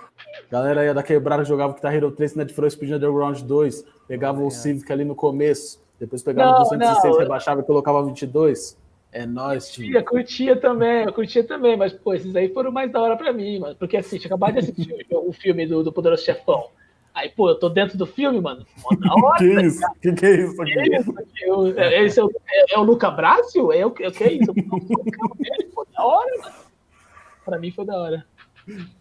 Galera 0.50 0.82
aí 0.82 0.94
da 0.94 1.02
quebrada 1.02 1.44
jogava 1.44 1.74
Guitar 1.74 1.94
Hero 1.94 2.12
3 2.12 2.36
Net 2.36 2.54
for 2.54 2.70
Speed 2.70 2.92
Underground 2.92 3.40
2, 3.42 3.86
pegava 4.08 4.44
o 4.44 4.52
Civic 4.52 4.92
ali 4.92 5.04
no 5.06 5.16
começo, 5.16 5.82
depois 6.00 6.22
pegava 6.22 6.52
Não, 6.52 6.58
o 6.62 6.64
206, 6.64 7.04
não. 7.14 7.20
rebaixava 7.20 7.62
e 7.62 7.64
colocava 7.64 8.04
22. 8.04 8.78
É 9.14 9.26
nóis, 9.26 9.70
time. 9.72 9.94
Eu 9.94 10.06
curtia 10.06 10.56
também, 10.56 11.04
eu 11.04 11.12
curtia 11.12 11.44
também, 11.44 11.76
mas, 11.76 11.92
pô, 11.92 12.14
esses 12.14 12.34
aí 12.34 12.48
foram 12.54 12.72
mais 12.72 12.90
da 12.92 13.02
hora 13.02 13.18
pra 13.18 13.34
mim, 13.34 13.60
mano. 13.60 13.76
Porque 13.76 13.98
assim, 13.98 14.18
tinha 14.18 14.28
acabado 14.28 14.54
de 14.54 14.60
assistir 14.60 15.06
o, 15.12 15.34
filme 15.34 15.66
do, 15.66 15.84
do 15.84 15.92
Poderoso 15.92 16.24
Chefão. 16.24 16.68
Aí, 17.14 17.28
pô, 17.30 17.50
eu 17.50 17.56
tô 17.60 17.68
dentro 17.68 17.98
do 17.98 18.06
filme, 18.06 18.40
mano. 18.40 18.66
Mó 18.82 18.90
da 18.98 19.14
hora. 19.28 19.38
Que 19.38 19.62
isso? 19.64 19.82
Que 20.02 20.14
que 20.14 20.26
é 20.26 20.36
isso 20.46 20.62
aqui? 20.62 20.74
Que 20.74 20.96
isso? 20.98 21.14
Eu- 21.42 21.78
esse 21.78 22.20
é, 22.22 22.24
o, 22.24 22.30
é, 22.30 22.74
é 22.76 22.80
o 22.80 22.84
Luca 22.84 23.12
Brácio? 23.12 23.72
É 23.74 23.86
o, 23.86 23.94
é 24.00 24.08
o 24.08 24.12
que 24.14 24.24
é 24.24 24.32
isso? 24.34 24.52
Eu 24.56 24.64
sou 24.88 25.02
o 25.02 25.12
carro 25.12 25.36
dele, 25.38 25.70
pô, 25.74 25.86
da 25.94 26.06
hora, 26.06 26.32
mano. 26.42 26.56
Pra 27.44 27.58
mim 27.60 27.72
foi 27.72 27.86
da 27.86 28.00
hora. 28.00 28.26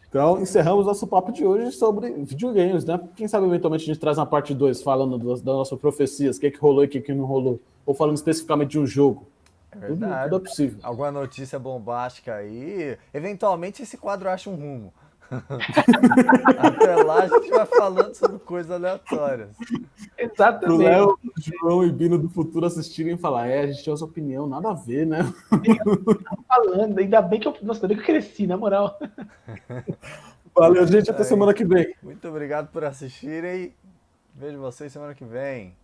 Então, 0.08 0.40
encerramos 0.40 0.86
nosso 0.86 1.06
papo 1.06 1.30
de 1.30 1.44
hoje 1.44 1.70
sobre 1.72 2.10
videogames, 2.10 2.84
né? 2.84 2.98
Quem 3.14 3.28
sabe 3.28 3.46
eventualmente 3.46 3.84
a 3.84 3.86
gente 3.86 4.00
traz 4.00 4.18
uma 4.18 4.26
parte 4.26 4.52
2 4.52 4.82
falando 4.82 5.18
das, 5.18 5.42
nossas 5.42 5.78
profecias, 5.78 6.36
o 6.36 6.40
que, 6.40 6.50
que 6.50 6.58
rolou 6.58 6.82
e 6.82 6.86
o 6.86 6.90
que, 6.90 7.00
que 7.00 7.12
não 7.14 7.24
rolou. 7.24 7.60
Ou 7.86 7.94
falando 7.94 8.16
especificamente 8.16 8.70
de 8.70 8.78
um 8.80 8.86
jogo. 8.86 9.26
É 9.70 9.76
Tudo, 9.86 10.00
verdade. 10.00 10.30
tudo 10.30 10.44
é 10.44 10.48
possível. 10.48 10.78
Alguma 10.82 11.12
notícia 11.12 11.58
bombástica 11.58 12.34
aí. 12.34 12.98
Eventualmente 13.14 13.82
esse 13.82 13.96
quadro 13.96 14.28
acha 14.28 14.50
um 14.50 14.56
rumo. 14.56 14.92
Até 16.58 16.96
lá 16.96 17.22
a 17.22 17.28
gente 17.28 17.50
vai 17.50 17.66
falando 17.66 18.14
sobre 18.14 18.38
coisas 18.40 18.70
aleatórias. 18.70 19.56
Exatamente. 20.18 20.64
Pro 20.64 20.76
Léo, 20.78 21.18
João 21.38 21.84
e 21.84 21.92
Bino 21.92 22.18
do 22.18 22.28
futuro 22.28 22.66
assistirem 22.66 23.14
e 23.14 23.18
falar: 23.18 23.46
é, 23.46 23.60
a 23.60 23.66
gente 23.66 23.84
tem 23.84 23.94
essa 23.94 24.04
opinião, 24.04 24.46
nada 24.46 24.70
a 24.70 24.74
ver, 24.74 25.06
né? 25.06 25.20
falando, 26.48 26.98
ainda 26.98 27.22
bem 27.22 27.38
que 27.38 27.46
eu, 27.46 27.56
nossa, 27.62 27.86
bem 27.86 27.96
que 27.96 28.02
eu 28.02 28.06
cresci, 28.06 28.46
na 28.46 28.56
moral. 28.56 28.98
Valeu, 30.54 30.86
gente, 30.86 31.10
até 31.10 31.20
é 31.20 31.22
Aí. 31.22 31.28
semana 31.28 31.54
que 31.54 31.64
vem. 31.64 31.94
Muito 32.02 32.26
obrigado 32.28 32.70
por 32.72 32.84
assistirem. 32.84 33.72
Vejo 34.34 34.58
vocês 34.58 34.92
semana 34.92 35.14
que 35.14 35.24
vem. 35.24 35.76